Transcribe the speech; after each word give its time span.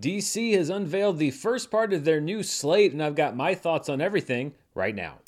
DC 0.00 0.54
has 0.54 0.70
unveiled 0.70 1.18
the 1.18 1.30
first 1.30 1.70
part 1.70 1.92
of 1.92 2.04
their 2.04 2.22
new 2.22 2.42
slate, 2.42 2.92
and 2.92 3.02
I've 3.02 3.14
got 3.14 3.36
my 3.36 3.54
thoughts 3.54 3.90
on 3.90 4.00
everything 4.00 4.54
right 4.74 4.94
now. 4.94 5.18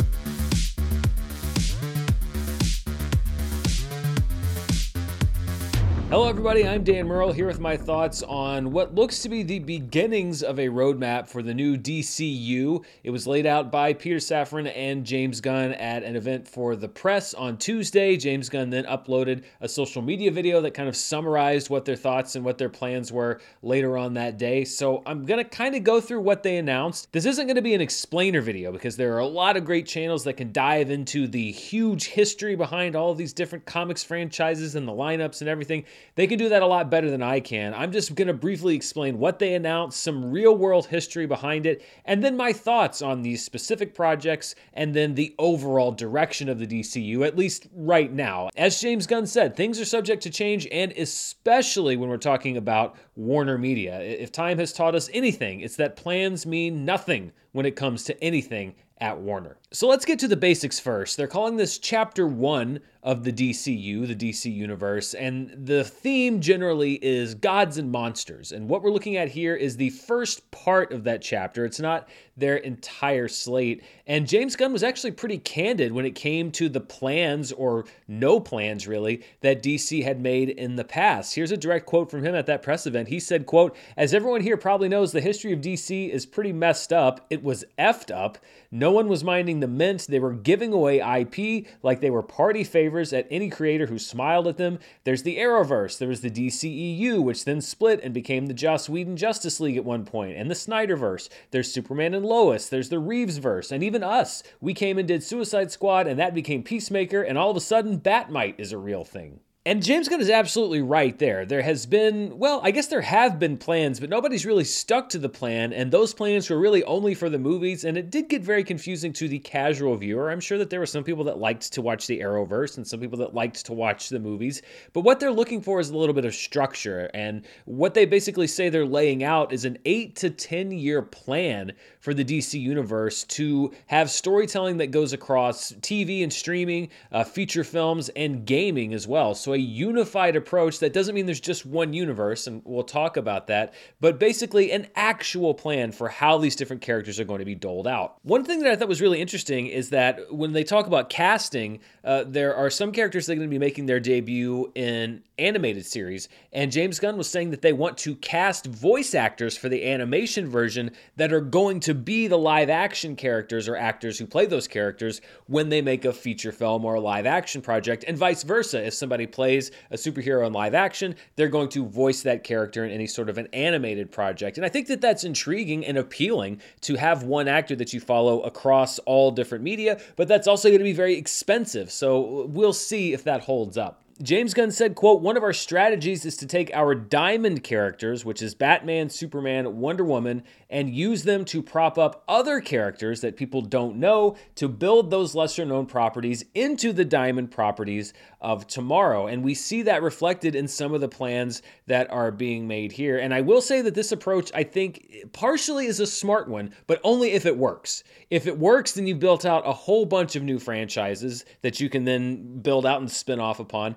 Hello, 6.12 6.29
everybody. 6.29 6.69
I'm 6.69 6.85
Dan 6.85 7.06
Murrell 7.06 7.33
here 7.33 7.46
with 7.46 7.59
my 7.59 7.74
thoughts 7.74 8.22
on 8.22 8.71
what 8.71 8.95
looks 8.95 9.21
to 9.21 9.30
be 9.30 9.43
the 9.43 9.61
beginnings 9.61 10.42
of 10.42 10.58
a 10.58 10.69
roadmap 10.69 11.26
for 11.26 11.42
the 11.42 11.54
new 11.54 11.79
DCU. 11.79 12.85
It 13.03 13.08
was 13.08 13.26
laid 13.26 13.47
out 13.47 13.72
by 13.72 13.94
Peter 13.94 14.17
Safran 14.17 14.71
and 14.76 15.06
James 15.06 15.40
Gunn 15.40 15.72
at 15.72 16.02
an 16.02 16.15
event 16.15 16.47
for 16.47 16.77
the 16.77 16.87
press 16.87 17.33
on 17.33 17.56
Tuesday. 17.56 18.19
James 18.19 18.51
Gunn 18.51 18.69
then 18.69 18.84
uploaded 18.84 19.45
a 19.62 19.69
social 19.70 20.02
media 20.02 20.30
video 20.30 20.61
that 20.61 20.75
kind 20.75 20.87
of 20.87 20.97
summarized 20.97 21.70
what 21.70 21.87
their 21.87 21.97
thoughts 21.97 22.37
and 22.37 22.45
what 22.45 22.59
their 22.59 22.69
plans 22.69 23.10
were 23.10 23.41
later 23.62 23.97
on 23.97 24.12
that 24.12 24.37
day. 24.37 24.66
So 24.66 25.02
I'm 25.06 25.24
going 25.24 25.42
to 25.42 25.48
kind 25.48 25.74
of 25.74 25.83
go 25.83 25.98
through 25.98 26.20
what 26.20 26.42
they 26.42 26.59
announced. 26.59 27.10
This 27.13 27.24
isn't 27.24 27.47
going 27.47 27.57
to 27.57 27.63
be 27.63 27.73
an 27.73 27.80
explainer 27.80 28.43
video 28.43 28.71
because 28.71 28.99
there 28.99 29.15
are 29.15 29.21
a 29.21 29.27
lot 29.27 29.57
of 29.57 29.65
great 29.65 29.87
channels 29.87 30.24
that 30.24 30.35
can 30.35 30.52
dive 30.52 30.91
into 30.91 31.27
the 31.27 31.51
huge 31.52 32.09
history 32.09 32.55
behind 32.55 32.97
all 32.97 33.15
these 33.15 33.33
different 33.33 33.65
comics 33.65 34.05
franchises 34.05 34.74
and 34.74 34.87
the 34.87 34.93
lineups 34.93 35.41
and 35.41 35.49
everything. 35.49 35.87
They 36.15 36.27
can 36.27 36.38
do 36.38 36.48
that 36.48 36.62
a 36.62 36.66
lot 36.66 36.91
better 36.91 37.11
than 37.11 37.23
I 37.23 37.41
can. 37.41 37.74
I'm 37.74 37.92
just 37.92 38.15
going 38.15 38.29
to 38.29 38.34
briefly 38.34 38.74
explain 38.74 39.19
what 39.19 39.38
they 39.38 39.55
announced, 39.55 40.02
some 40.02 40.30
real 40.30 40.56
world 40.56 40.87
history 40.87 41.27
behind 41.27 41.66
it, 41.66 41.84
and 42.05 42.23
then 42.23 42.37
my 42.37 42.52
thoughts 42.52 43.02
on 43.02 43.23
these 43.23 43.45
specific 43.45 43.95
projects 43.95 44.55
and 44.74 44.95
then 44.95 45.15
the 45.15 45.34
overall 45.38 45.93
direction 45.93 46.48
of 46.48 46.59
the 46.59 46.66
DCU, 46.66 47.27
at 47.27 47.37
least 47.37 47.66
right 47.74 48.12
now. 48.12 48.51
As 48.57 48.80
James 48.80 49.07
Gunn 49.07 49.27
said, 49.27 49.57
things 49.57 49.80
are 49.80 49.84
subject 49.84 50.23
to 50.24 50.30
change, 50.30 50.66
and 50.70 50.93
especially 50.93 51.96
when 51.96 52.09
we're 52.09 52.16
talking 52.16 52.57
about 52.57 52.96
Warner 53.16 53.59
Media. 53.59 54.01
If 54.01 54.32
time 54.32 54.59
has 54.59 54.73
taught 54.73 54.95
us 54.95 55.10
anything, 55.12 55.60
it's 55.60 55.77
that 55.77 55.96
plans 55.96 56.46
mean 56.46 56.84
nothing 56.84 57.32
when 57.52 57.66
it 57.66 57.77
comes 57.77 58.05
to 58.05 58.24
anything 58.24 58.74
at 58.99 59.18
Warner. 59.18 59.59
So 59.74 59.88
let's 59.88 60.04
get 60.04 60.18
to 60.18 60.28
the 60.28 60.37
basics 60.37 60.78
first. 60.78 61.16
They're 61.16 61.26
calling 61.26 61.56
this 61.56 61.78
Chapter 61.78 62.26
1 62.26 62.80
of 63.02 63.24
the 63.24 63.32
DCU, 63.32 64.06
the 64.06 64.14
DC 64.14 64.54
Universe, 64.54 65.14
and 65.14 65.50
the 65.66 65.82
theme 65.82 66.40
generally 66.40 67.04
is 67.04 67.34
gods 67.34 67.78
and 67.78 67.90
monsters. 67.90 68.52
And 68.52 68.68
what 68.68 68.82
we're 68.82 68.92
looking 68.92 69.16
at 69.16 69.28
here 69.28 69.56
is 69.56 69.76
the 69.76 69.90
first 69.90 70.48
part 70.52 70.92
of 70.92 71.02
that 71.04 71.20
chapter. 71.20 71.64
It's 71.64 71.80
not 71.80 72.08
their 72.36 72.56
entire 72.56 73.26
slate. 73.26 73.82
And 74.06 74.28
James 74.28 74.54
Gunn 74.54 74.72
was 74.72 74.84
actually 74.84 75.10
pretty 75.12 75.38
candid 75.38 75.90
when 75.90 76.06
it 76.06 76.14
came 76.14 76.52
to 76.52 76.68
the 76.68 76.80
plans, 76.80 77.50
or 77.50 77.86
no 78.06 78.38
plans 78.38 78.86
really, 78.86 79.24
that 79.40 79.62
DC 79.62 80.04
had 80.04 80.20
made 80.20 80.50
in 80.50 80.76
the 80.76 80.84
past. 80.84 81.34
Here's 81.34 81.50
a 81.50 81.56
direct 81.56 81.86
quote 81.86 82.10
from 82.10 82.24
him 82.24 82.36
at 82.36 82.46
that 82.46 82.62
press 82.62 82.86
event. 82.86 83.08
He 83.08 83.18
said, 83.18 83.46
quote, 83.46 83.76
As 83.96 84.14
everyone 84.14 84.42
here 84.42 84.56
probably 84.56 84.88
knows, 84.88 85.10
the 85.10 85.20
history 85.20 85.52
of 85.52 85.60
DC 85.60 86.10
is 86.10 86.24
pretty 86.24 86.52
messed 86.52 86.92
up. 86.92 87.26
It 87.30 87.42
was 87.42 87.64
effed 87.78 88.14
up. 88.14 88.38
No 88.70 88.92
one 88.92 89.08
was 89.08 89.24
minding 89.24 89.58
the 89.62 89.68
mints. 89.68 90.05
They 90.05 90.20
were 90.20 90.34
giving 90.34 90.74
away 90.74 90.98
IP 90.98 91.66
like 91.82 92.00
they 92.00 92.10
were 92.10 92.22
party 92.22 92.64
favors 92.64 93.14
at 93.14 93.27
any 93.30 93.48
creator 93.48 93.86
who 93.86 93.98
smiled 93.98 94.46
at 94.46 94.58
them. 94.58 94.78
There's 95.05 95.22
the 95.22 95.38
Arrowverse. 95.38 95.96
There 95.96 96.08
was 96.08 96.20
the 96.20 96.30
DCEU, 96.30 97.22
which 97.22 97.46
then 97.46 97.62
split 97.62 98.00
and 98.02 98.12
became 98.12 98.46
the 98.46 98.55
Joss 98.55 98.88
Whedon 98.88 99.16
Justice 99.16 99.60
League 99.60 99.78
at 99.78 99.84
one 99.84 100.05
point, 100.05 100.36
and 100.36 100.50
the 100.50 100.55
Snyderverse. 100.55 101.30
There's 101.50 101.72
Superman 101.72 102.12
and 102.12 102.27
Lois, 102.27 102.68
there's 102.68 102.90
the 102.90 102.98
Reeves 102.98 103.38
verse, 103.38 103.72
and 103.72 103.83
even 103.83 104.02
us. 104.02 104.42
We 104.60 104.74
came 104.74 104.98
and 104.98 105.08
did 105.08 105.22
Suicide 105.22 105.70
Squad, 105.70 106.06
and 106.06 106.18
that 106.18 106.34
became 106.34 106.62
Peacemaker, 106.62 107.22
and 107.22 107.38
all 107.38 107.50
of 107.50 107.56
a 107.56 107.60
sudden, 107.60 108.00
Batmite 108.00 108.56
is 108.58 108.72
a 108.72 108.78
real 108.78 109.05
thing. 109.05 109.40
And 109.64 109.80
James 109.80 110.08
Gunn 110.08 110.20
is 110.20 110.28
absolutely 110.28 110.82
right 110.82 111.16
there. 111.20 111.46
There 111.46 111.62
has 111.62 111.86
been, 111.86 112.36
well, 112.36 112.60
I 112.64 112.72
guess 112.72 112.88
there 112.88 113.00
have 113.00 113.38
been 113.38 113.56
plans, 113.56 114.00
but 114.00 114.10
nobody's 114.10 114.44
really 114.44 114.64
stuck 114.64 115.08
to 115.10 115.20
the 115.20 115.28
plan. 115.28 115.72
And 115.72 115.92
those 115.92 116.12
plans 116.12 116.50
were 116.50 116.58
really 116.58 116.82
only 116.82 117.14
for 117.14 117.30
the 117.30 117.38
movies. 117.38 117.84
And 117.84 117.96
it 117.96 118.10
did 118.10 118.28
get 118.28 118.42
very 118.42 118.64
confusing 118.64 119.12
to 119.12 119.28
the 119.28 119.38
casual 119.38 119.96
viewer. 119.96 120.33
I'm 120.33 120.40
sure 120.40 120.58
that 120.58 120.68
there 120.68 120.80
were 120.80 120.86
some 120.86 121.05
people 121.05 121.22
that 121.24 121.38
liked 121.38 121.72
to 121.74 121.80
watch 121.80 122.08
the 122.08 122.18
Arrowverse 122.18 122.77
and 122.77 122.84
some 122.84 122.98
people 122.98 123.18
that 123.18 123.34
liked 123.34 123.64
to 123.67 123.73
watch 123.73 124.08
the 124.08 124.18
movies. 124.18 124.62
But 124.95 125.02
what 125.02 125.20
they're 125.20 125.30
looking 125.30 125.62
for 125.62 125.79
is 125.79 125.90
a 125.90 125.96
little 125.96 126.14
bit 126.14 126.24
of 126.24 126.34
structure. 126.34 127.08
And 127.14 127.46
what 127.64 127.94
they 127.94 128.05
basically 128.05 128.49
say 128.49 128.69
they're 128.69 128.84
laying 128.84 129.23
out 129.23 129.53
is 129.53 129.65
an 129.65 129.79
eight 129.84 130.17
to 130.17 130.31
10 130.31 130.73
year 130.73 131.03
plan 131.03 131.71
for 132.00 132.15
the 132.15 132.25
DC 132.25 132.61
universe 132.61 133.23
to 133.23 133.73
have 133.87 134.11
storytelling 134.11 134.79
that 134.79 134.91
goes 134.91 135.12
across 135.12 135.71
TV 135.75 136.25
and 136.25 136.33
streaming, 136.33 136.89
uh, 137.12 137.23
feature 137.23 137.62
films, 137.62 138.09
and 138.17 138.44
gaming 138.44 138.93
as 138.93 139.06
well. 139.06 139.37
So 139.37 139.52
a 139.53 139.59
unified 139.59 140.37
approach 140.37 140.79
that 140.81 140.93
doesn't 140.93 141.15
mean 141.15 141.27
there's 141.27 141.41
just 141.41 141.67
one 141.67 141.93
universe, 141.93 142.47
and 142.47 142.63
we'll 142.65 142.83
talk 142.83 143.17
about 143.17 143.47
that, 143.49 143.75
but 144.01 144.19
basically 144.19 144.73
an 144.73 144.87
actual 144.95 145.55
plan 145.55 145.93
for 145.93 146.09
how 146.09 146.39
these 146.39 146.57
different 146.57 146.83
characters 146.83 147.19
are 147.19 147.25
going 147.25 147.41
to 147.41 147.45
be 147.45 147.55
doled 147.55 147.87
out. 147.87 148.17
One 148.23 148.45
thing 148.45 148.61
that 148.61 148.73
I 148.73 148.77
thought 148.77 148.89
was 148.89 149.01
really 149.01 149.21
interesting 149.21 149.67
is 149.67 149.91
that 149.91 150.33
when 150.33 150.53
they 150.53 150.65
talk 150.65 150.87
about 150.87 151.11
casting, 151.11 151.81
uh, 152.05 152.25
there 152.27 152.55
are 152.55 152.71
some 152.71 152.93
characters 152.93 153.27
that 153.27 153.33
are 153.33 153.37
going 153.37 153.49
to 153.49 153.55
be 153.55 153.59
making 153.59 153.87
their 153.87 154.01
debut 154.01 154.71
in 154.75 155.23
animated 155.39 155.85
series, 155.85 156.29
and 156.53 156.71
James 156.71 156.99
Gunn 156.99 157.17
was 157.17 157.29
saying 157.29 157.51
that 157.51 157.62
they 157.62 157.73
want 157.73 157.99
to 157.99 158.15
cast 158.17 158.67
voice 158.67 159.15
actors 159.15 159.57
for 159.57 159.69
the 159.69 159.85
animation 159.89 160.49
version 160.49 160.91
that 161.17 161.33
are 161.33 161.41
going 161.41 161.81
to 161.81 161.95
be 161.95 162.27
the 162.29 162.39
live 162.39 162.71
action 162.71 163.17
characters 163.17 163.69
or 163.69 163.77
actors 163.77 164.19
who 164.19 164.27
play 164.27 164.47
those 164.47 164.69
characters 164.69 165.21
when 165.47 165.69
they 165.69 165.83
make 165.83 166.05
a 166.05 166.12
feature 166.12 166.53
film 166.53 166.85
or 166.85 166.95
a 166.95 167.01
live 167.01 167.27
action 167.27 167.61
project, 167.61 168.05
and 168.07 168.17
vice 168.17 168.43
versa. 168.43 168.87
If 168.87 168.95
somebody 168.95 169.27
plays 169.27 169.42
plays 169.43 169.73
a 169.91 169.97
superhero 169.97 170.47
in 170.47 170.53
live 170.53 170.73
action, 170.73 171.17
they're 171.35 171.49
going 171.49 171.69
to 171.69 171.85
voice 171.85 172.23
that 172.23 172.45
character 172.45 172.85
in 172.85 172.93
any 172.93 173.09
sort 173.09 173.29
of 173.29 173.39
an 173.39 173.49
animated 173.53 174.13
project. 174.13 174.57
And 174.57 174.65
I 174.65 174.69
think 174.69 174.87
that 174.87 175.01
that's 175.01 175.25
intriguing 175.25 175.85
and 175.85 175.99
appealing 175.99 176.61
to 176.83 176.95
have 176.95 177.25
one 177.25 177.49
actor 177.49 177.75
that 177.75 177.93
you 177.93 177.99
follow 177.99 178.43
across 178.43 179.01
all 179.01 179.33
different 179.33 179.65
media, 179.65 180.01
but 180.15 180.29
that's 180.29 180.47
also 180.47 180.69
going 180.69 180.79
to 180.79 180.85
be 180.85 180.93
very 180.93 181.17
expensive. 181.17 181.91
So 181.91 182.47
we'll 182.51 182.73
see 182.73 183.13
if 183.13 183.25
that 183.25 183.41
holds 183.41 183.77
up. 183.77 184.02
James 184.21 184.53
Gunn 184.53 184.71
said, 184.71 184.95
quote, 184.95 185.23
one 185.23 185.37
of 185.37 185.43
our 185.43 185.53
strategies 185.53 186.25
is 186.25 186.37
to 186.37 186.47
take 186.47 186.71
our 186.75 186.95
diamond 186.95 187.65
characters, 187.65 188.25
which 188.25 188.43
is 188.43 188.55
Batman, 188.55 189.09
Superman, 189.09 189.78
Wonder 189.78 190.05
Woman, 190.05 190.43
and 190.69 190.91
use 190.91 191.23
them 191.23 191.45
to 191.47 191.62
prop 191.62 191.99
up 191.99 192.23
other 192.28 192.61
characters 192.61 193.21
that 193.23 193.37
people 193.37 193.62
don't 193.62 193.97
know 193.97 194.37
to 194.56 194.69
build 194.69 195.11
those 195.11 195.34
lesser 195.34 195.65
known 195.65 195.87
properties 195.87 196.45
into 196.55 196.93
the 196.93 197.05
diamond 197.05 197.50
properties 197.50 198.12
of 198.41 198.67
tomorrow. 198.67 199.27
And 199.27 199.43
we 199.43 199.55
see 199.55 199.83
that 199.83 200.03
reflected 200.03 200.55
in 200.55 200.69
some 200.69 200.94
of 200.94 201.00
the 201.00 201.09
plans 201.09 201.62
that 201.87 202.11
are 202.11 202.31
being 202.31 202.69
made 202.69 202.93
here. 202.93 203.19
And 203.19 203.33
I 203.33 203.41
will 203.41 203.61
say 203.61 203.83
that 203.83 203.94
this 203.94 204.12
approach, 204.12 204.50
I 204.55 204.62
think, 204.62 205.33
partially 205.33 205.87
is 205.87 206.00
a 206.00 206.06
smart 206.06 206.49
one, 206.49 206.75
but 206.87 207.00
only 207.03 207.33
if 207.33 207.47
it 207.47 207.56
works. 207.56 208.05
If 208.31 208.47
it 208.47 208.59
works, 208.59 208.93
then 208.93 209.06
you've 209.06 209.21
built 209.21 209.44
out 209.44 209.67
a 209.67 209.73
whole 209.73 210.06
bunch 210.06 210.37
of 210.37 210.43
new 210.43 210.59
franchises 210.59 211.44
that 211.62 211.81
you 211.81 211.89
can 211.89 212.05
then 212.05 212.61
build 212.61 212.87
out 212.87 213.00
and 213.00 213.11
spin 213.11 213.41
off 213.41 213.61
upon. 213.61 213.97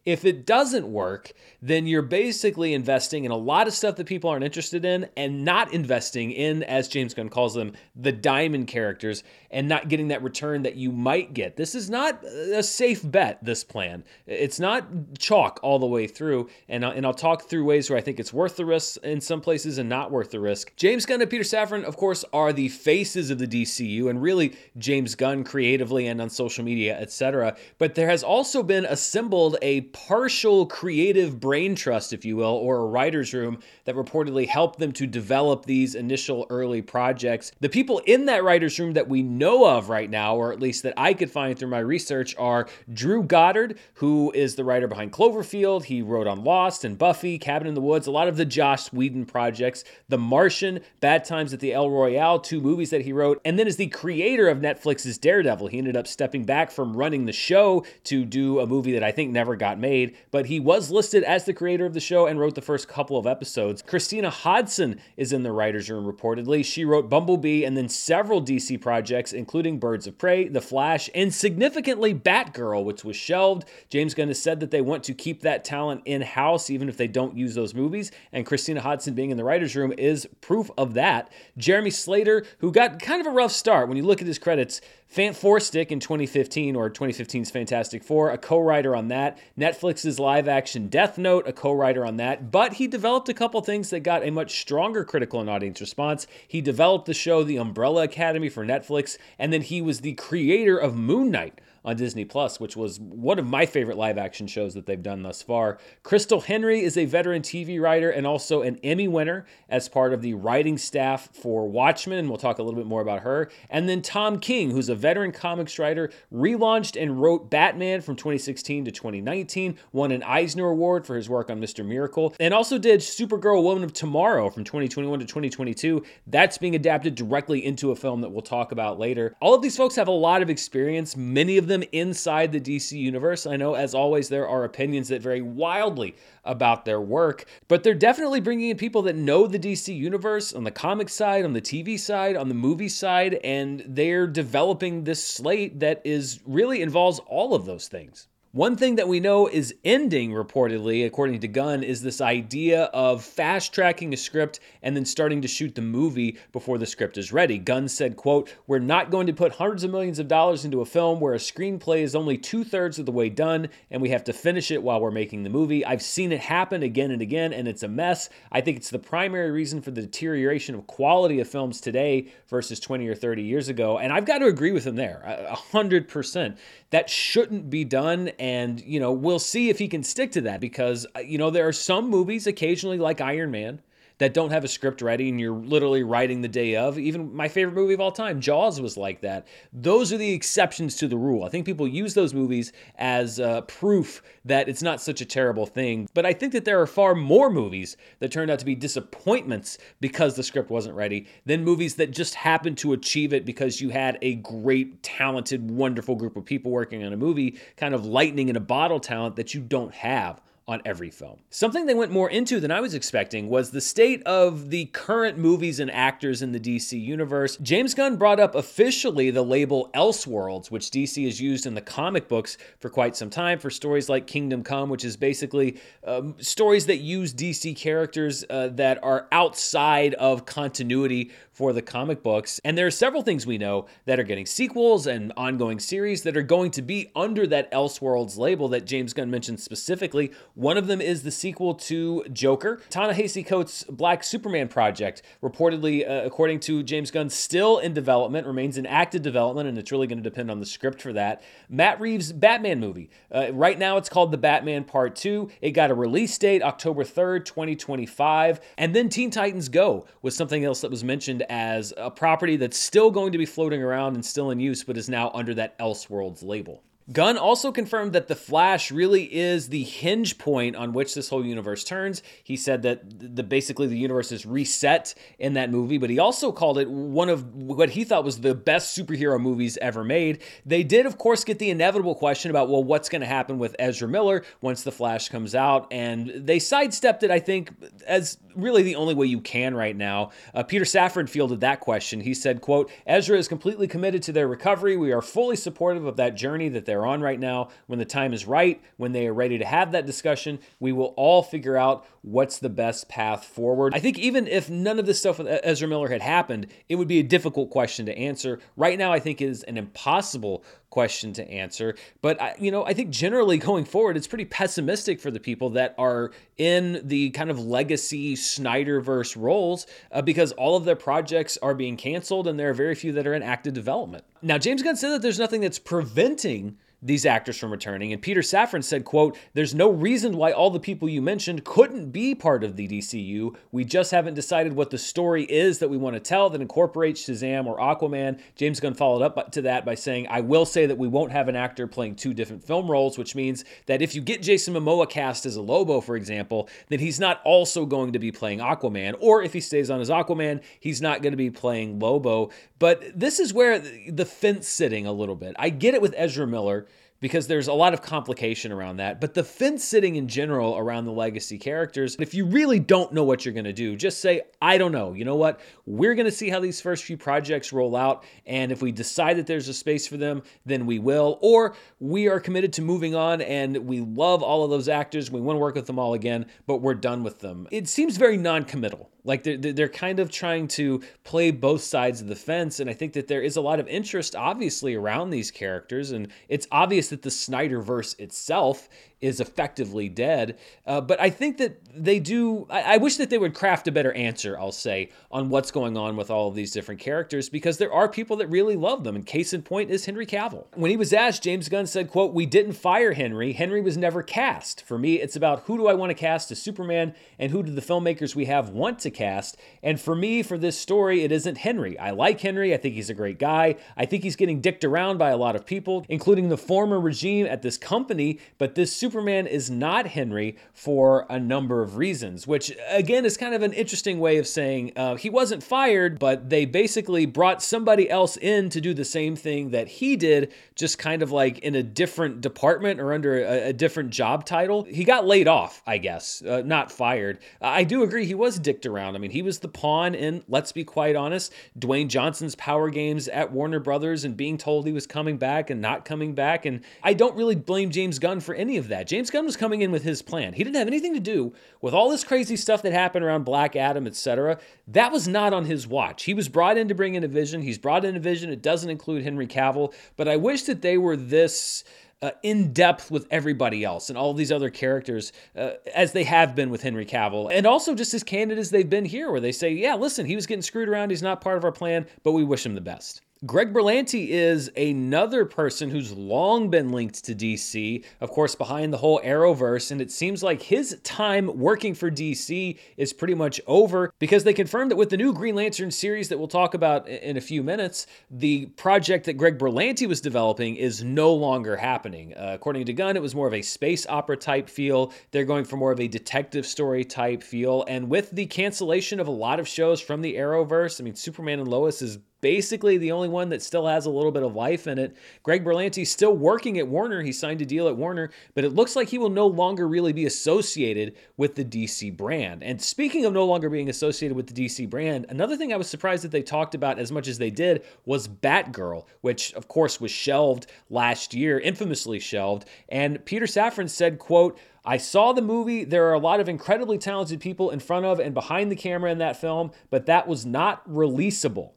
If 0.03 0.25
it 0.25 0.45
doesn't 0.47 0.87
work, 0.87 1.31
then 1.61 1.85
you're 1.85 2.01
basically 2.01 2.73
investing 2.73 3.23
in 3.23 3.31
a 3.31 3.37
lot 3.37 3.67
of 3.67 3.73
stuff 3.73 3.97
that 3.97 4.07
people 4.07 4.29
aren't 4.29 4.43
interested 4.43 4.83
in 4.83 5.07
and 5.15 5.45
not 5.45 5.73
investing 5.73 6.31
in, 6.31 6.63
as 6.63 6.87
James 6.87 7.13
Gunn 7.13 7.29
calls 7.29 7.53
them, 7.53 7.73
the 7.95 8.11
diamond 8.11 8.67
characters 8.67 9.23
and 9.51 9.67
not 9.67 9.89
getting 9.89 10.07
that 10.07 10.23
return 10.23 10.63
that 10.63 10.75
you 10.75 10.91
might 10.91 11.33
get. 11.33 11.55
This 11.55 11.75
is 11.75 11.89
not 11.89 12.23
a 12.23 12.63
safe 12.63 13.01
bet, 13.03 13.43
this 13.43 13.63
plan. 13.63 14.03
It's 14.25 14.59
not 14.59 14.87
chalk 15.19 15.59
all 15.61 15.77
the 15.77 15.85
way 15.85 16.07
through. 16.07 16.49
And, 16.67 16.83
I'll, 16.83 16.91
and 16.91 17.05
I'll 17.05 17.13
talk 17.13 17.43
through 17.43 17.65
ways 17.65 17.89
where 17.89 17.99
I 17.99 18.01
think 18.01 18.19
it's 18.19 18.33
worth 18.33 18.55
the 18.55 18.65
risk 18.65 18.97
in 19.03 19.21
some 19.21 19.41
places 19.41 19.77
and 19.77 19.87
not 19.87 20.09
worth 20.09 20.31
the 20.31 20.39
risk. 20.39 20.75
James 20.77 21.05
Gunn 21.05 21.21
and 21.21 21.29
Peter 21.29 21.43
Safran, 21.43 21.83
of 21.83 21.97
course, 21.97 22.25
are 22.33 22.53
the 22.53 22.69
faces 22.69 23.29
of 23.29 23.37
the 23.37 23.47
DCU 23.47 24.09
and 24.09 24.21
really 24.21 24.55
James 24.77 25.13
Gunn 25.13 25.43
creatively 25.43 26.07
and 26.07 26.21
on 26.21 26.29
social 26.29 26.63
media, 26.63 26.99
etc. 26.99 27.55
But 27.77 27.93
there 27.95 28.09
has 28.09 28.23
also 28.23 28.63
been 28.63 28.85
assembled 28.85 29.57
a 29.61 29.81
partial 29.93 30.65
creative 30.65 31.39
brain 31.39 31.75
trust, 31.75 32.13
if 32.13 32.25
you 32.25 32.35
will, 32.35 32.45
or 32.45 32.77
a 32.77 32.85
writer's 32.85 33.33
room 33.33 33.59
that 33.85 33.95
reportedly 33.95 34.47
helped 34.47 34.79
them 34.79 34.91
to 34.93 35.07
develop 35.07 35.65
these 35.65 35.95
initial 35.95 36.45
early 36.49 36.81
projects. 36.81 37.51
The 37.59 37.69
people 37.69 37.99
in 38.05 38.25
that 38.25 38.43
writer's 38.43 38.79
room 38.79 38.93
that 38.93 39.07
we 39.07 39.23
know 39.23 39.65
of 39.65 39.89
right 39.89 40.09
now, 40.09 40.35
or 40.35 40.51
at 40.51 40.59
least 40.59 40.83
that 40.83 40.93
I 40.97 41.13
could 41.13 41.31
find 41.31 41.57
through 41.57 41.69
my 41.69 41.79
research, 41.79 42.35
are 42.37 42.67
Drew 42.91 43.23
Goddard, 43.23 43.77
who 43.95 44.31
is 44.33 44.55
the 44.55 44.63
writer 44.63 44.87
behind 44.87 45.11
Cloverfield. 45.11 45.85
He 45.85 46.01
wrote 46.01 46.27
on 46.27 46.43
Lost 46.43 46.83
and 46.83 46.97
Buffy, 46.97 47.37
Cabin 47.37 47.67
in 47.67 47.73
the 47.73 47.81
Woods, 47.81 48.07
a 48.07 48.11
lot 48.11 48.27
of 48.27 48.37
the 48.37 48.45
Joss 48.45 48.93
Whedon 48.93 49.25
projects, 49.25 49.83
The 50.09 50.17
Martian, 50.17 50.81
Bad 50.99 51.25
Times 51.25 51.53
at 51.53 51.59
the 51.59 51.73
El 51.73 51.89
Royale, 51.89 52.39
two 52.39 52.61
movies 52.61 52.89
that 52.91 53.01
he 53.01 53.13
wrote, 53.13 53.41
and 53.43 53.57
then 53.57 53.67
is 53.67 53.77
the 53.77 53.87
creator 53.87 54.47
of 54.47 54.59
Netflix's 54.59 55.17
Daredevil. 55.17 55.67
He 55.67 55.77
ended 55.77 55.97
up 55.97 56.07
stepping 56.07 56.45
back 56.45 56.71
from 56.71 56.95
running 56.95 57.25
the 57.25 57.33
show 57.33 57.85
to 58.05 58.25
do 58.25 58.59
a 58.59 58.67
movie 58.67 58.93
that 58.93 59.03
I 59.03 59.11
think 59.11 59.31
never 59.31 59.55
got 59.55 59.79
made, 59.81 60.15
but 60.31 60.45
he 60.45 60.59
was 60.59 60.91
listed 60.91 61.23
as 61.23 61.43
the 61.43 61.53
creator 61.53 61.85
of 61.85 61.93
the 61.93 61.99
show 61.99 62.27
and 62.27 62.39
wrote 62.39 62.55
the 62.55 62.61
first 62.61 62.87
couple 62.87 63.17
of 63.17 63.27
episodes. 63.27 63.81
Christina 63.81 64.29
Hodson 64.29 65.01
is 65.17 65.33
in 65.33 65.43
the 65.43 65.51
writer's 65.51 65.89
room 65.89 66.05
reportedly. 66.05 66.63
She 66.63 66.85
wrote 66.85 67.09
Bumblebee 67.09 67.65
and 67.65 67.75
then 67.75 67.89
several 67.89 68.41
DC 68.41 68.79
projects, 68.79 69.33
including 69.33 69.79
Birds 69.79 70.07
of 70.07 70.17
Prey, 70.17 70.47
The 70.47 70.61
Flash, 70.61 71.09
and 71.13 71.33
significantly 71.33 72.13
Batgirl, 72.13 72.85
which 72.85 73.03
was 73.03 73.17
shelved. 73.17 73.67
James 73.89 74.13
Gunn 74.13 74.29
has 74.29 74.41
said 74.41 74.59
that 74.61 74.71
they 74.71 74.81
want 74.81 75.03
to 75.05 75.13
keep 75.13 75.41
that 75.41 75.63
talent 75.63 76.03
in 76.05 76.21
house, 76.21 76.69
even 76.69 76.87
if 76.87 76.97
they 76.97 77.07
don't 77.07 77.35
use 77.35 77.55
those 77.55 77.73
movies. 77.73 78.11
And 78.31 78.45
Christina 78.45 78.81
Hodson 78.81 79.15
being 79.15 79.31
in 79.31 79.37
the 79.37 79.43
writer's 79.43 79.75
room 79.75 79.93
is 79.97 80.27
proof 80.39 80.69
of 80.77 80.93
that. 80.93 81.31
Jeremy 81.57 81.89
Slater, 81.89 82.45
who 82.59 82.71
got 82.71 82.99
kind 82.99 83.19
of 83.19 83.27
a 83.27 83.31
rough 83.31 83.51
start 83.51 83.87
when 83.87 83.97
you 83.97 84.03
look 84.03 84.21
at 84.21 84.27
his 84.27 84.39
credits, 84.39 84.81
Fant 85.13 85.61
Stick 85.61 85.91
in 85.91 85.99
2015 85.99 86.73
or 86.73 86.89
2015's 86.89 87.51
Fantastic 87.51 88.01
Four, 88.01 88.31
a 88.31 88.37
co-writer 88.37 88.95
on 88.95 89.09
that. 89.09 89.37
Netflix's 89.59 90.19
live 90.19 90.47
action 90.47 90.87
Death 90.87 91.17
Note, 91.17 91.45
a 91.45 91.51
co-writer 91.51 92.05
on 92.05 92.15
that. 92.15 92.49
But 92.49 92.75
he 92.75 92.87
developed 92.87 93.27
a 93.27 93.33
couple 93.33 93.59
things 93.59 93.89
that 93.89 93.99
got 94.01 94.25
a 94.25 94.31
much 94.31 94.61
stronger 94.61 95.03
critical 95.03 95.41
and 95.41 95.49
audience 95.49 95.81
response. 95.81 96.27
He 96.47 96.61
developed 96.61 97.07
the 97.07 97.13
show 97.13 97.43
The 97.43 97.57
Umbrella 97.57 98.03
Academy 98.03 98.47
for 98.47 98.65
Netflix, 98.65 99.17
and 99.37 99.51
then 99.51 99.63
he 99.63 99.81
was 99.81 99.99
the 99.99 100.13
creator 100.13 100.77
of 100.77 100.95
Moon 100.95 101.29
Knight 101.29 101.59
on 101.83 101.95
Disney 101.95 102.25
Plus, 102.25 102.59
which 102.59 102.75
was 102.75 102.99
one 102.99 103.39
of 103.39 103.45
my 103.45 103.65
favorite 103.65 103.97
live 103.97 104.17
action 104.17 104.47
shows 104.47 104.73
that 104.73 104.85
they've 104.85 105.01
done 105.01 105.23
thus 105.23 105.41
far. 105.41 105.77
Crystal 106.03 106.41
Henry 106.41 106.81
is 106.81 106.97
a 106.97 107.05
veteran 107.05 107.41
TV 107.41 107.81
writer 107.81 108.09
and 108.09 108.27
also 108.27 108.61
an 108.61 108.79
Emmy 108.83 109.07
winner 109.07 109.45
as 109.69 109.89
part 109.89 110.13
of 110.13 110.21
the 110.21 110.33
writing 110.33 110.77
staff 110.77 111.29
for 111.33 111.67
Watchmen, 111.67 112.19
and 112.19 112.29
we'll 112.29 112.37
talk 112.37 112.59
a 112.59 112.63
little 112.63 112.79
bit 112.79 112.87
more 112.87 113.01
about 113.01 113.21
her. 113.21 113.49
And 113.69 113.89
then 113.89 114.01
Tom 114.01 114.39
King, 114.39 114.71
who's 114.71 114.89
a 114.89 114.95
veteran 114.95 115.31
comics 115.31 115.79
writer, 115.79 116.11
relaunched 116.33 117.01
and 117.01 117.21
wrote 117.21 117.49
Batman 117.49 118.01
from 118.01 118.15
2016 118.15 118.85
to 118.85 118.91
2019, 118.91 119.77
won 119.91 120.11
an 120.11 120.23
Eisner 120.23 120.69
Award 120.69 121.05
for 121.05 121.15
his 121.15 121.29
work 121.29 121.49
on 121.49 121.59
Mr. 121.59 121.85
Miracle, 121.85 122.35
and 122.39 122.53
also 122.53 122.77
did 122.77 122.99
Supergirl 122.99 123.63
Woman 123.63 123.83
of 123.83 123.93
Tomorrow 123.93 124.49
from 124.49 124.63
2021 124.63 125.19
to 125.19 125.25
2022. 125.25 126.03
That's 126.27 126.57
being 126.57 126.75
adapted 126.75 127.15
directly 127.15 127.65
into 127.65 127.91
a 127.91 127.95
film 127.95 128.21
that 128.21 128.29
we'll 128.29 128.41
talk 128.41 128.71
about 128.71 128.99
later. 128.99 129.35
All 129.41 129.55
of 129.55 129.61
these 129.61 129.77
folks 129.77 129.95
have 129.95 130.07
a 130.07 130.11
lot 130.11 130.41
of 130.41 130.49
experience, 130.49 131.17
many 131.17 131.57
of 131.57 131.67
them 131.71 131.83
inside 131.91 132.51
the 132.51 132.59
DC 132.59 132.91
universe. 132.91 133.47
I 133.47 133.55
know, 133.55 133.73
as 133.73 133.95
always, 133.95 134.29
there 134.29 134.47
are 134.47 134.63
opinions 134.63 135.07
that 135.07 135.21
vary 135.21 135.41
wildly 135.41 136.15
about 136.45 136.85
their 136.85 137.01
work, 137.01 137.45
but 137.67 137.83
they're 137.83 137.93
definitely 137.93 138.41
bringing 138.41 138.69
in 138.69 138.77
people 138.77 139.01
that 139.03 139.15
know 139.15 139.47
the 139.47 139.59
DC 139.59 139.95
universe 139.95 140.53
on 140.53 140.63
the 140.63 140.71
comic 140.71 141.09
side, 141.09 141.45
on 141.45 141.53
the 141.53 141.61
TV 141.61 141.99
side, 141.99 142.35
on 142.35 142.49
the 142.49 142.53
movie 142.53 142.89
side, 142.89 143.35
and 143.43 143.83
they're 143.87 144.27
developing 144.27 145.03
this 145.03 145.23
slate 145.23 145.79
that 145.79 146.01
is 146.03 146.39
really 146.45 146.81
involves 146.81 147.19
all 147.27 147.55
of 147.55 147.65
those 147.65 147.87
things. 147.87 148.27
One 148.53 148.75
thing 148.75 148.97
that 148.97 149.07
we 149.07 149.21
know 149.21 149.47
is 149.47 149.73
ending, 149.85 150.31
reportedly, 150.31 151.05
according 151.05 151.39
to 151.39 151.47
Gunn, 151.47 151.83
is 151.83 152.01
this 152.01 152.19
idea 152.19 152.83
of 152.93 153.23
fast 153.23 153.73
tracking 153.73 154.13
a 154.13 154.17
script 154.17 154.59
and 154.83 154.93
then 154.93 155.05
starting 155.05 155.41
to 155.43 155.47
shoot 155.47 155.73
the 155.73 155.81
movie 155.81 156.37
before 156.51 156.77
the 156.77 156.85
script 156.85 157.17
is 157.17 157.31
ready. 157.31 157.57
Gunn 157.57 157.87
said, 157.87 158.17
quote, 158.17 158.53
We're 158.67 158.79
not 158.79 159.09
going 159.09 159.27
to 159.27 159.33
put 159.33 159.53
hundreds 159.53 159.85
of 159.85 159.91
millions 159.91 160.19
of 160.19 160.27
dollars 160.27 160.65
into 160.65 160.81
a 160.81 160.85
film 160.85 161.21
where 161.21 161.33
a 161.33 161.37
screenplay 161.37 162.01
is 162.01 162.13
only 162.13 162.37
two 162.37 162.65
thirds 162.65 162.99
of 162.99 163.05
the 163.05 163.13
way 163.13 163.29
done 163.29 163.69
and 163.89 164.01
we 164.01 164.09
have 164.09 164.25
to 164.25 164.33
finish 164.33 164.69
it 164.69 164.83
while 164.83 164.99
we're 164.99 165.11
making 165.11 165.43
the 165.43 165.49
movie. 165.49 165.85
I've 165.85 166.01
seen 166.01 166.33
it 166.33 166.41
happen 166.41 166.83
again 166.83 167.11
and 167.11 167.21
again, 167.21 167.53
and 167.53 167.69
it's 167.69 167.83
a 167.83 167.87
mess. 167.87 168.27
I 168.51 168.59
think 168.59 168.75
it's 168.75 168.89
the 168.89 168.99
primary 168.99 169.51
reason 169.51 169.81
for 169.81 169.91
the 169.91 170.01
deterioration 170.01 170.75
of 170.75 170.87
quality 170.87 171.39
of 171.39 171.47
films 171.47 171.79
today 171.79 172.27
versus 172.49 172.81
20 172.81 173.07
or 173.07 173.15
30 173.15 173.43
years 173.43 173.69
ago. 173.69 173.97
And 173.97 174.11
I've 174.11 174.25
got 174.25 174.39
to 174.39 174.47
agree 174.47 174.73
with 174.73 174.85
him 174.85 174.97
there, 174.97 175.23
100%. 175.71 176.57
That 176.89 177.09
shouldn't 177.09 177.69
be 177.69 177.85
done 177.85 178.31
and, 178.41 178.81
you 178.81 178.99
know, 178.99 179.11
we'll 179.11 179.37
see 179.37 179.69
if 179.69 179.77
he 179.77 179.87
can 179.87 180.01
stick 180.01 180.31
to 180.31 180.41
that 180.41 180.59
because, 180.59 181.05
uh, 181.15 181.19
you 181.19 181.37
know, 181.37 181.51
there 181.51 181.67
are 181.67 181.71
some 181.71 182.09
movies 182.09 182.47
occasionally 182.47 182.97
like 182.97 183.21
Iron 183.21 183.51
Man 183.51 183.81
that 184.21 184.35
don't 184.35 184.51
have 184.51 184.63
a 184.63 184.67
script 184.67 185.01
ready 185.01 185.29
and 185.29 185.39
you're 185.39 185.51
literally 185.51 186.03
writing 186.03 186.41
the 186.41 186.47
day 186.47 186.75
of. 186.75 186.99
Even 186.99 187.35
my 187.35 187.47
favorite 187.47 187.73
movie 187.73 187.95
of 187.95 187.99
all 187.99 188.11
time, 188.11 188.39
Jaws, 188.39 188.79
was 188.79 188.95
like 188.95 189.21
that. 189.21 189.47
Those 189.73 190.13
are 190.13 190.17
the 190.17 190.31
exceptions 190.31 190.95
to 190.97 191.07
the 191.07 191.17
rule. 191.17 191.43
I 191.43 191.49
think 191.49 191.65
people 191.65 191.87
use 191.87 192.13
those 192.13 192.31
movies 192.31 192.71
as 192.97 193.39
uh, 193.39 193.61
proof 193.61 194.21
that 194.45 194.69
it's 194.69 194.83
not 194.83 195.01
such 195.01 195.21
a 195.21 195.25
terrible 195.25 195.65
thing. 195.65 196.07
But 196.13 196.27
I 196.27 196.33
think 196.33 196.53
that 196.53 196.65
there 196.65 196.79
are 196.79 196.85
far 196.85 197.15
more 197.15 197.49
movies 197.49 197.97
that 198.19 198.31
turned 198.31 198.51
out 198.51 198.59
to 198.59 198.65
be 198.65 198.75
disappointments 198.75 199.79
because 200.01 200.35
the 200.35 200.43
script 200.43 200.69
wasn't 200.69 200.95
ready 200.95 201.25
than 201.47 201.63
movies 201.63 201.95
that 201.95 202.11
just 202.11 202.35
happened 202.35 202.77
to 202.77 202.93
achieve 202.93 203.33
it 203.33 203.43
because 203.43 203.81
you 203.81 203.89
had 203.89 204.19
a 204.21 204.35
great, 204.35 205.01
talented, 205.01 205.71
wonderful 205.71 206.15
group 206.15 206.37
of 206.37 206.45
people 206.45 206.69
working 206.69 207.03
on 207.03 207.11
a 207.11 207.17
movie, 207.17 207.57
kind 207.75 207.95
of 207.95 208.05
lightning 208.05 208.49
in 208.49 208.55
a 208.55 208.59
bottle 208.59 208.99
talent 208.99 209.35
that 209.37 209.55
you 209.55 209.61
don't 209.61 209.95
have 209.95 210.39
on 210.67 210.81
every 210.85 211.09
film. 211.09 211.39
Something 211.49 211.85
they 211.85 211.93
went 211.93 212.11
more 212.11 212.29
into 212.29 212.59
than 212.59 212.71
I 212.71 212.79
was 212.79 212.93
expecting 212.93 213.49
was 213.49 213.71
the 213.71 213.81
state 213.81 214.23
of 214.23 214.69
the 214.69 214.85
current 214.85 215.37
movies 215.37 215.79
and 215.79 215.91
actors 215.91 216.41
in 216.41 216.51
the 216.51 216.59
DC 216.59 217.01
universe. 217.01 217.57
James 217.57 217.93
Gunn 217.93 218.15
brought 218.15 218.39
up 218.39 218.55
officially 218.55 219.31
the 219.31 219.41
label 219.41 219.89
Elseworlds, 219.93 220.69
which 220.69 220.85
DC 220.85 221.25
has 221.25 221.41
used 221.41 221.65
in 221.65 221.73
the 221.73 221.81
comic 221.81 222.27
books 222.27 222.57
for 222.79 222.89
quite 222.89 223.15
some 223.15 223.29
time 223.29 223.59
for 223.59 223.69
stories 223.69 224.07
like 224.07 224.27
Kingdom 224.27 224.63
Come, 224.63 224.89
which 224.89 225.03
is 225.03 225.17
basically 225.17 225.79
um, 226.05 226.35
stories 226.39 226.85
that 226.85 226.97
use 226.97 227.33
DC 227.33 227.75
characters 227.75 228.45
uh, 228.49 228.69
that 228.73 229.03
are 229.03 229.27
outside 229.31 230.13
of 230.15 230.45
continuity 230.45 231.31
for 231.51 231.73
the 231.73 231.81
comic 231.81 232.23
books. 232.23 232.59
And 232.63 232.77
there 232.77 232.87
are 232.87 232.91
several 232.91 233.23
things 233.23 233.45
we 233.45 233.57
know 233.57 233.87
that 234.05 234.19
are 234.19 234.23
getting 234.23 234.45
sequels 234.45 235.05
and 235.05 235.33
ongoing 235.35 235.79
series 235.79 236.23
that 236.23 236.37
are 236.37 236.41
going 236.41 236.71
to 236.71 236.81
be 236.81 237.11
under 237.15 237.45
that 237.47 237.71
Elseworlds 237.71 238.37
label 238.37 238.67
that 238.69 238.85
James 238.85 239.13
Gunn 239.13 239.29
mentioned 239.29 239.59
specifically. 239.59 240.31
One 240.53 240.77
of 240.77 240.87
them 240.87 240.99
is 240.99 241.23
the 241.23 241.31
sequel 241.31 241.75
to 241.75 242.25
Joker. 242.33 242.81
Ta-Nehisi 242.89 243.45
Coates' 243.45 243.85
Black 243.85 244.21
Superman 244.21 244.67
project, 244.67 245.21
reportedly, 245.41 246.07
uh, 246.07 246.25
according 246.25 246.59
to 246.61 246.83
James 246.83 247.09
Gunn, 247.09 247.29
still 247.29 247.79
in 247.79 247.93
development, 247.93 248.45
remains 248.45 248.77
in 248.77 248.85
active 248.85 249.21
development, 249.21 249.69
and 249.69 249.77
it's 249.77 249.93
really 249.93 250.07
going 250.07 250.21
to 250.21 250.29
depend 250.29 250.51
on 250.51 250.59
the 250.59 250.65
script 250.65 251.01
for 251.01 251.13
that. 251.13 251.41
Matt 251.69 252.01
Reeves' 252.01 252.33
Batman 252.33 252.81
movie. 252.81 253.09
Uh, 253.33 253.53
right 253.53 253.79
now, 253.79 253.95
it's 253.95 254.09
called 254.09 254.31
The 254.31 254.37
Batman 254.37 254.83
Part 254.83 255.15
2. 255.15 255.49
It 255.61 255.71
got 255.71 255.89
a 255.89 255.93
release 255.93 256.37
date, 256.37 256.61
October 256.61 257.05
3rd, 257.05 257.45
2025. 257.45 258.59
And 258.77 258.93
then 258.93 259.07
Teen 259.07 259.31
Titans 259.31 259.69
Go 259.69 260.05
was 260.21 260.35
something 260.35 260.65
else 260.65 260.81
that 260.81 260.91
was 260.91 261.03
mentioned 261.03 261.43
as 261.49 261.93
a 261.95 262.11
property 262.11 262.57
that's 262.57 262.77
still 262.77 263.09
going 263.09 263.31
to 263.31 263.37
be 263.37 263.45
floating 263.45 263.81
around 263.81 264.15
and 264.15 264.25
still 264.25 264.51
in 264.51 264.59
use, 264.59 264.83
but 264.83 264.97
is 264.97 265.07
now 265.07 265.31
under 265.33 265.53
that 265.53 265.79
Elseworlds 265.79 266.43
label. 266.43 266.83
Gunn 267.11 267.37
also 267.37 267.71
confirmed 267.71 268.13
that 268.13 268.27
The 268.27 268.35
Flash 268.35 268.91
really 268.91 269.23
is 269.33 269.69
the 269.69 269.83
hinge 269.83 270.37
point 270.37 270.75
on 270.75 270.93
which 270.93 271.15
this 271.15 271.29
whole 271.29 271.45
universe 271.45 271.83
turns. 271.83 272.21
He 272.43 272.55
said 272.55 272.83
that 272.83 273.35
the 273.35 273.43
basically 273.43 273.87
the 273.87 273.97
universe 273.97 274.31
is 274.31 274.45
reset 274.45 275.13
in 275.39 275.53
that 275.53 275.71
movie, 275.71 275.97
but 275.97 276.09
he 276.09 276.19
also 276.19 276.51
called 276.51 276.77
it 276.77 276.89
one 276.89 277.29
of 277.29 277.53
what 277.55 277.91
he 277.91 278.03
thought 278.03 278.23
was 278.23 278.41
the 278.41 278.55
best 278.55 278.97
superhero 278.97 279.39
movies 279.39 279.77
ever 279.81 280.03
made. 280.03 280.41
They 280.65 280.83
did 280.83 281.05
of 281.05 281.17
course 281.17 281.43
get 281.43 281.59
the 281.59 281.69
inevitable 281.69 282.15
question 282.15 282.51
about 282.51 282.69
well 282.69 282.83
what's 282.83 283.09
going 283.09 283.21
to 283.21 283.27
happen 283.27 283.57
with 283.57 283.75
Ezra 283.79 284.07
Miller 284.07 284.43
once 284.61 284.83
The 284.83 284.91
Flash 284.91 285.29
comes 285.29 285.55
out 285.55 285.87
and 285.91 286.31
they 286.35 286.59
sidestepped 286.59 287.23
it 287.23 287.31
I 287.31 287.39
think 287.39 287.71
as 288.05 288.37
really 288.55 288.83
the 288.83 288.95
only 288.95 289.13
way 289.13 289.27
you 289.27 289.41
can 289.41 289.75
right 289.75 289.95
now. 289.95 290.31
Uh, 290.53 290.63
Peter 290.63 290.85
Safran 290.85 291.29
fielded 291.29 291.61
that 291.61 291.79
question. 291.79 292.21
He 292.21 292.33
said, 292.33 292.61
quote, 292.61 292.91
Ezra 293.05 293.37
is 293.37 293.47
completely 293.47 293.87
committed 293.87 294.23
to 294.23 294.31
their 294.31 294.47
recovery. 294.47 294.97
We 294.97 295.11
are 295.11 295.21
fully 295.21 295.55
supportive 295.55 296.05
of 296.05 296.17
that 296.17 296.35
journey 296.35 296.69
that 296.69 296.85
they're 296.85 297.05
on 297.05 297.21
right 297.21 297.39
now. 297.39 297.69
When 297.87 297.99
the 297.99 298.05
time 298.05 298.33
is 298.33 298.45
right, 298.45 298.81
when 298.97 299.11
they 299.11 299.27
are 299.27 299.33
ready 299.33 299.57
to 299.57 299.65
have 299.65 299.91
that 299.91 300.05
discussion, 300.05 300.59
we 300.79 300.91
will 300.91 301.13
all 301.17 301.43
figure 301.43 301.77
out 301.77 302.05
what's 302.21 302.59
the 302.59 302.69
best 302.69 303.09
path 303.09 303.45
forward. 303.45 303.93
I 303.95 303.99
think 303.99 304.19
even 304.19 304.47
if 304.47 304.69
none 304.69 304.99
of 304.99 305.05
this 305.05 305.19
stuff 305.19 305.39
with 305.39 305.47
Ezra 305.63 305.87
Miller 305.87 306.09
had 306.09 306.21
happened, 306.21 306.67
it 306.87 306.95
would 306.95 307.07
be 307.07 307.19
a 307.19 307.23
difficult 307.23 307.71
question 307.71 308.05
to 308.05 308.17
answer. 308.17 308.59
Right 308.77 308.97
now, 308.97 309.11
I 309.11 309.19
think 309.19 309.41
is 309.41 309.63
an 309.63 309.77
impossible 309.77 310.63
question 310.91 311.33
to 311.33 311.49
answer. 311.49 311.95
But 312.21 312.39
I, 312.39 312.55
you 312.59 312.69
know, 312.69 312.85
I 312.85 312.93
think 312.93 313.09
generally 313.09 313.57
going 313.57 313.85
forward, 313.85 314.17
it's 314.17 314.27
pretty 314.27 314.45
pessimistic 314.45 315.19
for 315.19 315.31
the 315.31 315.39
people 315.39 315.71
that 315.71 315.95
are 315.97 316.31
in 316.57 317.01
the 317.03 317.31
kind 317.31 317.49
of 317.49 317.59
legacy 317.59 318.35
Snyderverse 318.35 319.35
roles 319.35 319.87
uh, 320.11 320.21
because 320.21 320.51
all 320.51 320.75
of 320.75 320.85
their 320.85 320.95
projects 320.95 321.57
are 321.61 321.73
being 321.73 321.97
canceled 321.97 322.47
and 322.47 322.59
there 322.59 322.69
are 322.69 322.73
very 322.73 322.93
few 322.93 323.13
that 323.13 323.25
are 323.25 323.33
in 323.33 323.41
active 323.41 323.73
development. 323.73 324.25
Now, 324.43 324.57
James 324.57 324.83
Gunn 324.83 324.95
said 324.95 325.09
that 325.11 325.21
there's 325.21 325.39
nothing 325.39 325.61
that's 325.61 325.79
preventing 325.79 326.77
these 327.01 327.25
actors 327.25 327.57
from 327.57 327.71
returning. 327.71 328.13
And 328.13 328.21
Peter 328.21 328.41
Safran 328.41 328.83
said, 328.83 329.05
quote, 329.05 329.37
There's 329.53 329.73
no 329.73 329.89
reason 329.89 330.37
why 330.37 330.51
all 330.51 330.69
the 330.69 330.79
people 330.79 331.09
you 331.09 331.21
mentioned 331.21 331.63
couldn't 331.63 332.11
be 332.11 332.35
part 332.35 332.63
of 332.63 332.75
the 332.75 332.87
DCU. 332.87 333.55
We 333.71 333.85
just 333.85 334.11
haven't 334.11 334.35
decided 334.35 334.73
what 334.73 334.91
the 334.91 334.97
story 334.97 335.43
is 335.43 335.79
that 335.79 335.89
we 335.89 335.97
want 335.97 336.15
to 336.15 336.19
tell 336.19 336.49
that 336.49 336.61
incorporates 336.61 337.27
Shazam 337.27 337.65
or 337.65 337.77
Aquaman. 337.77 338.39
James 338.55 338.79
Gunn 338.79 338.93
followed 338.93 339.23
up 339.23 339.51
to 339.53 339.63
that 339.63 339.83
by 339.85 339.95
saying, 339.95 340.27
I 340.29 340.41
will 340.41 340.65
say 340.65 340.85
that 340.85 340.97
we 340.97 341.07
won't 341.07 341.31
have 341.31 341.47
an 341.47 341.55
actor 341.55 341.87
playing 341.87 342.15
two 342.15 342.33
different 342.33 342.63
film 342.63 342.89
roles, 342.89 343.17
which 343.17 343.35
means 343.35 343.65
that 343.87 344.01
if 344.01 344.13
you 344.13 344.21
get 344.21 344.43
Jason 344.43 344.75
Momoa 344.75 345.09
cast 345.09 345.45
as 345.45 345.55
a 345.55 345.61
Lobo, 345.61 346.01
for 346.01 346.15
example, 346.15 346.69
then 346.89 346.99
he's 346.99 347.19
not 347.19 347.41
also 347.43 347.85
going 347.85 348.13
to 348.13 348.19
be 348.19 348.31
playing 348.31 348.59
Aquaman. 348.59 349.15
Or 349.19 349.41
if 349.41 349.53
he 349.53 349.61
stays 349.61 349.89
on 349.89 350.01
as 350.01 350.09
Aquaman, 350.09 350.61
he's 350.79 351.01
not 351.01 351.23
going 351.23 351.33
to 351.33 351.37
be 351.37 351.49
playing 351.49 351.99
Lobo. 351.99 352.51
But 352.77 353.19
this 353.19 353.39
is 353.39 353.53
where 353.53 353.79
the 353.79 354.25
fence 354.25 354.67
sitting 354.67 355.05
a 355.05 355.11
little 355.11 355.35
bit. 355.35 355.55
I 355.57 355.69
get 355.69 355.93
it 355.93 356.01
with 356.01 356.13
Ezra 356.17 356.47
Miller 356.47 356.87
because 357.21 357.47
there's 357.47 357.67
a 357.67 357.73
lot 357.73 357.93
of 357.93 358.01
complication 358.01 358.71
around 358.71 358.97
that. 358.97 359.21
But 359.21 359.33
the 359.33 359.43
fence 359.43 359.83
sitting 359.83 360.15
in 360.15 360.27
general 360.27 360.77
around 360.77 361.05
the 361.05 361.11
legacy 361.11 361.57
characters, 361.57 362.17
if 362.19 362.33
you 362.33 362.45
really 362.45 362.79
don't 362.79 363.13
know 363.13 363.23
what 363.23 363.45
you're 363.45 363.53
going 363.53 363.65
to 363.65 363.73
do, 363.73 363.95
just 363.95 364.19
say, 364.19 364.41
I 364.61 364.77
don't 364.77 364.91
know. 364.91 365.13
You 365.13 365.23
know 365.23 365.35
what? 365.35 365.61
We're 365.85 366.15
going 366.15 366.25
to 366.25 366.31
see 366.31 366.49
how 366.49 366.59
these 366.59 366.81
first 366.81 367.05
few 367.05 367.15
projects 367.15 367.71
roll 367.71 367.95
out. 367.95 368.25
And 368.45 368.71
if 368.71 368.81
we 368.81 368.91
decide 368.91 369.37
that 369.37 369.47
there's 369.47 369.69
a 369.69 369.73
space 369.73 370.07
for 370.07 370.17
them, 370.17 370.41
then 370.65 370.85
we 370.85 370.99
will. 370.99 371.37
Or 371.41 371.75
we 371.99 372.27
are 372.27 372.39
committed 372.39 372.73
to 372.73 372.81
moving 372.81 373.13
on 373.15 373.41
and 373.41 373.77
we 373.85 374.01
love 374.01 374.41
all 374.41 374.63
of 374.63 374.71
those 374.71 374.89
actors. 374.89 375.29
We 375.29 375.39
want 375.39 375.55
to 375.55 375.61
work 375.61 375.75
with 375.75 375.85
them 375.85 375.99
all 375.99 376.15
again, 376.15 376.47
but 376.65 376.77
we're 376.77 376.95
done 376.95 377.23
with 377.23 377.39
them. 377.39 377.67
It 377.71 377.87
seems 377.87 378.17
very 378.17 378.37
non 378.37 378.65
committal. 378.65 379.09
Like 379.23 379.43
they're, 379.43 379.57
they're 379.57 379.89
kind 379.89 380.19
of 380.19 380.31
trying 380.31 380.67
to 380.69 381.01
play 381.23 381.51
both 381.51 381.81
sides 381.81 382.21
of 382.21 382.27
the 382.27 382.35
fence. 382.35 382.79
And 382.79 382.89
I 382.89 382.93
think 382.93 383.13
that 383.13 383.27
there 383.27 383.41
is 383.41 383.55
a 383.55 383.61
lot 383.61 383.79
of 383.79 383.87
interest, 383.87 384.35
obviously, 384.35 384.95
around 384.95 385.29
these 385.29 385.51
characters. 385.51 386.11
And 386.11 386.29
it's 386.49 386.67
obvious 386.71 387.09
that 387.09 387.21
the 387.21 387.29
Snyderverse 387.29 388.19
itself 388.19 388.89
is 389.21 389.39
effectively 389.39 390.09
dead. 390.09 390.57
Uh, 390.85 390.99
but 390.99 391.21
I 391.21 391.29
think 391.29 391.57
that 391.59 391.79
they 391.93 392.19
do, 392.19 392.65
I, 392.69 392.95
I, 392.95 392.97
wish 392.97 393.17
that 393.17 393.29
they 393.29 393.37
would 393.37 393.53
craft 393.53 393.87
a 393.87 393.91
better 393.91 394.11
answer, 394.13 394.57
I'll 394.57 394.71
say, 394.71 395.09
on 395.31 395.49
what's 395.49 395.71
going 395.71 395.95
on 395.95 396.15
with 396.15 396.31
all 396.31 396.47
of 396.47 396.55
these 396.55 396.71
different 396.71 396.99
characters 396.99 397.47
because 397.47 397.77
there 397.77 397.93
are 397.93 398.09
people 398.09 398.37
that 398.37 398.47
really 398.47 398.75
love 398.75 399.03
them. 399.03 399.15
And 399.15 399.25
case 399.25 399.53
in 399.53 399.61
point 399.61 399.91
is 399.91 400.05
Henry 400.05 400.25
Cavill. 400.25 400.65
When 400.75 400.89
he 400.89 400.97
was 400.97 401.13
asked, 401.13 401.43
James 401.43 401.69
Gunn 401.69 401.85
said, 401.85 402.09
quote, 402.09 402.33
we 402.33 402.45
didn't 402.45 402.73
fire 402.73 403.13
Henry. 403.13 403.53
Henry 403.53 403.81
was 403.81 403.97
never 403.97 404.23
cast. 404.23 404.83
For 404.83 404.97
me, 404.97 405.15
it's 405.15 405.35
about 405.35 405.63
who 405.63 405.77
do 405.77 405.87
I 405.87 405.93
want 405.93 406.09
to 406.09 406.15
cast 406.15 406.51
as 406.51 406.61
Superman 406.61 407.13
and 407.37 407.51
who 407.51 407.61
do 407.61 407.71
the 407.71 407.81
filmmakers 407.81 408.35
we 408.35 408.45
have 408.45 408.69
want 408.69 408.99
to 408.99 409.11
cast. 409.11 409.57
And 409.83 409.99
for 409.99 410.15
me, 410.15 410.41
for 410.41 410.57
this 410.57 410.77
story, 410.77 411.23
it 411.23 411.31
isn't 411.31 411.59
Henry. 411.59 411.97
I 411.99 412.11
like 412.11 412.39
Henry. 412.41 412.73
I 412.73 412.77
think 412.77 412.95
he's 412.95 413.09
a 413.09 413.13
great 413.13 413.37
guy. 413.37 413.75
I 413.95 414.05
think 414.05 414.23
he's 414.23 414.35
getting 414.35 414.61
dicked 414.61 414.83
around 414.83 415.17
by 415.17 415.29
a 415.29 415.37
lot 415.37 415.55
of 415.55 415.65
people, 415.65 416.05
including 416.09 416.49
the 416.49 416.57
former 416.57 416.99
regime 416.99 417.45
at 417.45 417.61
this 417.61 417.77
company. 417.77 418.39
But 418.57 418.75
this 418.75 418.95
Superman 418.95 419.10
is 419.19 419.69
not 419.69 420.07
Henry 420.07 420.57
for 420.73 421.25
a 421.29 421.39
number 421.39 421.81
of 421.81 421.97
reasons, 421.97 422.47
which 422.47 422.71
again 422.89 423.25
is 423.25 423.37
kind 423.37 423.53
of 423.53 423.61
an 423.61 423.73
interesting 423.73 424.19
way 424.19 424.37
of 424.37 424.47
saying 424.47 424.93
uh, 424.95 425.15
he 425.15 425.29
wasn't 425.29 425.63
fired, 425.63 426.19
but 426.19 426.49
they 426.49 426.65
basically 426.65 427.25
brought 427.25 427.61
somebody 427.61 428.09
else 428.09 428.37
in 428.37 428.69
to 428.69 428.81
do 428.81 428.93
the 428.93 429.05
same 429.05 429.35
thing 429.35 429.71
that 429.71 429.87
he 429.87 430.15
did, 430.15 430.53
just 430.75 430.97
kind 430.97 431.21
of 431.21 431.31
like 431.31 431.59
in 431.59 431.75
a 431.75 431.83
different 431.83 432.41
department 432.41 432.99
or 432.99 433.13
under 433.13 433.37
a, 433.37 433.69
a 433.69 433.73
different 433.73 434.09
job 434.11 434.45
title. 434.45 434.83
He 434.83 435.03
got 435.03 435.25
laid 435.25 435.47
off, 435.47 435.81
I 435.85 435.97
guess, 435.97 436.41
uh, 436.43 436.61
not 436.65 436.91
fired. 436.91 437.39
I 437.61 437.83
do 437.83 438.03
agree 438.03 438.25
he 438.25 438.35
was 438.35 438.59
dicked 438.59 438.85
around. 438.85 439.15
I 439.15 439.19
mean, 439.19 439.31
he 439.31 439.41
was 439.41 439.59
the 439.59 439.67
pawn 439.67 440.15
in, 440.15 440.43
let's 440.47 440.71
be 440.71 440.83
quite 440.83 441.15
honest, 441.15 441.53
Dwayne 441.77 442.07
Johnson's 442.07 442.55
power 442.55 442.89
games 442.89 443.27
at 443.27 443.51
Warner 443.51 443.79
Brothers 443.79 444.23
and 444.23 444.37
being 444.37 444.57
told 444.57 444.85
he 444.85 444.93
was 444.93 445.07
coming 445.07 445.37
back 445.37 445.69
and 445.69 445.81
not 445.81 446.05
coming 446.05 446.33
back. 446.33 446.65
And 446.65 446.81
I 447.03 447.13
don't 447.13 447.35
really 447.35 447.55
blame 447.55 447.89
James 447.91 448.19
Gunn 448.19 448.39
for 448.39 448.55
any 448.55 448.77
of 448.77 448.87
that. 448.89 449.00
James 449.03 449.29
Gunn 449.29 449.45
was 449.45 449.57
coming 449.57 449.81
in 449.81 449.91
with 449.91 450.03
his 450.03 450.21
plan. 450.21 450.53
He 450.53 450.63
didn't 450.63 450.77
have 450.77 450.87
anything 450.87 451.13
to 451.13 451.19
do 451.19 451.53
with 451.81 451.93
all 451.93 452.09
this 452.09 452.23
crazy 452.23 452.55
stuff 452.55 452.81
that 452.81 452.93
happened 452.93 453.25
around 453.25 453.43
Black 453.43 453.75
Adam, 453.75 454.07
etc. 454.07 454.59
That 454.87 455.11
was 455.11 455.27
not 455.27 455.53
on 455.53 455.65
his 455.65 455.87
watch. 455.87 456.23
He 456.23 456.33
was 456.33 456.49
brought 456.49 456.77
in 456.77 456.87
to 456.87 456.95
bring 456.95 457.15
in 457.15 457.23
a 457.23 457.27
vision. 457.27 457.61
He's 457.61 457.77
brought 457.77 458.05
in 458.05 458.15
a 458.15 458.19
vision. 458.19 458.51
It 458.51 458.61
doesn't 458.61 458.89
include 458.89 459.23
Henry 459.23 459.47
Cavill, 459.47 459.93
but 460.17 460.27
I 460.27 460.37
wish 460.37 460.63
that 460.63 460.81
they 460.81 460.97
were 460.97 461.15
this 461.15 461.83
uh, 462.21 462.31
in 462.43 462.71
depth 462.71 463.09
with 463.09 463.27
everybody 463.31 463.83
else 463.83 464.09
and 464.09 464.17
all 464.17 464.33
these 464.33 464.51
other 464.51 464.69
characters 464.69 465.33
uh, 465.55 465.71
as 465.93 466.11
they 466.11 466.23
have 466.23 466.55
been 466.55 466.69
with 466.69 466.83
Henry 466.83 467.05
Cavill, 467.05 467.49
and 467.51 467.65
also 467.65 467.95
just 467.95 468.13
as 468.13 468.23
candid 468.23 468.59
as 468.59 468.69
they've 468.69 468.89
been 468.89 469.05
here, 469.05 469.31
where 469.31 469.41
they 469.41 469.51
say, 469.51 469.71
"Yeah, 469.71 469.95
listen, 469.95 470.25
he 470.25 470.35
was 470.35 470.45
getting 470.45 470.61
screwed 470.61 470.87
around. 470.87 471.09
He's 471.09 471.23
not 471.23 471.41
part 471.41 471.57
of 471.57 471.63
our 471.63 471.71
plan, 471.71 472.05
but 472.23 472.33
we 472.33 472.43
wish 472.43 472.65
him 472.65 472.75
the 472.75 472.81
best." 472.81 473.21
Greg 473.43 473.73
Berlanti 473.73 474.27
is 474.27 474.69
another 474.77 475.45
person 475.45 475.89
who's 475.89 476.11
long 476.11 476.69
been 476.69 476.91
linked 476.91 477.25
to 477.25 477.33
DC, 477.33 478.05
of 478.19 478.29
course, 478.29 478.53
behind 478.53 478.93
the 478.93 478.99
whole 478.99 479.19
Arrowverse, 479.21 479.89
and 479.89 479.99
it 479.99 480.11
seems 480.11 480.43
like 480.43 480.61
his 480.61 480.99
time 481.03 481.57
working 481.57 481.95
for 481.95 482.11
DC 482.11 482.77
is 482.97 483.13
pretty 483.13 483.33
much 483.33 483.59
over 483.65 484.13
because 484.19 484.43
they 484.43 484.53
confirmed 484.53 484.91
that 484.91 484.95
with 484.95 485.09
the 485.09 485.17
new 485.17 485.33
Green 485.33 485.55
Lantern 485.55 485.89
series 485.89 486.29
that 486.29 486.37
we'll 486.37 486.47
talk 486.47 486.75
about 486.75 487.07
in 487.07 487.35
a 487.35 487.41
few 487.41 487.63
minutes, 487.63 488.05
the 488.29 488.67
project 488.77 489.25
that 489.25 489.37
Greg 489.37 489.57
Berlanti 489.57 490.07
was 490.07 490.21
developing 490.21 490.75
is 490.75 491.03
no 491.03 491.33
longer 491.33 491.75
happening. 491.77 492.35
Uh, 492.35 492.51
according 492.53 492.85
to 492.85 492.93
Gunn, 492.93 493.15
it 493.15 493.23
was 493.23 493.33
more 493.33 493.47
of 493.47 493.55
a 493.55 493.63
space 493.63 494.05
opera 494.05 494.37
type 494.37 494.69
feel. 494.69 495.11
They're 495.31 495.45
going 495.45 495.65
for 495.65 495.77
more 495.77 495.91
of 495.91 495.99
a 495.99 496.07
detective 496.07 496.67
story 496.67 497.03
type 497.03 497.41
feel, 497.41 497.85
and 497.87 498.07
with 498.07 498.29
the 498.29 498.45
cancellation 498.45 499.19
of 499.19 499.27
a 499.27 499.31
lot 499.31 499.59
of 499.59 499.67
shows 499.67 499.99
from 499.99 500.21
the 500.21 500.35
Arrowverse, 500.35 501.01
I 501.01 501.03
mean, 501.03 501.15
Superman 501.15 501.57
and 501.57 501.67
Lois 501.67 502.03
is 502.03 502.19
basically 502.41 502.97
the 502.97 503.11
only 503.11 503.29
one 503.29 503.49
that 503.49 503.61
still 503.61 503.87
has 503.87 504.05
a 504.05 504.09
little 504.09 504.31
bit 504.31 504.43
of 504.43 504.55
life 504.55 504.87
in 504.87 504.97
it. 504.97 505.15
Greg 505.43 505.63
Berlanti's 505.63 506.11
still 506.11 506.35
working 506.35 506.77
at 506.77 506.87
Warner. 506.87 507.21
He 507.21 507.31
signed 507.31 507.61
a 507.61 507.65
deal 507.65 507.87
at 507.87 507.95
Warner, 507.95 508.31
but 508.55 508.65
it 508.65 508.75
looks 508.75 508.95
like 508.95 509.07
he 509.07 509.17
will 509.17 509.29
no 509.29 509.47
longer 509.47 509.87
really 509.87 510.13
be 510.13 510.25
associated 510.25 511.15
with 511.37 511.55
the 511.55 511.63
DC 511.63 512.15
brand. 512.15 512.63
And 512.63 512.81
speaking 512.81 513.25
of 513.25 513.33
no 513.33 513.45
longer 513.45 513.69
being 513.69 513.89
associated 513.89 514.35
with 514.35 514.47
the 514.47 514.65
DC 514.65 514.89
brand, 514.89 515.27
another 515.29 515.55
thing 515.55 515.71
I 515.71 515.77
was 515.77 515.89
surprised 515.89 516.23
that 516.23 516.31
they 516.31 516.41
talked 516.41 516.75
about 516.75 516.99
as 516.99 517.11
much 517.11 517.27
as 517.27 517.37
they 517.37 517.51
did 517.51 517.83
was 518.05 518.27
Batgirl, 518.27 519.05
which 519.21 519.53
of 519.53 519.67
course 519.67 520.01
was 520.01 520.11
shelved 520.11 520.67
last 520.89 521.33
year, 521.33 521.59
infamously 521.59 522.19
shelved. 522.19 522.65
And 522.89 523.23
Peter 523.25 523.45
Safran 523.45 523.89
said, 523.89 524.19
quote, 524.19 524.59
I 524.83 524.97
saw 524.97 525.31
the 525.31 525.43
movie. 525.43 525.83
There 525.83 526.07
are 526.07 526.13
a 526.13 526.19
lot 526.19 526.39
of 526.39 526.49
incredibly 526.49 526.97
talented 526.97 527.39
people 527.39 527.69
in 527.69 527.79
front 527.79 528.05
of 528.05 528.19
and 528.19 528.33
behind 528.33 528.71
the 528.71 528.75
camera 528.75 529.11
in 529.11 529.19
that 529.19 529.39
film, 529.39 529.71
but 529.91 530.07
that 530.07 530.27
was 530.27 530.45
not 530.45 530.87
releasable. 530.89 531.71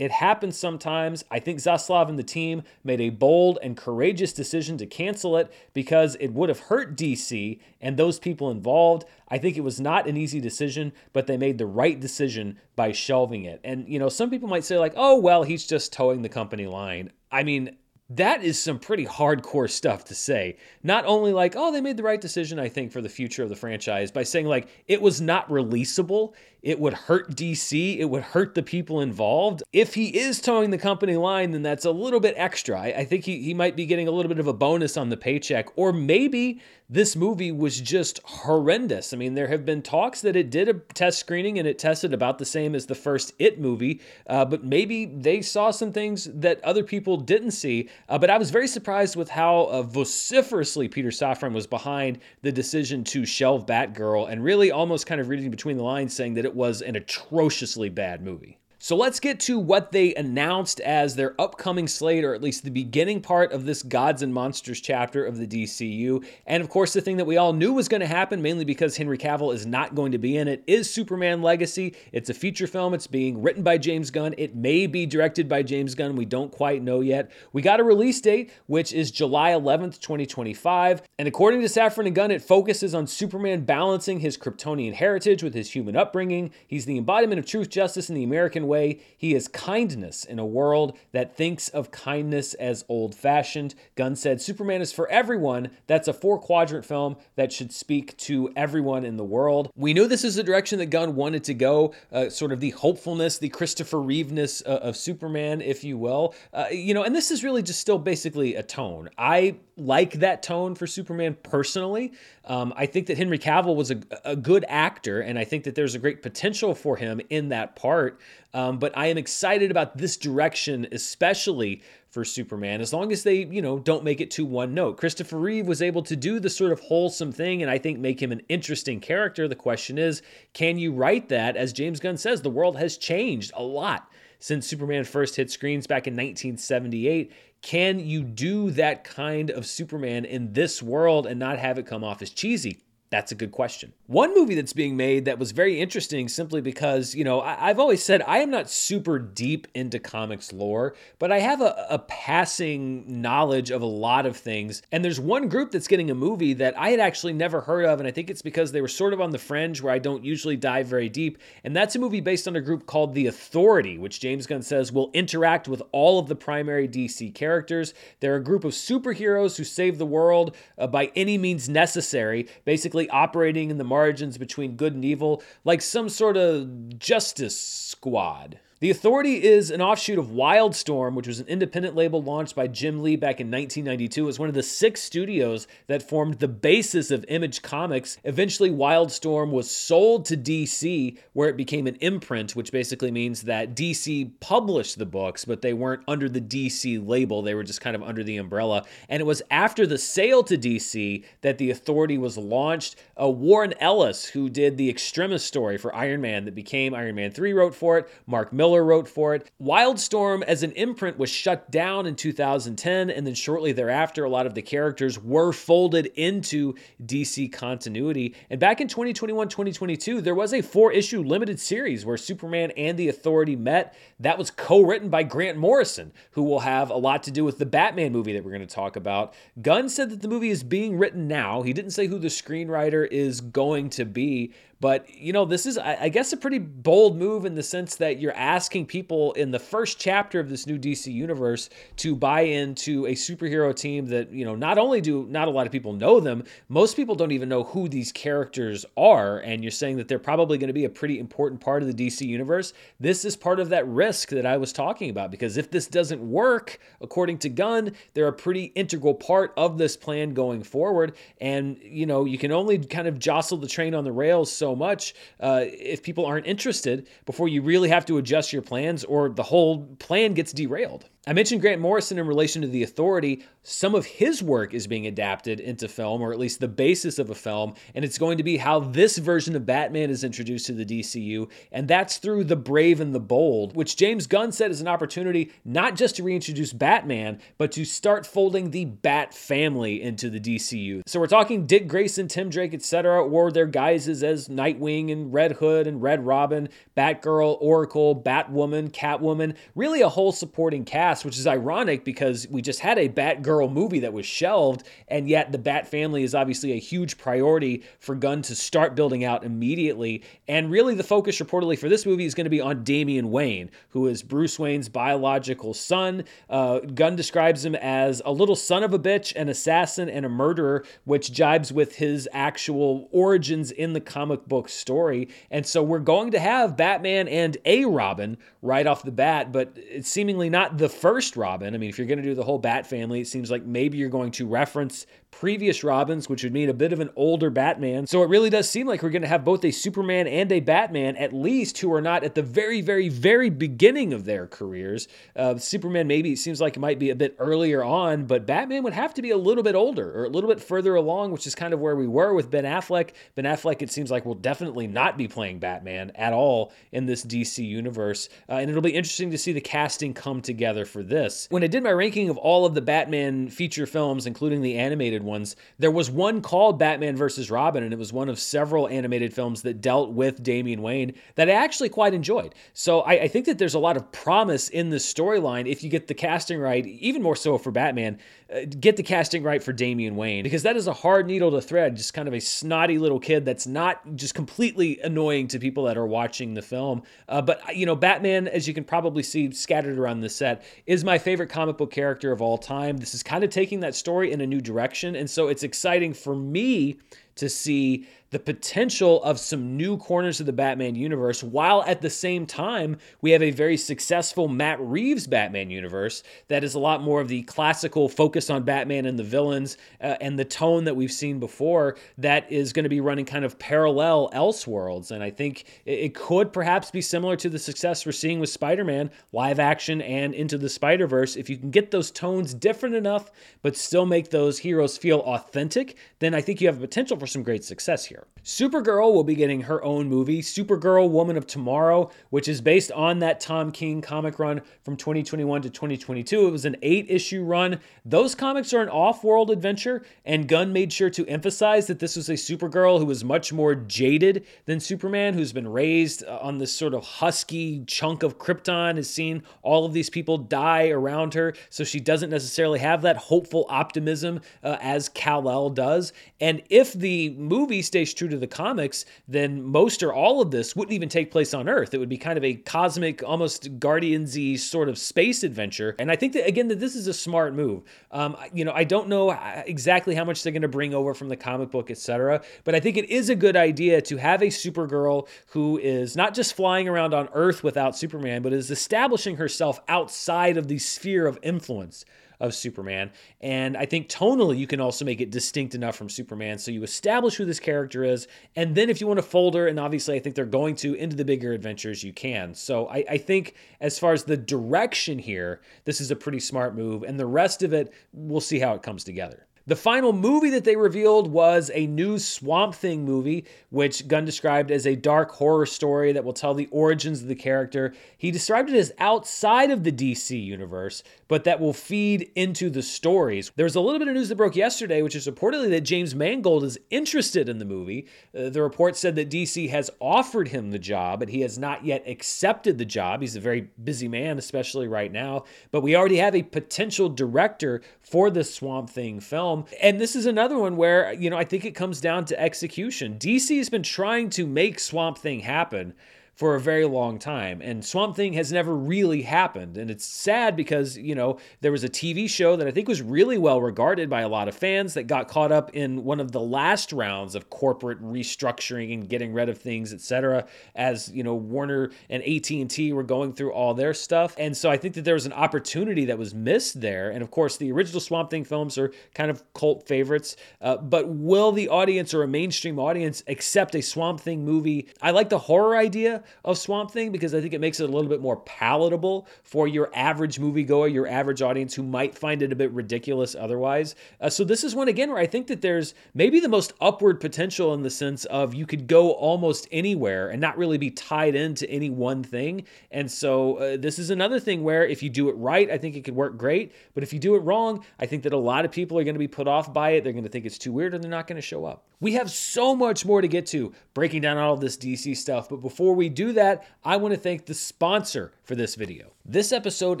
It 0.00 0.12
happens 0.12 0.56
sometimes. 0.56 1.24
I 1.30 1.40
think 1.40 1.58
Zaslav 1.58 2.08
and 2.08 2.18
the 2.18 2.22
team 2.22 2.62
made 2.82 3.02
a 3.02 3.10
bold 3.10 3.58
and 3.62 3.76
courageous 3.76 4.32
decision 4.32 4.78
to 4.78 4.86
cancel 4.86 5.36
it 5.36 5.52
because 5.74 6.14
it 6.14 6.32
would 6.32 6.48
have 6.48 6.58
hurt 6.58 6.96
DC 6.96 7.60
and 7.82 7.98
those 7.98 8.18
people 8.18 8.50
involved. 8.50 9.04
I 9.28 9.36
think 9.36 9.58
it 9.58 9.60
was 9.60 9.78
not 9.78 10.08
an 10.08 10.16
easy 10.16 10.40
decision, 10.40 10.94
but 11.12 11.26
they 11.26 11.36
made 11.36 11.58
the 11.58 11.66
right 11.66 12.00
decision 12.00 12.58
by 12.76 12.92
shelving 12.92 13.44
it. 13.44 13.60
And, 13.62 13.86
you 13.90 13.98
know, 13.98 14.08
some 14.08 14.30
people 14.30 14.48
might 14.48 14.64
say, 14.64 14.78
like, 14.78 14.94
oh, 14.96 15.20
well, 15.20 15.42
he's 15.42 15.66
just 15.66 15.92
toeing 15.92 16.22
the 16.22 16.30
company 16.30 16.66
line. 16.66 17.12
I 17.30 17.42
mean, 17.42 17.76
that 18.10 18.42
is 18.42 18.60
some 18.60 18.80
pretty 18.80 19.06
hardcore 19.06 19.70
stuff 19.70 20.04
to 20.06 20.16
say. 20.16 20.56
Not 20.82 21.06
only 21.06 21.32
like, 21.32 21.54
oh, 21.56 21.72
they 21.72 21.80
made 21.80 21.96
the 21.96 22.02
right 22.02 22.20
decision, 22.20 22.58
I 22.58 22.68
think, 22.68 22.90
for 22.90 23.00
the 23.00 23.08
future 23.08 23.44
of 23.44 23.48
the 23.48 23.56
franchise 23.56 24.10
by 24.10 24.24
saying, 24.24 24.46
like, 24.46 24.66
it 24.88 25.00
was 25.00 25.20
not 25.20 25.48
releasable. 25.48 26.34
It 26.62 26.78
would 26.78 26.92
hurt 26.92 27.30
DC. 27.36 27.98
It 27.98 28.04
would 28.04 28.22
hurt 28.22 28.54
the 28.54 28.62
people 28.62 29.00
involved. 29.00 29.62
If 29.72 29.94
he 29.94 30.08
is 30.18 30.40
towing 30.40 30.70
the 30.70 30.78
company 30.78 31.16
line, 31.16 31.52
then 31.52 31.62
that's 31.62 31.84
a 31.84 31.90
little 31.90 32.20
bit 32.20 32.34
extra. 32.36 32.78
I, 32.78 32.86
I 32.88 33.04
think 33.04 33.24
he, 33.24 33.42
he 33.42 33.54
might 33.54 33.76
be 33.76 33.86
getting 33.86 34.08
a 34.08 34.10
little 34.10 34.28
bit 34.28 34.40
of 34.40 34.46
a 34.46 34.52
bonus 34.52 34.96
on 34.96 35.08
the 35.08 35.16
paycheck. 35.16 35.68
Or 35.76 35.92
maybe 35.92 36.60
this 36.88 37.14
movie 37.14 37.52
was 37.52 37.80
just 37.80 38.20
horrendous. 38.24 39.12
I 39.12 39.16
mean, 39.16 39.34
there 39.34 39.46
have 39.46 39.64
been 39.64 39.80
talks 39.80 40.20
that 40.22 40.34
it 40.34 40.50
did 40.50 40.68
a 40.68 40.74
test 40.74 41.20
screening 41.20 41.58
and 41.58 41.66
it 41.66 41.78
tested 41.78 42.12
about 42.12 42.38
the 42.38 42.44
same 42.44 42.74
as 42.74 42.86
the 42.86 42.96
first 42.96 43.32
It 43.38 43.60
movie, 43.60 44.00
uh, 44.26 44.44
but 44.44 44.64
maybe 44.64 45.06
they 45.06 45.40
saw 45.40 45.70
some 45.70 45.92
things 45.92 46.24
that 46.24 46.62
other 46.64 46.82
people 46.82 47.16
didn't 47.16 47.52
see. 47.52 47.88
Uh, 48.08 48.18
but 48.18 48.30
I 48.30 48.38
was 48.38 48.50
very 48.50 48.68
surprised 48.68 49.16
with 49.16 49.28
how 49.28 49.64
uh, 49.64 49.82
vociferously 49.82 50.88
Peter 50.88 51.08
Safran 51.08 51.52
was 51.52 51.66
behind 51.66 52.20
the 52.42 52.52
decision 52.52 53.02
to 53.04 53.24
shelve 53.24 53.66
Batgirl 53.66 54.30
and 54.30 54.44
really 54.44 54.70
almost 54.70 55.06
kind 55.06 55.20
of 55.20 55.28
reading 55.28 55.50
between 55.50 55.76
the 55.76 55.82
lines 55.82 56.14
saying 56.14 56.34
that 56.34 56.44
it 56.44 56.54
was 56.54 56.82
an 56.82 56.96
atrociously 56.96 57.88
bad 57.88 58.22
movie. 58.22 58.59
So 58.82 58.96
let's 58.96 59.20
get 59.20 59.40
to 59.40 59.58
what 59.58 59.92
they 59.92 60.14
announced 60.14 60.80
as 60.80 61.14
their 61.14 61.38
upcoming 61.38 61.86
slate, 61.86 62.24
or 62.24 62.32
at 62.32 62.42
least 62.42 62.64
the 62.64 62.70
beginning 62.70 63.20
part 63.20 63.52
of 63.52 63.66
this 63.66 63.82
Gods 63.82 64.22
and 64.22 64.32
Monsters 64.32 64.80
chapter 64.80 65.22
of 65.22 65.36
the 65.36 65.46
DCU. 65.46 66.24
And 66.46 66.62
of 66.62 66.70
course, 66.70 66.94
the 66.94 67.02
thing 67.02 67.18
that 67.18 67.26
we 67.26 67.36
all 67.36 67.52
knew 67.52 67.74
was 67.74 67.88
going 67.88 68.00
to 68.00 68.06
happen, 68.06 68.40
mainly 68.40 68.64
because 68.64 68.96
Henry 68.96 69.18
Cavill 69.18 69.54
is 69.54 69.66
not 69.66 69.94
going 69.94 70.12
to 70.12 70.18
be 70.18 70.38
in 70.38 70.48
it, 70.48 70.64
is 70.66 70.88
Superman 70.90 71.42
Legacy. 71.42 71.94
It's 72.12 72.30
a 72.30 72.34
feature 72.34 72.66
film. 72.66 72.94
It's 72.94 73.06
being 73.06 73.42
written 73.42 73.62
by 73.62 73.76
James 73.76 74.10
Gunn. 74.10 74.34
It 74.38 74.56
may 74.56 74.86
be 74.86 75.04
directed 75.04 75.46
by 75.46 75.62
James 75.62 75.94
Gunn. 75.94 76.16
We 76.16 76.24
don't 76.24 76.50
quite 76.50 76.82
know 76.82 77.02
yet. 77.02 77.30
We 77.52 77.60
got 77.60 77.80
a 77.80 77.84
release 77.84 78.22
date, 78.22 78.50
which 78.64 78.94
is 78.94 79.10
July 79.10 79.50
11th, 79.50 80.00
2025. 80.00 81.02
And 81.18 81.28
according 81.28 81.60
to 81.60 81.66
Safran 81.66 82.06
and 82.06 82.14
Gunn, 82.14 82.30
it 82.30 82.40
focuses 82.40 82.94
on 82.94 83.06
Superman 83.06 83.66
balancing 83.66 84.20
his 84.20 84.38
Kryptonian 84.38 84.94
heritage 84.94 85.42
with 85.42 85.52
his 85.52 85.70
human 85.70 85.96
upbringing. 85.96 86.50
He's 86.66 86.86
the 86.86 86.96
embodiment 86.96 87.38
of 87.38 87.44
truth, 87.44 87.68
justice, 87.68 88.08
and 88.08 88.16
the 88.16 88.24
American 88.24 88.69
way. 88.70 89.00
He 89.16 89.34
is 89.34 89.48
kindness 89.48 90.24
in 90.24 90.38
a 90.38 90.46
world 90.46 90.96
that 91.12 91.36
thinks 91.36 91.68
of 91.68 91.90
kindness 91.90 92.54
as 92.54 92.84
old 92.88 93.14
fashioned. 93.14 93.74
Gunn 93.96 94.16
said 94.16 94.40
Superman 94.40 94.80
is 94.80 94.92
for 94.92 95.06
everyone. 95.10 95.70
That's 95.86 96.08
a 96.08 96.14
four 96.14 96.38
quadrant 96.38 96.86
film 96.86 97.16
that 97.36 97.52
should 97.52 97.72
speak 97.72 98.16
to 98.28 98.50
everyone 98.56 99.04
in 99.04 99.16
the 99.16 99.24
world. 99.24 99.70
We 99.76 99.92
knew 99.92 100.06
this 100.06 100.24
is 100.24 100.36
the 100.36 100.42
direction 100.42 100.78
that 100.78 100.86
Gunn 100.86 101.16
wanted 101.16 101.44
to 101.44 101.54
go, 101.54 101.92
uh, 102.12 102.30
sort 102.30 102.52
of 102.52 102.60
the 102.60 102.70
hopefulness, 102.70 103.38
the 103.38 103.48
Christopher 103.48 104.00
Reeveness 104.00 104.62
uh, 104.64 104.78
of 104.88 104.96
Superman, 104.96 105.60
if 105.60 105.84
you 105.84 105.98
will. 105.98 106.34
Uh, 106.52 106.66
you 106.70 106.94
know, 106.94 107.02
and 107.02 107.14
this 107.14 107.30
is 107.30 107.44
really 107.44 107.62
just 107.62 107.80
still 107.80 107.98
basically 107.98 108.54
a 108.54 108.62
tone. 108.62 109.10
I 109.18 109.56
like 109.80 110.14
that 110.14 110.42
tone 110.42 110.74
for 110.74 110.86
Superman 110.86 111.36
personally. 111.42 112.12
Um, 112.44 112.72
I 112.76 112.86
think 112.86 113.06
that 113.06 113.16
Henry 113.16 113.38
Cavill 113.38 113.76
was 113.76 113.90
a, 113.90 114.00
a, 114.24 114.36
good 114.36 114.64
actor, 114.68 115.20
and 115.20 115.38
I 115.38 115.44
think 115.44 115.64
that 115.64 115.74
there's 115.74 115.94
a 115.94 115.98
great 115.98 116.22
potential 116.22 116.74
for 116.74 116.96
him 116.96 117.20
in 117.30 117.48
that 117.48 117.76
part. 117.76 118.20
Um, 118.52 118.78
but 118.78 118.96
I 118.96 119.06
am 119.06 119.18
excited 119.18 119.70
about 119.70 119.96
this 119.96 120.16
direction, 120.16 120.86
especially 120.92 121.82
for 122.10 122.24
Superman, 122.24 122.80
as 122.80 122.92
long 122.92 123.12
as 123.12 123.22
they, 123.22 123.44
you 123.44 123.62
know, 123.62 123.78
don't 123.78 124.02
make 124.02 124.20
it 124.20 124.30
too 124.30 124.44
one 124.44 124.74
note. 124.74 124.96
Christopher 124.96 125.38
Reeve 125.38 125.66
was 125.66 125.80
able 125.80 126.02
to 126.02 126.16
do 126.16 126.40
the 126.40 126.50
sort 126.50 126.72
of 126.72 126.80
wholesome 126.80 127.30
thing 127.30 127.62
and 127.62 127.70
I 127.70 127.78
think 127.78 128.00
make 128.00 128.20
him 128.20 128.32
an 128.32 128.42
interesting 128.48 128.98
character. 128.98 129.46
The 129.46 129.54
question 129.54 129.96
is, 129.96 130.20
can 130.52 130.76
you 130.76 130.92
write 130.92 131.28
that? 131.28 131.56
As 131.56 131.72
James 131.72 132.00
Gunn 132.00 132.16
says, 132.16 132.42
the 132.42 132.50
world 132.50 132.76
has 132.78 132.98
changed 132.98 133.52
a 133.54 133.62
lot 133.62 134.10
since 134.40 134.66
Superman 134.66 135.04
first 135.04 135.36
hit 135.36 135.50
screens 135.50 135.86
back 135.86 136.08
in 136.08 136.14
1978. 136.14 137.32
Can 137.62 138.00
you 138.00 138.22
do 138.22 138.70
that 138.72 139.04
kind 139.04 139.50
of 139.50 139.66
Superman 139.66 140.24
in 140.24 140.52
this 140.52 140.82
world 140.82 141.26
and 141.26 141.38
not 141.38 141.58
have 141.58 141.78
it 141.78 141.86
come 141.86 142.02
off 142.02 142.22
as 142.22 142.30
cheesy? 142.30 142.80
That's 143.10 143.32
a 143.32 143.34
good 143.34 143.50
question. 143.50 143.92
One 144.06 144.32
movie 144.34 144.54
that's 144.54 144.72
being 144.72 144.96
made 144.96 145.24
that 145.24 145.40
was 145.40 145.50
very 145.50 145.80
interesting 145.80 146.28
simply 146.28 146.60
because, 146.60 147.12
you 147.12 147.24
know, 147.24 147.40
I, 147.40 147.66
have 147.66 147.80
always 147.80 148.04
said 148.04 148.22
I 148.22 148.38
am 148.38 148.50
not 148.50 148.70
super 148.70 149.18
deep 149.18 149.66
into 149.74 149.98
comics 149.98 150.52
lore, 150.52 150.94
but 151.18 151.32
I 151.32 151.40
have 151.40 151.60
a, 151.60 151.86
a, 151.90 151.98
passing 151.98 153.20
knowledge 153.20 153.70
of 153.70 153.82
a 153.82 153.86
lot 153.86 154.26
of 154.26 154.36
things. 154.36 154.82
And 154.92 155.04
there's 155.04 155.18
one 155.18 155.48
group 155.48 155.72
that's 155.72 155.88
getting 155.88 156.10
a 156.10 156.14
movie 156.14 156.52
that 156.54 156.78
I 156.78 156.90
had 156.90 157.00
actually 157.00 157.32
never 157.32 157.60
heard 157.60 157.84
of. 157.84 157.98
And 157.98 158.06
I 158.06 158.12
think 158.12 158.30
it's 158.30 158.42
because 158.42 158.70
they 158.70 158.80
were 158.80 158.88
sort 158.88 159.12
of 159.12 159.20
on 159.20 159.30
the 159.30 159.38
fringe 159.38 159.82
where 159.82 159.92
I 159.92 159.98
don't 159.98 160.24
usually 160.24 160.56
dive 160.56 160.86
very 160.86 161.08
deep. 161.08 161.38
And 161.64 161.74
that's 161.74 161.96
a 161.96 161.98
movie 161.98 162.20
based 162.20 162.46
on 162.46 162.54
a 162.54 162.60
group 162.60 162.86
called 162.86 163.14
The 163.14 163.26
Authority, 163.26 163.98
which 163.98 164.20
James 164.20 164.46
Gunn 164.46 164.62
says 164.62 164.92
will 164.92 165.10
interact 165.14 165.66
with 165.66 165.82
all 165.90 166.20
of 166.20 166.28
the 166.28 166.36
primary 166.36 166.86
DC 166.86 167.34
characters. 167.34 167.92
They're 168.20 168.36
a 168.36 168.44
group 168.44 168.64
of 168.64 168.72
superheroes 168.72 169.56
who 169.56 169.64
save 169.64 169.98
the 169.98 170.06
world 170.06 170.54
uh, 170.78 170.86
by 170.86 171.10
any 171.16 171.38
means 171.38 171.68
necessary. 171.68 172.46
Basically, 172.64 172.99
operating 173.08 173.70
in 173.70 173.78
the 173.78 173.84
margins 173.84 174.36
between 174.36 174.76
good 174.76 174.94
and 174.94 175.04
evil, 175.04 175.42
like 175.64 175.80
some 175.80 176.08
sort 176.08 176.36
of 176.36 176.98
justice 176.98 177.58
squad. 177.58 178.58
The 178.80 178.90
Authority 178.90 179.44
is 179.44 179.70
an 179.70 179.82
offshoot 179.82 180.18
of 180.18 180.28
Wildstorm, 180.28 181.12
which 181.12 181.26
was 181.26 181.38
an 181.38 181.46
independent 181.48 181.94
label 181.94 182.22
launched 182.22 182.54
by 182.54 182.66
Jim 182.66 183.02
Lee 183.02 183.14
back 183.14 183.38
in 183.38 183.50
1992. 183.50 184.22
It 184.22 184.24
was 184.24 184.38
one 184.38 184.48
of 184.48 184.54
the 184.54 184.62
six 184.62 185.02
studios 185.02 185.66
that 185.86 186.02
formed 186.02 186.38
the 186.38 186.48
basis 186.48 187.10
of 187.10 187.22
Image 187.28 187.60
Comics. 187.60 188.16
Eventually, 188.24 188.70
Wildstorm 188.70 189.50
was 189.50 189.70
sold 189.70 190.24
to 190.24 190.34
DC, 190.34 191.18
where 191.34 191.50
it 191.50 191.58
became 191.58 191.86
an 191.86 191.96
imprint, 191.96 192.56
which 192.56 192.72
basically 192.72 193.10
means 193.10 193.42
that 193.42 193.76
DC 193.76 194.30
published 194.40 194.98
the 194.98 195.04
books, 195.04 195.44
but 195.44 195.60
they 195.60 195.74
weren't 195.74 196.02
under 196.08 196.30
the 196.30 196.40
DC 196.40 197.06
label. 197.06 197.42
They 197.42 197.54
were 197.54 197.64
just 197.64 197.82
kind 197.82 197.94
of 197.94 198.02
under 198.02 198.24
the 198.24 198.38
umbrella. 198.38 198.86
And 199.10 199.20
it 199.20 199.26
was 199.26 199.42
after 199.50 199.86
the 199.86 199.98
sale 199.98 200.42
to 200.44 200.56
DC 200.56 201.22
that 201.42 201.58
the 201.58 201.70
Authority 201.70 202.16
was 202.16 202.38
launched. 202.38 202.96
Uh, 203.20 203.28
Warren 203.28 203.74
Ellis, 203.78 204.24
who 204.24 204.48
did 204.48 204.78
the 204.78 204.88
Extremis 204.88 205.44
story 205.44 205.76
for 205.76 205.94
Iron 205.94 206.22
Man 206.22 206.46
that 206.46 206.54
became 206.54 206.94
Iron 206.94 207.16
Man 207.16 207.30
3, 207.30 207.52
wrote 207.52 207.74
for 207.74 207.98
it. 207.98 208.08
Mark 208.26 208.54
Millar 208.54 208.69
Wrote 208.78 209.08
for 209.08 209.34
it. 209.34 209.50
Wildstorm 209.62 210.42
as 210.44 210.62
an 210.62 210.72
imprint 210.72 211.18
was 211.18 211.30
shut 211.30 211.70
down 211.70 212.06
in 212.06 212.14
2010, 212.14 213.10
and 213.10 213.26
then 213.26 213.34
shortly 213.34 213.72
thereafter, 213.72 214.24
a 214.24 214.30
lot 214.30 214.46
of 214.46 214.54
the 214.54 214.62
characters 214.62 215.18
were 215.18 215.52
folded 215.52 216.06
into 216.14 216.74
DC 217.04 217.52
continuity. 217.52 218.34
And 218.48 218.60
back 218.60 218.80
in 218.80 218.88
2021 218.88 219.48
2022, 219.48 220.20
there 220.20 220.34
was 220.34 220.54
a 220.54 220.62
four 220.62 220.92
issue 220.92 221.22
limited 221.22 221.58
series 221.58 222.06
where 222.06 222.16
Superman 222.16 222.70
and 222.72 222.98
the 222.98 223.08
Authority 223.08 223.56
met. 223.56 223.94
That 224.20 224.38
was 224.38 224.50
co 224.50 224.82
written 224.82 225.08
by 225.08 225.22
Grant 225.22 225.58
Morrison, 225.58 226.12
who 226.32 226.42
will 226.42 226.60
have 226.60 226.90
a 226.90 226.96
lot 226.96 227.22
to 227.24 227.30
do 227.30 227.44
with 227.44 227.58
the 227.58 227.66
Batman 227.66 228.12
movie 228.12 228.32
that 228.32 228.44
we're 228.44 228.52
going 228.52 228.66
to 228.66 228.74
talk 228.74 228.96
about. 228.96 229.34
Gunn 229.60 229.88
said 229.88 230.10
that 230.10 230.22
the 230.22 230.28
movie 230.28 230.50
is 230.50 230.62
being 230.62 230.98
written 230.98 231.26
now. 231.26 231.62
He 231.62 231.72
didn't 231.72 231.92
say 231.92 232.06
who 232.06 232.18
the 232.18 232.28
screenwriter 232.28 233.06
is 233.06 233.40
going 233.40 233.90
to 233.90 234.04
be, 234.04 234.52
but, 234.80 235.08
you 235.10 235.34
know, 235.34 235.44
this 235.44 235.66
is, 235.66 235.76
I 235.76 236.08
guess, 236.08 236.32
a 236.32 236.38
pretty 236.38 236.58
bold 236.58 237.18
move 237.18 237.44
in 237.44 237.54
the 237.54 237.62
sense 237.62 237.96
that 237.96 238.18
you're 238.18 238.32
asking 238.32 238.86
people 238.86 239.32
in 239.34 239.50
the 239.50 239.58
first 239.58 239.98
chapter 239.98 240.40
of 240.40 240.48
this 240.48 240.66
new 240.66 240.78
DC 240.78 241.12
universe 241.12 241.68
to 241.96 242.16
buy 242.16 242.40
into 242.42 243.06
a 243.06 243.12
superhero 243.12 243.76
team 243.76 244.06
that, 244.06 244.32
you 244.32 244.44
know, 244.44 244.54
not 244.54 244.78
only 244.78 245.02
do 245.02 245.26
not 245.28 245.48
a 245.48 245.50
lot 245.50 245.66
of 245.66 245.72
people 245.72 245.92
know 245.92 246.18
them, 246.18 246.44
most 246.70 246.96
people 246.96 247.14
don't 247.14 247.32
even 247.32 247.48
know 247.48 247.62
who 247.64 247.90
these 247.90 248.10
characters 248.10 248.86
are. 248.96 249.40
And 249.40 249.62
you're 249.62 249.70
saying 249.70 249.98
that 249.98 250.08
they're 250.08 250.18
probably 250.18 250.56
going 250.56 250.68
to 250.68 250.74
be 250.74 250.86
a 250.86 250.90
pretty 250.90 251.18
important 251.18 251.60
part 251.60 251.82
of 251.82 251.94
the 251.94 252.06
DC 252.06 252.26
universe. 252.26 252.72
This 252.98 253.26
is 253.26 253.36
part 253.36 253.60
of 253.60 253.68
that 253.68 253.86
risk 253.86 254.30
that 254.30 254.46
I 254.46 254.56
was 254.56 254.72
talking 254.72 255.10
about 255.10 255.30
because 255.30 255.58
if 255.58 255.70
this 255.70 255.88
doesn't 255.88 256.22
work, 256.22 256.78
according 257.02 257.36
to 257.38 257.50
Gunn, 257.50 257.92
they're 258.14 258.28
a 258.28 258.32
pretty 258.32 258.72
integral 258.74 259.14
part 259.14 259.52
of 259.58 259.76
this 259.76 259.94
plan 259.94 260.32
going 260.32 260.62
forward. 260.62 261.16
And, 261.38 261.78
you 261.82 262.06
know, 262.06 262.24
you 262.24 262.38
can 262.38 262.50
only 262.50 262.78
kind 262.78 263.06
of 263.06 263.18
jostle 263.18 263.58
the 263.58 263.68
train 263.68 263.94
on 263.94 264.04
the 264.04 264.12
rails 264.12 264.50
so 264.50 264.69
much 264.74 265.14
uh, 265.40 265.64
if 265.64 266.02
people 266.02 266.26
aren't 266.26 266.46
interested 266.46 267.08
before 267.26 267.48
you 267.48 267.62
really 267.62 267.88
have 267.88 268.04
to 268.06 268.18
adjust 268.18 268.52
your 268.52 268.62
plans 268.62 269.04
or 269.04 269.28
the 269.28 269.42
whole 269.42 269.86
plan 269.98 270.34
gets 270.34 270.52
derailed. 270.52 271.04
I 271.26 271.34
mentioned 271.34 271.60
Grant 271.60 271.82
Morrison 271.82 272.18
in 272.18 272.26
relation 272.26 272.62
to 272.62 272.68
The 272.68 272.82
Authority. 272.82 273.44
Some 273.62 273.94
of 273.94 274.06
his 274.06 274.42
work 274.42 274.72
is 274.72 274.86
being 274.86 275.06
adapted 275.06 275.60
into 275.60 275.86
film, 275.86 276.22
or 276.22 276.32
at 276.32 276.38
least 276.38 276.60
the 276.60 276.66
basis 276.66 277.18
of 277.18 277.28
a 277.28 277.34
film, 277.34 277.74
and 277.94 278.06
it's 278.06 278.16
going 278.16 278.38
to 278.38 278.42
be 278.42 278.56
how 278.56 278.80
this 278.80 279.18
version 279.18 279.54
of 279.54 279.66
Batman 279.66 280.08
is 280.08 280.24
introduced 280.24 280.64
to 280.66 280.72
the 280.72 280.86
DCU, 280.86 281.50
and 281.72 281.86
that's 281.86 282.16
through 282.16 282.44
The 282.44 282.56
Brave 282.56 283.02
and 283.02 283.14
the 283.14 283.20
Bold, 283.20 283.76
which 283.76 283.98
James 283.98 284.26
Gunn 284.26 284.50
said 284.50 284.70
is 284.70 284.80
an 284.80 284.88
opportunity 284.88 285.52
not 285.62 285.94
just 285.94 286.16
to 286.16 286.22
reintroduce 286.22 286.72
Batman, 286.72 287.38
but 287.58 287.70
to 287.72 287.84
start 287.84 288.24
folding 288.24 288.70
the 288.70 288.86
Bat 288.86 289.34
family 289.34 290.00
into 290.00 290.30
the 290.30 290.40
DCU. 290.40 291.02
So 291.06 291.20
we're 291.20 291.26
talking 291.26 291.66
Dick 291.66 291.86
Grayson, 291.86 292.28
Tim 292.28 292.48
Drake, 292.48 292.72
etc., 292.72 293.22
or 293.22 293.52
their 293.52 293.66
guises 293.66 294.22
as 294.22 294.48
Nightwing 294.48 295.12
and 295.12 295.34
Red 295.34 295.52
Hood 295.52 295.86
and 295.86 296.00
Red 296.00 296.24
Robin, 296.24 296.70
Batgirl, 296.96 297.58
Oracle, 297.60 298.18
Batwoman, 298.18 298.90
Catwoman, 298.90 299.54
really 299.74 300.00
a 300.00 300.08
whole 300.08 300.32
supporting 300.32 300.86
cast 300.86 301.09
cast, 301.10 301.24
which 301.24 301.38
is 301.38 301.46
ironic 301.46 302.04
because 302.04 302.46
we 302.48 302.62
just 302.62 302.80
had 302.80 302.98
a 302.98 303.08
Batgirl 303.08 303.72
movie 303.72 304.00
that 304.00 304.12
was 304.12 304.26
shelved, 304.26 304.84
and 305.08 305.28
yet 305.28 305.50
the 305.50 305.58
Bat 305.58 305.88
family 305.88 306.22
is 306.22 306.34
obviously 306.34 306.72
a 306.72 306.78
huge 306.78 307.18
priority 307.18 307.82
for 307.98 308.14
Gunn 308.14 308.42
to 308.42 308.54
start 308.54 308.94
building 308.94 309.24
out 309.24 309.44
immediately. 309.44 310.22
And 310.46 310.70
really, 310.70 310.94
the 310.94 311.02
focus 311.02 311.40
reportedly 311.40 311.78
for 311.78 311.88
this 311.88 312.06
movie 312.06 312.24
is 312.24 312.34
going 312.34 312.44
to 312.44 312.50
be 312.50 312.60
on 312.60 312.84
Damian 312.84 313.30
Wayne, 313.30 313.70
who 313.88 314.06
is 314.06 314.22
Bruce 314.22 314.58
Wayne's 314.58 314.88
biological 314.88 315.74
son. 315.74 316.24
Uh, 316.48 316.78
Gunn 316.78 317.16
describes 317.16 317.64
him 317.64 317.74
as 317.74 318.22
a 318.24 318.32
little 318.32 318.56
son 318.56 318.84
of 318.84 318.94
a 318.94 318.98
bitch, 318.98 319.34
an 319.34 319.48
assassin, 319.48 320.08
and 320.08 320.24
a 320.24 320.28
murderer, 320.28 320.84
which 321.04 321.32
jibes 321.32 321.72
with 321.72 321.96
his 321.96 322.28
actual 322.32 323.08
origins 323.10 323.72
in 323.72 323.94
the 323.94 324.00
comic 324.00 324.46
book 324.46 324.68
story. 324.68 325.28
And 325.50 325.66
so 325.66 325.82
we're 325.82 325.98
going 325.98 326.30
to 326.30 326.38
have 326.38 326.76
Batman 326.76 327.26
and 327.26 327.56
a 327.64 327.84
Robin 327.84 328.38
right 328.62 328.86
off 328.86 329.02
the 329.02 329.10
bat, 329.10 329.52
but 329.52 329.72
it's 329.76 330.08
seemingly 330.08 330.50
not 330.50 330.78
the 330.78 330.88
first 331.00 331.36
Robin. 331.36 331.74
I 331.74 331.78
mean, 331.78 331.88
if 331.88 331.98
you're 331.98 332.06
going 332.06 332.18
to 332.18 332.24
do 332.24 332.34
the 332.34 332.44
whole 332.44 332.58
Bat 332.58 332.86
family, 332.86 333.20
it 333.20 333.26
seems 333.26 333.50
like 333.50 333.64
maybe 333.64 333.96
you're 333.96 334.10
going 334.10 334.32
to 334.32 334.46
reference 334.46 335.06
previous 335.30 335.82
Robins, 335.84 336.28
which 336.28 336.42
would 336.42 336.52
mean 336.52 336.68
a 336.68 336.74
bit 336.74 336.92
of 336.92 337.00
an 337.00 337.08
older 337.16 337.50
Batman. 337.50 338.06
So 338.06 338.22
it 338.22 338.28
really 338.28 338.50
does 338.50 338.68
seem 338.68 338.86
like 338.86 339.02
we're 339.02 339.10
going 339.10 339.22
to 339.22 339.28
have 339.28 339.44
both 339.44 339.64
a 339.64 339.70
Superman 339.70 340.26
and 340.26 340.50
a 340.52 340.60
Batman, 340.60 341.16
at 341.16 341.32
least, 341.32 341.78
who 341.78 341.92
are 341.92 342.00
not 342.00 342.24
at 342.24 342.34
the 342.34 342.42
very, 342.42 342.80
very, 342.80 343.08
very 343.08 343.48
beginning 343.48 344.12
of 344.12 344.24
their 344.24 344.46
careers. 344.46 345.08
Uh, 345.36 345.56
Superman 345.56 346.06
maybe 346.06 346.32
it 346.32 346.38
seems 346.38 346.60
like 346.60 346.76
it 346.76 346.80
might 346.80 346.98
be 346.98 347.10
a 347.10 347.14
bit 347.14 347.36
earlier 347.38 347.82
on, 347.82 348.26
but 348.26 348.44
Batman 348.44 348.82
would 348.82 348.92
have 348.92 349.14
to 349.14 349.22
be 349.22 349.30
a 349.30 349.36
little 349.36 349.62
bit 349.62 349.74
older 349.74 350.10
or 350.20 350.24
a 350.24 350.28
little 350.28 350.50
bit 350.50 350.60
further 350.60 350.96
along, 350.96 351.30
which 351.30 351.46
is 351.46 351.54
kind 351.54 351.72
of 351.72 351.80
where 351.80 351.96
we 351.96 352.08
were 352.08 352.34
with 352.34 352.50
Ben 352.50 352.64
Affleck. 352.64 353.10
Ben 353.36 353.44
Affleck, 353.44 353.82
it 353.82 353.90
seems 353.90 354.10
like, 354.10 354.26
will 354.26 354.34
definitely 354.34 354.86
not 354.86 355.16
be 355.16 355.28
playing 355.28 355.60
Batman 355.60 356.10
at 356.16 356.32
all 356.32 356.72
in 356.92 357.06
this 357.06 357.24
DC 357.24 357.66
universe. 357.66 358.28
Uh, 358.48 358.54
and 358.54 358.68
it'll 358.68 358.82
be 358.82 358.90
interesting 358.90 359.30
to 359.30 359.38
see 359.38 359.52
the 359.52 359.60
casting 359.60 360.12
come 360.12 360.42
together 360.42 360.84
for 360.90 361.02
this. 361.02 361.46
When 361.50 361.64
I 361.64 361.68
did 361.68 361.82
my 361.82 361.92
ranking 361.92 362.28
of 362.28 362.36
all 362.36 362.66
of 362.66 362.74
the 362.74 362.82
Batman 362.82 363.48
feature 363.48 363.86
films, 363.86 364.26
including 364.26 364.62
the 364.62 364.76
animated 364.76 365.22
ones. 365.22 365.56
There 365.78 365.90
was 365.90 366.10
one 366.10 366.40
called 366.40 366.78
Batman 366.78 367.16
vs. 367.16 367.50
Robin, 367.50 367.82
and 367.82 367.92
it 367.92 367.98
was 367.98 368.12
one 368.12 368.28
of 368.28 368.38
several 368.38 368.88
animated 368.88 369.32
films 369.32 369.62
that 369.62 369.80
dealt 369.80 370.12
with 370.12 370.42
Damian 370.42 370.82
Wayne 370.82 371.14
that 371.36 371.48
I 371.48 371.52
actually 371.52 371.88
quite 371.88 372.14
enjoyed. 372.14 372.54
So 372.72 373.00
I, 373.00 373.22
I 373.22 373.28
think 373.28 373.46
that 373.46 373.58
there's 373.58 373.74
a 373.74 373.78
lot 373.78 373.96
of 373.96 374.10
promise 374.12 374.68
in 374.68 374.90
this 374.90 375.12
storyline 375.12 375.68
if 375.68 375.82
you 375.82 375.90
get 375.90 376.06
the 376.06 376.14
casting 376.14 376.58
right, 376.58 376.84
even 376.86 377.22
more 377.22 377.36
so 377.36 377.58
for 377.58 377.70
Batman. 377.70 378.18
Uh, 378.52 378.64
get 378.80 378.96
the 378.96 379.02
casting 379.02 379.44
right 379.44 379.62
for 379.62 379.72
Damian 379.72 380.16
Wayne 380.16 380.42
because 380.42 380.64
that 380.64 380.76
is 380.76 380.88
a 380.88 380.92
hard 380.92 381.26
needle 381.26 381.52
to 381.52 381.60
thread. 381.60 381.96
Just 381.96 382.14
kind 382.14 382.26
of 382.26 382.34
a 382.34 382.40
snotty 382.40 382.98
little 382.98 383.20
kid 383.20 383.44
that's 383.44 383.66
not 383.66 384.16
just 384.16 384.34
completely 384.34 384.98
annoying 385.00 385.46
to 385.48 385.60
people 385.60 385.84
that 385.84 385.96
are 385.96 386.06
watching 386.06 386.54
the 386.54 386.62
film. 386.62 387.02
Uh, 387.28 387.40
but 387.40 387.76
you 387.76 387.86
know, 387.86 387.94
Batman, 387.94 388.48
as 388.48 388.66
you 388.66 388.74
can 388.74 388.82
probably 388.82 389.22
see 389.22 389.52
scattered 389.52 389.98
around 389.98 390.20
the 390.20 390.28
set, 390.28 390.64
is 390.90 391.04
my 391.04 391.18
favorite 391.18 391.48
comic 391.48 391.76
book 391.76 391.92
character 391.92 392.32
of 392.32 392.42
all 392.42 392.58
time. 392.58 392.96
This 392.96 393.14
is 393.14 393.22
kind 393.22 393.44
of 393.44 393.50
taking 393.50 393.78
that 393.78 393.94
story 393.94 394.32
in 394.32 394.40
a 394.40 394.46
new 394.46 394.60
direction, 394.60 395.14
and 395.14 395.30
so 395.30 395.46
it's 395.46 395.62
exciting 395.62 396.12
for 396.12 396.34
me 396.34 396.98
to 397.36 397.48
see 397.48 398.08
the 398.30 398.38
potential 398.38 399.22
of 399.24 399.40
some 399.40 399.76
new 399.76 399.96
corners 399.96 400.38
of 400.38 400.46
the 400.46 400.52
Batman 400.52 400.94
universe, 400.94 401.42
while 401.42 401.82
at 401.82 402.00
the 402.00 402.10
same 402.10 402.46
time, 402.46 402.96
we 403.20 403.32
have 403.32 403.42
a 403.42 403.50
very 403.50 403.76
successful 403.76 404.46
Matt 404.46 404.80
Reeves 404.80 405.26
Batman 405.26 405.68
universe 405.68 406.22
that 406.46 406.62
is 406.62 406.74
a 406.74 406.78
lot 406.78 407.02
more 407.02 407.20
of 407.20 407.26
the 407.26 407.42
classical 407.42 408.08
focus 408.08 408.48
on 408.48 408.62
Batman 408.62 409.06
and 409.06 409.18
the 409.18 409.24
villains 409.24 409.76
uh, 410.00 410.16
and 410.20 410.38
the 410.38 410.44
tone 410.44 410.84
that 410.84 410.94
we've 410.94 411.10
seen 411.10 411.40
before 411.40 411.96
that 412.18 412.50
is 412.52 412.72
going 412.72 412.84
to 412.84 412.88
be 412.88 413.00
running 413.00 413.24
kind 413.24 413.44
of 413.44 413.58
parallel 413.58 414.30
Elseworlds. 414.32 415.10
And 415.10 415.24
I 415.24 415.30
think 415.30 415.64
it 415.84 416.14
could 416.14 416.52
perhaps 416.52 416.90
be 416.90 417.00
similar 417.00 417.34
to 417.36 417.48
the 417.48 417.58
success 417.58 418.06
we're 418.06 418.12
seeing 418.12 418.38
with 418.38 418.50
Spider 418.50 418.84
Man 418.84 419.10
live 419.32 419.58
action 419.58 420.00
and 420.02 420.34
Into 420.34 420.56
the 420.56 420.68
Spider 420.68 421.08
Verse. 421.08 421.34
If 421.34 421.50
you 421.50 421.56
can 421.56 421.72
get 421.72 421.90
those 421.90 422.12
tones 422.12 422.54
different 422.54 422.94
enough, 422.94 423.32
but 423.62 423.76
still 423.76 424.06
make 424.06 424.30
those 424.30 424.58
heroes 424.58 424.96
feel 424.96 425.18
authentic, 425.20 425.96
then 426.20 426.32
I 426.32 426.40
think 426.40 426.60
you 426.60 426.68
have 426.68 426.78
potential 426.78 427.18
for 427.18 427.26
some 427.26 427.42
great 427.42 427.64
success 427.64 428.04
here. 428.04 428.19
Supergirl 428.44 429.12
will 429.12 429.24
be 429.24 429.34
getting 429.34 429.62
her 429.62 429.84
own 429.84 430.08
movie, 430.08 430.40
Supergirl 430.40 431.10
Woman 431.10 431.36
of 431.36 431.46
Tomorrow, 431.46 432.10
which 432.30 432.48
is 432.48 432.60
based 432.60 432.90
on 432.92 433.18
that 433.18 433.38
Tom 433.38 433.70
King 433.70 434.00
comic 434.00 434.38
run 434.38 434.62
from 434.82 434.96
2021 434.96 435.62
to 435.62 435.70
2022. 435.70 436.46
It 436.46 436.50
was 436.50 436.64
an 436.64 436.76
eight 436.82 437.06
issue 437.08 437.44
run. 437.44 437.80
Those 438.04 438.34
comics 438.34 438.72
are 438.72 438.80
an 438.80 438.88
off 438.88 439.22
world 439.22 439.50
adventure, 439.50 440.02
and 440.24 440.48
Gunn 440.48 440.72
made 440.72 440.92
sure 440.92 441.10
to 441.10 441.26
emphasize 441.26 441.86
that 441.88 441.98
this 441.98 442.16
was 442.16 442.30
a 442.30 442.34
Supergirl 442.34 442.98
who 442.98 443.04
was 443.04 443.22
much 443.22 443.52
more 443.52 443.74
jaded 443.74 444.46
than 444.64 444.80
Superman, 444.80 445.34
who's 445.34 445.52
been 445.52 445.68
raised 445.68 446.24
uh, 446.24 446.38
on 446.40 446.58
this 446.58 446.72
sort 446.72 446.94
of 446.94 447.04
husky 447.04 447.84
chunk 447.86 448.22
of 448.22 448.38
Krypton, 448.38 448.96
has 448.96 449.10
seen 449.10 449.42
all 449.62 449.84
of 449.84 449.92
these 449.92 450.08
people 450.08 450.38
die 450.38 450.88
around 450.88 451.34
her, 451.34 451.54
so 451.68 451.84
she 451.84 452.00
doesn't 452.00 452.30
necessarily 452.30 452.78
have 452.78 453.02
that 453.02 453.18
hopeful 453.18 453.66
optimism 453.68 454.40
uh, 454.64 454.78
as 454.80 455.10
Kal-El 455.10 455.70
does. 455.70 456.14
And 456.40 456.62
if 456.70 456.94
the 456.94 457.30
movie 457.30 457.82
stays 457.82 458.09
true 458.14 458.28
to 458.28 458.36
the 458.36 458.46
comics, 458.46 459.04
then 459.28 459.62
most 459.62 460.02
or 460.02 460.12
all 460.12 460.40
of 460.40 460.50
this 460.50 460.74
wouldn't 460.74 460.94
even 460.94 461.08
take 461.08 461.30
place 461.30 461.54
on 461.54 461.68
Earth. 461.68 461.94
It 461.94 461.98
would 461.98 462.08
be 462.08 462.18
kind 462.18 462.36
of 462.36 462.44
a 462.44 462.54
cosmic, 462.54 463.22
almost 463.22 463.78
Guardiansy 463.78 464.58
sort 464.58 464.88
of 464.88 464.98
space 464.98 465.42
adventure. 465.42 465.94
And 465.98 466.10
I 466.10 466.16
think 466.16 466.32
that 466.34 466.46
again 466.46 466.68
that 466.68 466.80
this 466.80 466.94
is 466.94 467.06
a 467.06 467.14
smart 467.14 467.54
move. 467.54 467.82
Um, 468.10 468.36
you 468.52 468.64
know, 468.64 468.72
I 468.72 468.84
don't 468.84 469.08
know 469.08 469.30
exactly 469.66 470.14
how 470.14 470.24
much 470.24 470.42
they're 470.42 470.52
going 470.52 470.62
to 470.62 470.68
bring 470.68 470.94
over 470.94 471.14
from 471.14 471.28
the 471.28 471.36
comic 471.36 471.70
book, 471.70 471.90
etc. 471.90 472.42
But 472.64 472.74
I 472.74 472.80
think 472.80 472.96
it 472.96 473.10
is 473.10 473.28
a 473.28 473.34
good 473.34 473.56
idea 473.56 474.00
to 474.02 474.16
have 474.16 474.42
a 474.42 474.46
Supergirl 474.46 475.28
who 475.48 475.78
is 475.78 476.16
not 476.16 476.34
just 476.34 476.54
flying 476.54 476.88
around 476.88 477.14
on 477.14 477.28
Earth 477.32 477.62
without 477.62 477.96
Superman, 477.96 478.42
but 478.42 478.52
is 478.52 478.70
establishing 478.70 479.36
herself 479.36 479.80
outside 479.88 480.56
of 480.56 480.68
the 480.68 480.78
sphere 480.78 481.26
of 481.26 481.38
influence 481.42 482.04
of 482.40 482.54
Superman. 482.54 483.10
And 483.40 483.76
I 483.76 483.86
think 483.86 484.08
tonally, 484.08 484.58
you 484.58 484.66
can 484.66 484.80
also 484.80 485.04
make 485.04 485.20
it 485.20 485.30
distinct 485.30 485.74
enough 485.74 485.96
from 485.96 486.08
Superman. 486.08 486.58
So 486.58 486.70
you 486.70 486.82
establish 486.82 487.36
who 487.36 487.44
this 487.44 487.60
character 487.60 488.02
is. 488.02 488.26
And 488.56 488.74
then 488.74 488.90
if 488.90 489.00
you 489.00 489.06
want 489.06 489.18
to 489.18 489.22
fold 489.22 489.54
her, 489.54 489.68
and 489.68 489.78
obviously 489.78 490.16
I 490.16 490.20
think 490.20 490.34
they're 490.34 490.46
going 490.46 490.74
to 490.76 490.94
into 490.94 491.16
the 491.16 491.24
bigger 491.24 491.52
adventures, 491.52 492.02
you 492.02 492.12
can. 492.12 492.54
So 492.54 492.88
I, 492.88 493.04
I 493.10 493.18
think 493.18 493.54
as 493.80 493.98
far 493.98 494.12
as 494.12 494.24
the 494.24 494.36
direction 494.36 495.18
here, 495.18 495.60
this 495.84 496.00
is 496.00 496.10
a 496.10 496.16
pretty 496.16 496.40
smart 496.40 496.74
move. 496.74 497.02
And 497.02 497.20
the 497.20 497.26
rest 497.26 497.62
of 497.62 497.72
it, 497.72 497.92
we'll 498.12 498.40
see 498.40 498.58
how 498.58 498.74
it 498.74 498.82
comes 498.82 499.04
together. 499.04 499.46
The 499.70 499.76
final 499.76 500.12
movie 500.12 500.50
that 500.50 500.64
they 500.64 500.74
revealed 500.74 501.30
was 501.30 501.70
a 501.72 501.86
new 501.86 502.18
Swamp 502.18 502.74
Thing 502.74 503.04
movie, 503.04 503.44
which 503.68 504.08
Gunn 504.08 504.24
described 504.24 504.72
as 504.72 504.84
a 504.84 504.96
dark 504.96 505.30
horror 505.30 505.64
story 505.64 506.10
that 506.10 506.24
will 506.24 506.32
tell 506.32 506.54
the 506.54 506.66
origins 506.72 507.22
of 507.22 507.28
the 507.28 507.36
character. 507.36 507.94
He 508.18 508.32
described 508.32 508.68
it 508.68 508.74
as 508.74 508.90
outside 508.98 509.70
of 509.70 509.84
the 509.84 509.92
DC 509.92 510.44
universe, 510.44 511.04
but 511.28 511.44
that 511.44 511.60
will 511.60 511.72
feed 511.72 512.32
into 512.34 512.68
the 512.68 512.82
stories. 512.82 513.52
There 513.54 513.62
was 513.62 513.76
a 513.76 513.80
little 513.80 514.00
bit 514.00 514.08
of 514.08 514.14
news 514.14 514.30
that 514.30 514.34
broke 514.34 514.56
yesterday, 514.56 515.02
which 515.02 515.14
is 515.14 515.28
reportedly 515.28 515.70
that 515.70 515.82
James 515.82 516.16
Mangold 516.16 516.64
is 516.64 516.76
interested 516.90 517.48
in 517.48 517.60
the 517.60 517.64
movie. 517.64 518.08
Uh, 518.36 518.48
the 518.48 518.62
report 518.62 518.96
said 518.96 519.14
that 519.14 519.30
DC 519.30 519.70
has 519.70 519.88
offered 520.00 520.48
him 520.48 520.72
the 520.72 520.80
job, 520.80 521.20
but 521.20 521.28
he 521.28 521.42
has 521.42 521.60
not 521.60 521.84
yet 521.84 522.02
accepted 522.08 522.76
the 522.76 522.84
job. 522.84 523.20
He's 523.20 523.36
a 523.36 523.40
very 523.40 523.68
busy 523.84 524.08
man, 524.08 524.36
especially 524.36 524.88
right 524.88 525.12
now. 525.12 525.44
But 525.70 525.82
we 525.82 525.94
already 525.94 526.16
have 526.16 526.34
a 526.34 526.42
potential 526.42 527.08
director 527.08 527.82
for 528.02 528.30
the 528.30 528.42
Swamp 528.42 528.90
Thing 528.90 529.20
film 529.20 529.59
film. 529.64 529.78
And 529.82 530.00
this 530.00 530.16
is 530.16 530.26
another 530.26 530.58
one 530.58 530.76
where, 530.76 531.12
you 531.12 531.30
know, 531.30 531.36
I 531.36 531.44
think 531.44 531.64
it 531.64 531.74
comes 531.74 532.00
down 532.00 532.24
to 532.26 532.40
execution. 532.40 533.18
DC 533.18 533.56
has 533.58 533.68
been 533.68 533.82
trying 533.82 534.30
to 534.30 534.46
make 534.46 534.78
Swamp 534.78 535.18
Thing 535.18 535.40
happen 535.40 535.94
for 536.40 536.54
a 536.54 536.60
very 536.60 536.86
long 536.86 537.18
time. 537.18 537.60
And 537.60 537.84
Swamp 537.84 538.16
Thing 538.16 538.32
has 538.32 538.50
never 538.50 538.74
really 538.74 539.20
happened. 539.20 539.76
And 539.76 539.90
it's 539.90 540.06
sad 540.06 540.56
because, 540.56 540.96
you 540.96 541.14
know, 541.14 541.38
there 541.60 541.70
was 541.70 541.84
a 541.84 541.88
TV 541.90 542.30
show 542.30 542.56
that 542.56 542.66
I 542.66 542.70
think 542.70 542.88
was 542.88 543.02
really 543.02 543.36
well 543.36 543.60
regarded 543.60 544.08
by 544.08 544.22
a 544.22 544.28
lot 544.28 544.48
of 544.48 544.54
fans 544.54 544.94
that 544.94 545.02
got 545.02 545.28
caught 545.28 545.52
up 545.52 545.74
in 545.74 546.02
one 546.02 546.18
of 546.18 546.32
the 546.32 546.40
last 546.40 546.94
rounds 546.94 547.34
of 547.34 547.50
corporate 547.50 548.02
restructuring 548.02 548.94
and 548.94 549.06
getting 549.06 549.34
rid 549.34 549.50
of 549.50 549.58
things, 549.58 549.92
etc. 549.92 550.46
as, 550.74 551.10
you 551.12 551.22
know, 551.22 551.34
Warner 551.34 551.90
and 552.08 552.22
AT&T 552.22 552.90
were 552.94 553.02
going 553.02 553.34
through 553.34 553.52
all 553.52 553.74
their 553.74 553.92
stuff. 553.92 554.34
And 554.38 554.56
so 554.56 554.70
I 554.70 554.78
think 554.78 554.94
that 554.94 555.04
there 555.04 555.12
was 555.12 555.26
an 555.26 555.34
opportunity 555.34 556.06
that 556.06 556.16
was 556.16 556.34
missed 556.34 556.80
there. 556.80 557.10
And 557.10 557.22
of 557.22 557.30
course, 557.30 557.58
the 557.58 557.70
original 557.70 558.00
Swamp 558.00 558.30
Thing 558.30 558.44
films 558.44 558.78
are 558.78 558.94
kind 559.14 559.30
of 559.30 559.44
cult 559.52 559.86
favorites. 559.86 560.36
Uh, 560.62 560.78
but 560.78 561.06
will 561.06 561.52
the 561.52 561.68
audience 561.68 562.14
or 562.14 562.22
a 562.22 562.28
mainstream 562.28 562.78
audience 562.78 563.22
accept 563.26 563.74
a 563.74 563.82
Swamp 563.82 564.20
Thing 564.20 564.42
movie? 564.42 564.88
I 565.02 565.10
like 565.10 565.28
the 565.28 565.38
horror 565.38 565.76
idea 565.76 566.24
of 566.44 566.58
Swamp 566.58 566.90
Thing 566.90 567.12
because 567.12 567.34
I 567.34 567.40
think 567.40 567.54
it 567.54 567.60
makes 567.60 567.80
it 567.80 567.88
a 567.88 567.92
little 567.92 568.08
bit 568.08 568.20
more 568.20 568.36
palatable 568.36 569.26
for 569.42 569.68
your 569.68 569.90
average 569.94 570.38
moviegoer, 570.38 570.92
your 570.92 571.06
average 571.06 571.42
audience 571.42 571.74
who 571.74 571.82
might 571.82 572.16
find 572.16 572.42
it 572.42 572.52
a 572.52 572.56
bit 572.56 572.70
ridiculous 572.72 573.34
otherwise. 573.34 573.94
Uh, 574.20 574.30
so 574.30 574.44
this 574.44 574.64
is 574.64 574.74
one 574.74 574.88
again 574.88 575.10
where 575.10 575.18
I 575.18 575.26
think 575.26 575.46
that 575.48 575.60
there's 575.60 575.94
maybe 576.14 576.40
the 576.40 576.48
most 576.48 576.72
upward 576.80 577.20
potential 577.20 577.74
in 577.74 577.82
the 577.82 577.90
sense 577.90 578.24
of 578.26 578.54
you 578.54 578.66
could 578.66 578.86
go 578.86 579.12
almost 579.12 579.68
anywhere 579.72 580.28
and 580.28 580.40
not 580.40 580.56
really 580.58 580.78
be 580.78 580.90
tied 580.90 581.34
into 581.34 581.68
any 581.70 581.90
one 581.90 582.22
thing. 582.22 582.64
And 582.90 583.10
so 583.10 583.56
uh, 583.56 583.76
this 583.76 583.98
is 583.98 584.10
another 584.10 584.40
thing 584.40 584.62
where 584.62 584.86
if 584.86 585.02
you 585.02 585.10
do 585.10 585.28
it 585.28 585.36
right, 585.36 585.70
I 585.70 585.78
think 585.78 585.96
it 585.96 586.04
could 586.04 586.14
work 586.14 586.36
great. 586.36 586.72
But 586.94 587.02
if 587.02 587.12
you 587.12 587.18
do 587.18 587.34
it 587.36 587.40
wrong, 587.40 587.84
I 587.98 588.06
think 588.06 588.22
that 588.24 588.32
a 588.32 588.38
lot 588.38 588.64
of 588.64 588.70
people 588.70 588.98
are 588.98 589.04
going 589.04 589.14
to 589.14 589.20
be 589.20 589.28
put 589.28 589.48
off 589.48 589.72
by 589.72 589.90
it. 589.90 590.04
They're 590.04 590.12
going 590.12 590.24
to 590.24 590.30
think 590.30 590.46
it's 590.46 590.58
too 590.58 590.72
weird 590.72 590.94
and 590.94 591.02
they're 591.02 591.10
not 591.10 591.26
going 591.26 591.36
to 591.36 591.42
show 591.42 591.64
up. 591.64 591.84
We 592.00 592.12
have 592.14 592.30
so 592.30 592.74
much 592.74 593.04
more 593.04 593.20
to 593.20 593.28
get 593.28 593.46
to 593.48 593.72
breaking 593.94 594.22
down 594.22 594.38
all 594.38 594.54
of 594.54 594.60
this 594.60 594.76
DC 594.76 595.16
stuff. 595.16 595.48
But 595.48 595.60
before 595.60 595.94
we 595.94 596.08
do 596.08 596.19
that, 596.34 596.66
I 596.84 596.96
want 596.96 597.14
to 597.14 597.20
thank 597.20 597.46
the 597.46 597.54
sponsor 597.54 598.32
for 598.50 598.56
this 598.56 598.74
video. 598.74 599.12
This 599.24 599.52
episode 599.52 600.00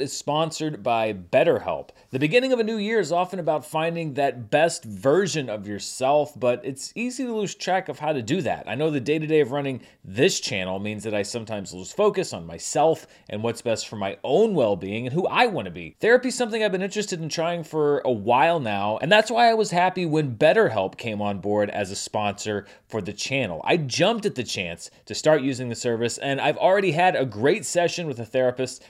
is 0.00 0.12
sponsored 0.12 0.82
by 0.82 1.12
BetterHelp. 1.12 1.90
The 2.10 2.18
beginning 2.18 2.52
of 2.52 2.58
a 2.58 2.64
new 2.64 2.78
year 2.78 2.98
is 2.98 3.12
often 3.12 3.38
about 3.38 3.64
finding 3.64 4.14
that 4.14 4.50
best 4.50 4.82
version 4.82 5.48
of 5.48 5.68
yourself, 5.68 6.32
but 6.36 6.60
it's 6.64 6.92
easy 6.96 7.24
to 7.24 7.32
lose 7.32 7.54
track 7.54 7.88
of 7.88 8.00
how 8.00 8.12
to 8.12 8.22
do 8.22 8.42
that. 8.42 8.68
I 8.68 8.74
know 8.74 8.90
the 8.90 8.98
day 8.98 9.20
to 9.20 9.26
day 9.28 9.38
of 9.38 9.52
running 9.52 9.82
this 10.04 10.40
channel 10.40 10.80
means 10.80 11.04
that 11.04 11.14
I 11.14 11.22
sometimes 11.22 11.72
lose 11.72 11.92
focus 11.92 12.32
on 12.32 12.44
myself 12.44 13.06
and 13.28 13.40
what's 13.44 13.62
best 13.62 13.86
for 13.86 13.94
my 13.94 14.18
own 14.24 14.56
well 14.56 14.74
being 14.74 15.06
and 15.06 15.14
who 15.14 15.28
I 15.28 15.46
want 15.46 15.66
to 15.66 15.70
be. 15.70 15.94
Therapy 16.00 16.30
is 16.30 16.34
something 16.34 16.64
I've 16.64 16.72
been 16.72 16.82
interested 16.82 17.22
in 17.22 17.28
trying 17.28 17.62
for 17.62 18.00
a 18.00 18.10
while 18.10 18.58
now, 18.58 18.98
and 18.98 19.12
that's 19.12 19.30
why 19.30 19.48
I 19.48 19.54
was 19.54 19.70
happy 19.70 20.06
when 20.06 20.34
BetterHelp 20.34 20.96
came 20.96 21.22
on 21.22 21.38
board 21.38 21.70
as 21.70 21.92
a 21.92 21.96
sponsor 21.96 22.66
for 22.88 23.00
the 23.00 23.12
channel. 23.12 23.60
I 23.62 23.76
jumped 23.76 24.26
at 24.26 24.34
the 24.34 24.42
chance 24.42 24.90
to 25.06 25.14
start 25.14 25.42
using 25.42 25.68
the 25.68 25.76
service, 25.76 26.18
and 26.18 26.40
I've 26.40 26.58
already 26.58 26.90
had 26.90 27.14
a 27.14 27.24
great 27.24 27.64
session 27.64 28.08
with 28.08 28.18
a 28.18 28.24
therapist 28.24 28.39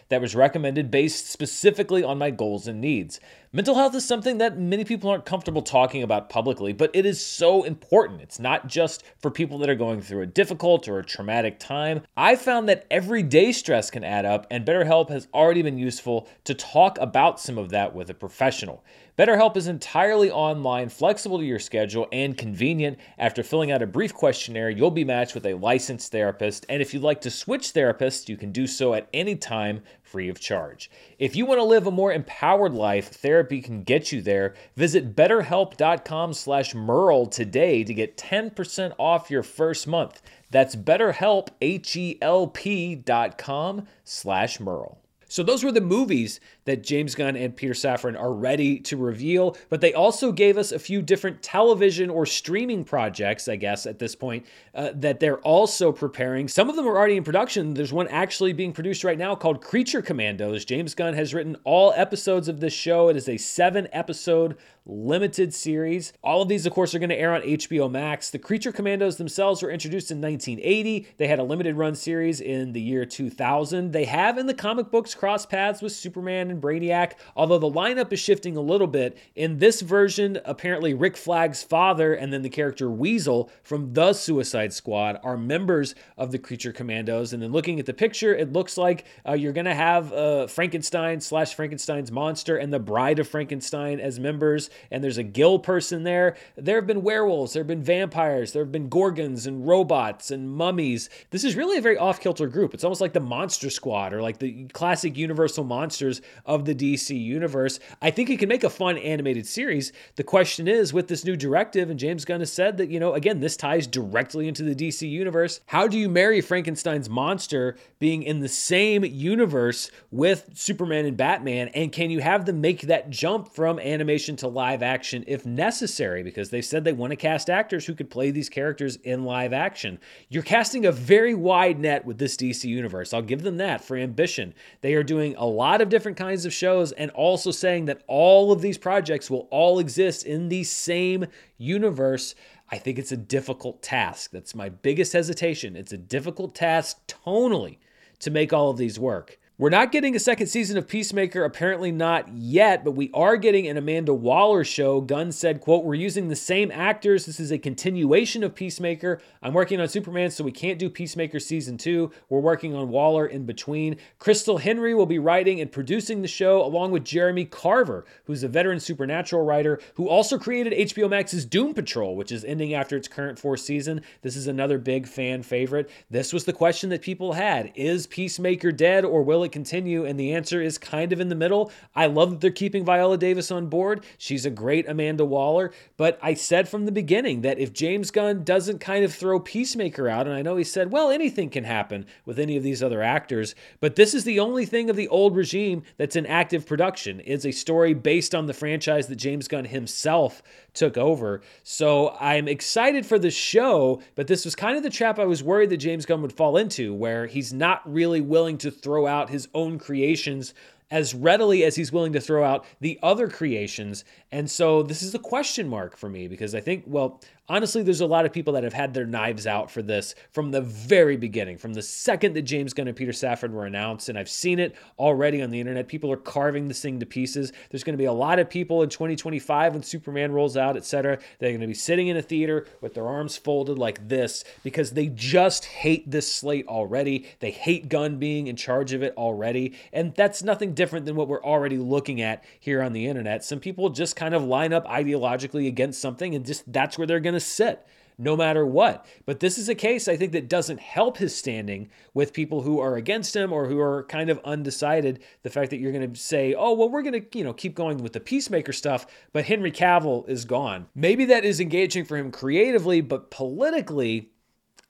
that 0.08 0.20
was 0.20 0.34
recommended 0.34 0.90
based 0.90 1.30
specifically 1.30 2.02
on 2.02 2.18
my 2.18 2.30
goals 2.30 2.66
and 2.66 2.80
needs. 2.80 3.20
Mental 3.52 3.74
health 3.74 3.96
is 3.96 4.04
something 4.04 4.38
that 4.38 4.58
many 4.58 4.84
people 4.84 5.10
aren't 5.10 5.24
comfortable 5.24 5.62
talking 5.62 6.04
about 6.04 6.30
publicly, 6.30 6.72
but 6.72 6.90
it 6.94 7.04
is 7.04 7.24
so 7.24 7.64
important. 7.64 8.20
It's 8.20 8.38
not 8.38 8.68
just 8.68 9.02
for 9.18 9.28
people 9.28 9.58
that 9.58 9.68
are 9.68 9.74
going 9.74 10.00
through 10.00 10.22
a 10.22 10.26
difficult 10.26 10.86
or 10.86 11.00
a 11.00 11.04
traumatic 11.04 11.58
time. 11.58 12.02
I 12.16 12.36
found 12.36 12.68
that 12.68 12.86
everyday 12.92 13.50
stress 13.50 13.90
can 13.90 14.04
add 14.04 14.24
up, 14.24 14.46
and 14.52 14.64
BetterHelp 14.64 15.10
has 15.10 15.26
already 15.34 15.62
been 15.62 15.78
useful 15.78 16.28
to 16.44 16.54
talk 16.54 16.96
about 17.00 17.40
some 17.40 17.58
of 17.58 17.70
that 17.70 17.92
with 17.92 18.08
a 18.08 18.14
professional. 18.14 18.84
BetterHelp 19.20 19.54
is 19.58 19.66
entirely 19.66 20.30
online, 20.30 20.88
flexible 20.88 21.36
to 21.36 21.44
your 21.44 21.58
schedule, 21.58 22.08
and 22.10 22.38
convenient. 22.38 22.98
After 23.18 23.42
filling 23.42 23.70
out 23.70 23.82
a 23.82 23.86
brief 23.86 24.14
questionnaire, 24.14 24.70
you'll 24.70 24.90
be 24.90 25.04
matched 25.04 25.34
with 25.34 25.44
a 25.44 25.52
licensed 25.52 26.10
therapist. 26.10 26.64
And 26.70 26.80
if 26.80 26.94
you'd 26.94 27.02
like 27.02 27.20
to 27.20 27.30
switch 27.30 27.74
therapists, 27.74 28.30
you 28.30 28.38
can 28.38 28.50
do 28.50 28.66
so 28.66 28.94
at 28.94 29.10
any 29.12 29.36
time 29.36 29.82
free 30.02 30.30
of 30.30 30.40
charge. 30.40 30.90
If 31.18 31.36
you 31.36 31.44
want 31.44 31.58
to 31.58 31.64
live 31.64 31.86
a 31.86 31.90
more 31.90 32.14
empowered 32.14 32.72
life, 32.72 33.08
therapy 33.08 33.60
can 33.60 33.82
get 33.82 34.10
you 34.10 34.22
there. 34.22 34.54
Visit 34.74 35.14
betterhelp.com 35.14 36.32
slash 36.32 36.74
Murrell 36.74 37.26
today 37.26 37.84
to 37.84 37.92
get 37.92 38.16
10% 38.16 38.94
off 38.96 39.30
your 39.30 39.42
first 39.42 39.86
month. 39.86 40.22
That's 40.50 40.74
betterhelp, 40.74 41.48
H-E-L-P 41.60 42.94
dot 42.94 43.36
com 43.36 43.86
slash 44.02 44.58
Murrell. 44.60 44.96
So 45.30 45.44
those 45.44 45.62
were 45.62 45.70
the 45.70 45.80
movies 45.80 46.40
that 46.64 46.82
James 46.82 47.14
Gunn 47.14 47.36
and 47.36 47.54
Peter 47.54 47.72
Safran 47.72 48.18
are 48.18 48.32
ready 48.32 48.80
to 48.80 48.96
reveal, 48.96 49.56
but 49.68 49.80
they 49.80 49.94
also 49.94 50.32
gave 50.32 50.58
us 50.58 50.72
a 50.72 50.78
few 50.78 51.02
different 51.02 51.40
television 51.40 52.10
or 52.10 52.26
streaming 52.26 52.82
projects, 52.82 53.46
I 53.46 53.54
guess, 53.54 53.86
at 53.86 54.00
this 54.00 54.16
point, 54.16 54.44
uh, 54.74 54.90
that 54.96 55.20
they're 55.20 55.38
also 55.38 55.92
preparing. 55.92 56.48
Some 56.48 56.68
of 56.68 56.74
them 56.74 56.84
are 56.84 56.98
already 56.98 57.16
in 57.16 57.22
production. 57.22 57.74
There's 57.74 57.92
one 57.92 58.08
actually 58.08 58.52
being 58.52 58.72
produced 58.72 59.04
right 59.04 59.16
now 59.16 59.36
called 59.36 59.62
Creature 59.62 60.02
Commandos. 60.02 60.64
James 60.64 60.96
Gunn 60.96 61.14
has 61.14 61.32
written 61.32 61.56
all 61.62 61.92
episodes 61.94 62.48
of 62.48 62.58
this 62.58 62.72
show. 62.72 63.08
It 63.08 63.16
is 63.16 63.28
a 63.28 63.36
seven 63.36 63.86
episode 63.92 64.56
limited 64.86 65.54
series. 65.54 66.12
All 66.22 66.42
of 66.42 66.48
these, 66.48 66.66
of 66.66 66.72
course, 66.72 66.94
are 66.94 66.98
going 66.98 67.10
to 67.10 67.18
air 67.18 67.34
on 67.34 67.42
HBO 67.42 67.90
Max. 67.90 68.30
The 68.30 68.38
Creature 68.38 68.72
Commandos 68.72 69.16
themselves 69.16 69.62
were 69.62 69.70
introduced 69.70 70.10
in 70.10 70.20
1980. 70.20 71.06
They 71.16 71.28
had 71.28 71.38
a 71.38 71.44
limited 71.44 71.76
run 71.76 71.94
series 71.94 72.40
in 72.40 72.72
the 72.72 72.80
year 72.80 73.04
2000. 73.04 73.92
They 73.92 74.04
have 74.06 74.38
in 74.38 74.46
the 74.46 74.54
comic 74.54 74.90
books 74.90 75.14
cross 75.20 75.44
paths 75.44 75.82
with 75.82 75.92
Superman 75.92 76.50
and 76.50 76.62
Brainiac, 76.62 77.12
although 77.36 77.58
the 77.58 77.70
lineup 77.70 78.10
is 78.10 78.18
shifting 78.18 78.56
a 78.56 78.62
little 78.62 78.86
bit. 78.86 79.18
In 79.36 79.58
this 79.58 79.82
version, 79.82 80.40
apparently 80.46 80.94
Rick 80.94 81.14
Flag's 81.14 81.62
father 81.62 82.14
and 82.14 82.32
then 82.32 82.40
the 82.40 82.48
character 82.48 82.90
Weasel 82.90 83.50
from 83.62 83.92
the 83.92 84.14
Suicide 84.14 84.72
Squad 84.72 85.20
are 85.22 85.36
members 85.36 85.94
of 86.16 86.32
the 86.32 86.38
Creature 86.38 86.72
Commandos. 86.72 87.34
And 87.34 87.42
then 87.42 87.52
looking 87.52 87.78
at 87.78 87.84
the 87.84 87.92
picture, 87.92 88.34
it 88.34 88.54
looks 88.54 88.78
like 88.78 89.04
uh, 89.28 89.34
you're 89.34 89.52
going 89.52 89.66
to 89.66 89.74
have 89.74 90.10
uh, 90.10 90.46
Frankenstein 90.46 91.20
slash 91.20 91.54
Frankenstein's 91.54 92.10
monster 92.10 92.56
and 92.56 92.72
the 92.72 92.78
Bride 92.78 93.18
of 93.18 93.28
Frankenstein 93.28 94.00
as 94.00 94.18
members 94.18 94.70
and 94.90 95.04
there's 95.04 95.18
a 95.18 95.22
gill 95.22 95.58
person 95.58 96.02
there. 96.02 96.34
There 96.56 96.76
have 96.76 96.86
been 96.86 97.02
werewolves, 97.02 97.52
there 97.52 97.60
have 97.60 97.68
been 97.68 97.82
vampires, 97.82 98.54
there 98.54 98.64
have 98.64 98.72
been 98.72 98.88
gorgons 98.88 99.46
and 99.46 99.68
robots 99.68 100.30
and 100.30 100.50
mummies. 100.50 101.10
This 101.28 101.44
is 101.44 101.56
really 101.56 101.76
a 101.76 101.82
very 101.82 101.98
off 101.98 102.20
kilter 102.20 102.46
group. 102.46 102.72
It's 102.72 102.84
almost 102.84 103.02
like 103.02 103.12
the 103.12 103.20
Monster 103.20 103.68
Squad 103.68 104.14
or 104.14 104.22
like 104.22 104.38
the 104.38 104.64
classic 104.68 105.09
Universal 105.16 105.64
monsters 105.64 106.20
of 106.46 106.64
the 106.64 106.74
DC 106.74 107.18
universe. 107.18 107.80
I 108.00 108.10
think 108.10 108.30
it 108.30 108.38
can 108.38 108.48
make 108.48 108.64
a 108.64 108.70
fun 108.70 108.98
animated 108.98 109.46
series. 109.46 109.92
The 110.16 110.24
question 110.24 110.68
is, 110.68 110.92
with 110.92 111.08
this 111.08 111.24
new 111.24 111.36
directive, 111.36 111.90
and 111.90 111.98
James 111.98 112.24
Gunn 112.24 112.40
has 112.40 112.52
said 112.52 112.76
that, 112.78 112.88
you 112.88 113.00
know, 113.00 113.14
again, 113.14 113.40
this 113.40 113.56
ties 113.56 113.86
directly 113.86 114.48
into 114.48 114.62
the 114.62 114.74
DC 114.74 115.08
universe. 115.08 115.60
How 115.66 115.86
do 115.86 115.98
you 115.98 116.08
marry 116.08 116.40
Frankenstein's 116.40 117.08
monster 117.08 117.76
being 117.98 118.22
in 118.22 118.40
the 118.40 118.48
same 118.48 119.04
universe 119.04 119.90
with 120.10 120.50
Superman 120.54 121.06
and 121.06 121.16
Batman? 121.16 121.68
And 121.68 121.92
can 121.92 122.10
you 122.10 122.20
have 122.20 122.46
them 122.46 122.60
make 122.60 122.82
that 122.82 123.10
jump 123.10 123.52
from 123.54 123.78
animation 123.78 124.36
to 124.36 124.48
live 124.48 124.82
action 124.82 125.24
if 125.26 125.44
necessary 125.46 126.22
because 126.22 126.50
they 126.50 126.62
said 126.62 126.84
they 126.84 126.92
want 126.92 127.10
to 127.10 127.16
cast 127.16 127.50
actors 127.50 127.86
who 127.86 127.94
could 127.94 128.10
play 128.10 128.30
these 128.30 128.48
characters 128.48 128.96
in 128.96 129.24
live 129.24 129.52
action. 129.52 129.98
You're 130.28 130.42
casting 130.42 130.86
a 130.86 130.92
very 130.92 131.34
wide 131.34 131.78
net 131.78 132.04
with 132.04 132.18
this 132.18 132.36
DC 132.36 132.64
universe. 132.64 133.12
I'll 133.12 133.22
give 133.22 133.42
them 133.42 133.56
that 133.58 133.84
for 133.84 133.96
ambition. 133.96 134.54
They 134.80 134.94
are 134.94 134.99
doing 135.02 135.34
a 135.36 135.46
lot 135.46 135.80
of 135.80 135.88
different 135.88 136.16
kinds 136.16 136.44
of 136.44 136.52
shows 136.52 136.92
and 136.92 137.10
also 137.12 137.50
saying 137.50 137.86
that 137.86 138.02
all 138.06 138.52
of 138.52 138.60
these 138.60 138.78
projects 138.78 139.30
will 139.30 139.48
all 139.50 139.78
exist 139.78 140.24
in 140.24 140.48
the 140.48 140.64
same 140.64 141.26
universe. 141.58 142.34
I 142.70 142.78
think 142.78 142.98
it's 142.98 143.12
a 143.12 143.16
difficult 143.16 143.82
task. 143.82 144.30
That's 144.30 144.54
my 144.54 144.68
biggest 144.68 145.12
hesitation. 145.12 145.74
It's 145.74 145.92
a 145.92 145.98
difficult 145.98 146.54
task 146.54 146.98
tonally 147.08 147.78
to 148.20 148.30
make 148.30 148.52
all 148.52 148.70
of 148.70 148.76
these 148.76 148.98
work. 148.98 149.39
We're 149.60 149.68
not 149.68 149.92
getting 149.92 150.16
a 150.16 150.18
second 150.18 150.46
season 150.46 150.78
of 150.78 150.88
Peacemaker, 150.88 151.44
apparently 151.44 151.92
not 151.92 152.32
yet, 152.32 152.82
but 152.82 152.92
we 152.92 153.10
are 153.12 153.36
getting 153.36 153.68
an 153.68 153.76
Amanda 153.76 154.14
Waller 154.14 154.64
show. 154.64 155.02
Gunn 155.02 155.32
said, 155.32 155.60
quote, 155.60 155.84
we're 155.84 155.96
using 155.96 156.28
the 156.28 156.34
same 156.34 156.70
actors. 156.70 157.26
This 157.26 157.38
is 157.38 157.52
a 157.52 157.58
continuation 157.58 158.42
of 158.42 158.54
Peacemaker. 158.54 159.20
I'm 159.42 159.52
working 159.52 159.78
on 159.78 159.86
Superman, 159.86 160.30
so 160.30 160.44
we 160.44 160.50
can't 160.50 160.78
do 160.78 160.88
Peacemaker 160.88 161.38
season 161.38 161.76
two. 161.76 162.10
We're 162.30 162.40
working 162.40 162.74
on 162.74 162.88
Waller 162.88 163.26
in 163.26 163.44
between. 163.44 163.98
Crystal 164.18 164.56
Henry 164.56 164.94
will 164.94 165.04
be 165.04 165.18
writing 165.18 165.60
and 165.60 165.70
producing 165.70 166.22
the 166.22 166.26
show, 166.26 166.64
along 166.64 166.92
with 166.92 167.04
Jeremy 167.04 167.44
Carver, 167.44 168.06
who's 168.24 168.42
a 168.42 168.48
veteran 168.48 168.80
supernatural 168.80 169.44
writer 169.44 169.78
who 169.92 170.08
also 170.08 170.38
created 170.38 170.88
HBO 170.88 171.10
Max's 171.10 171.44
Doom 171.44 171.74
Patrol, 171.74 172.16
which 172.16 172.32
is 172.32 172.46
ending 172.46 172.72
after 172.72 172.96
its 172.96 173.08
current 173.08 173.38
fourth 173.38 173.60
season. 173.60 174.00
This 174.22 174.36
is 174.36 174.46
another 174.46 174.78
big 174.78 175.06
fan 175.06 175.42
favorite. 175.42 175.90
This 176.08 176.32
was 176.32 176.46
the 176.46 176.54
question 176.54 176.88
that 176.88 177.02
people 177.02 177.34
had. 177.34 177.72
Is 177.74 178.06
Peacemaker 178.06 178.72
dead 178.72 179.04
or 179.04 179.22
will 179.22 179.44
it 179.44 179.49
continue? 179.50 180.04
And 180.04 180.18
the 180.18 180.32
answer 180.32 180.62
is 180.62 180.78
kind 180.78 181.12
of 181.12 181.20
in 181.20 181.28
the 181.28 181.34
middle. 181.34 181.70
I 181.94 182.06
love 182.06 182.30
that 182.30 182.40
they're 182.40 182.50
keeping 182.50 182.84
Viola 182.84 183.18
Davis 183.18 183.50
on 183.50 183.66
board. 183.66 184.04
She's 184.18 184.46
a 184.46 184.50
great 184.50 184.88
Amanda 184.88 185.24
Waller. 185.24 185.72
But 185.96 186.18
I 186.22 186.34
said 186.34 186.68
from 186.68 186.86
the 186.86 186.92
beginning 186.92 187.42
that 187.42 187.58
if 187.58 187.72
James 187.72 188.10
Gunn 188.10 188.44
doesn't 188.44 188.78
kind 188.78 189.04
of 189.04 189.14
throw 189.14 189.40
Peacemaker 189.40 190.08
out, 190.08 190.26
and 190.26 190.34
I 190.34 190.42
know 190.42 190.56
he 190.56 190.64
said, 190.64 190.92
well, 190.92 191.10
anything 191.10 191.50
can 191.50 191.64
happen 191.64 192.06
with 192.24 192.38
any 192.38 192.56
of 192.56 192.62
these 192.62 192.82
other 192.82 193.02
actors, 193.02 193.54
but 193.80 193.96
this 193.96 194.14
is 194.14 194.24
the 194.24 194.40
only 194.40 194.66
thing 194.66 194.90
of 194.90 194.96
the 194.96 195.08
old 195.08 195.36
regime 195.36 195.82
that's 195.96 196.16
in 196.16 196.26
active 196.26 196.66
production. 196.66 197.20
It's 197.24 197.44
a 197.44 197.52
story 197.52 197.94
based 197.94 198.34
on 198.34 198.46
the 198.46 198.54
franchise 198.54 199.06
that 199.08 199.16
James 199.16 199.48
Gunn 199.48 199.66
himself 199.66 200.42
took 200.74 200.96
over. 200.96 201.42
So 201.62 202.16
I'm 202.20 202.48
excited 202.48 203.06
for 203.06 203.18
the 203.18 203.30
show, 203.30 204.02
but 204.14 204.26
this 204.26 204.44
was 204.44 204.54
kind 204.54 204.76
of 204.76 204.82
the 204.82 204.90
trap 204.90 205.18
I 205.18 205.24
was 205.24 205.42
worried 205.42 205.70
that 205.70 205.78
James 205.78 206.06
Gunn 206.06 206.22
would 206.22 206.32
fall 206.32 206.56
into, 206.56 206.94
where 206.94 207.26
he's 207.26 207.52
not 207.52 207.80
really 207.90 208.20
willing 208.20 208.58
to 208.58 208.70
throw 208.70 209.06
out 209.06 209.30
his 209.30 209.48
own 209.54 209.78
creations 209.78 210.54
as 210.90 211.14
readily 211.14 211.64
as 211.64 211.76
he's 211.76 211.92
willing 211.92 212.12
to 212.12 212.20
throw 212.20 212.44
out 212.44 212.64
the 212.80 212.98
other 213.02 213.28
creations. 213.28 214.04
And 214.32 214.50
so 214.50 214.82
this 214.82 215.02
is 215.02 215.14
a 215.14 215.18
question 215.18 215.68
mark 215.68 215.96
for 215.96 216.08
me 216.08 216.26
because 216.26 216.54
I 216.54 216.60
think, 216.60 216.84
well, 216.86 217.20
honestly, 217.50 217.82
there's 217.82 218.00
a 218.00 218.06
lot 218.06 218.24
of 218.24 218.32
people 218.32 218.52
that 218.52 218.62
have 218.62 218.72
had 218.72 218.94
their 218.94 219.04
knives 219.04 219.44
out 219.44 219.70
for 219.70 219.82
this 219.82 220.14
from 220.30 220.52
the 220.52 220.60
very 220.60 221.16
beginning, 221.16 221.58
from 221.58 221.74
the 221.74 221.82
second 221.82 222.34
that 222.34 222.42
James 222.42 222.72
Gunn 222.72 222.86
and 222.86 222.96
Peter 222.96 223.10
Safran 223.10 223.50
were 223.50 223.66
announced. 223.66 224.08
And 224.08 224.16
I've 224.16 224.30
seen 224.30 224.60
it 224.60 224.76
already 224.98 225.42
on 225.42 225.50
the 225.50 225.58
internet. 225.58 225.88
People 225.88 226.12
are 226.12 226.16
carving 226.16 226.68
this 226.68 226.80
thing 226.80 227.00
to 227.00 227.06
pieces. 227.06 227.52
There's 227.68 227.82
going 227.82 227.94
to 227.94 228.00
be 228.00 228.04
a 228.06 228.12
lot 228.12 228.38
of 228.38 228.48
people 228.48 228.82
in 228.82 228.88
2025 228.88 229.74
when 229.74 229.82
Superman 229.82 230.30
rolls 230.30 230.56
out, 230.56 230.76
etc. 230.76 231.18
They're 231.40 231.50
going 231.50 231.60
to 231.60 231.66
be 231.66 231.74
sitting 231.74 232.06
in 232.06 232.16
a 232.16 232.22
theater 232.22 232.66
with 232.80 232.94
their 232.94 233.08
arms 233.08 233.36
folded 233.36 233.78
like 233.78 234.08
this 234.08 234.44
because 234.62 234.92
they 234.92 235.08
just 235.08 235.64
hate 235.64 236.08
this 236.08 236.32
slate 236.32 236.68
already. 236.68 237.26
They 237.40 237.50
hate 237.50 237.88
Gunn 237.88 238.18
being 238.18 238.46
in 238.46 238.54
charge 238.54 238.92
of 238.92 239.02
it 239.02 239.12
already. 239.16 239.74
And 239.92 240.14
that's 240.14 240.44
nothing 240.44 240.72
different 240.72 241.04
than 241.04 241.16
what 241.16 241.26
we're 241.26 241.42
already 241.42 241.78
looking 241.78 242.20
at 242.20 242.44
here 242.60 242.80
on 242.80 242.92
the 242.92 243.08
internet. 243.08 243.44
Some 243.44 243.58
people 243.58 243.90
just 243.90 244.14
kind 244.14 244.34
of 244.34 244.44
line 244.44 244.72
up 244.72 244.86
ideologically 244.86 245.66
against 245.66 246.00
something 246.00 246.36
and 246.36 246.46
just 246.46 246.70
that's 246.72 246.96
where 246.96 247.08
they're 247.08 247.18
going 247.18 247.34
to 247.34 247.39
sit 247.40 247.86
no 248.20 248.36
matter 248.36 248.66
what. 248.66 249.06
But 249.24 249.40
this 249.40 249.56
is 249.56 249.68
a 249.68 249.74
case 249.74 250.06
I 250.06 250.16
think 250.16 250.32
that 250.32 250.48
doesn't 250.48 250.78
help 250.78 251.16
his 251.16 251.34
standing 251.34 251.88
with 252.12 252.34
people 252.34 252.60
who 252.60 252.78
are 252.78 252.96
against 252.96 253.34
him 253.34 253.50
or 253.52 253.66
who 253.66 253.80
are 253.80 254.04
kind 254.04 254.28
of 254.28 254.38
undecided. 254.44 255.20
The 255.42 255.50
fact 255.50 255.70
that 255.70 255.78
you're 255.78 255.92
going 255.92 256.12
to 256.12 256.20
say, 256.20 256.54
"Oh, 256.54 256.74
well, 256.74 256.90
we're 256.90 257.02
going 257.02 257.20
to, 257.20 257.38
you 257.38 257.42
know, 257.42 257.54
keep 257.54 257.74
going 257.74 257.98
with 257.98 258.12
the 258.12 258.20
peacemaker 258.20 258.74
stuff, 258.74 259.06
but 259.32 259.46
Henry 259.46 259.72
Cavill 259.72 260.28
is 260.28 260.44
gone." 260.44 260.86
Maybe 260.94 261.24
that 261.24 261.44
is 261.46 261.60
engaging 261.60 262.04
for 262.04 262.18
him 262.18 262.30
creatively, 262.30 263.00
but 263.00 263.30
politically, 263.30 264.30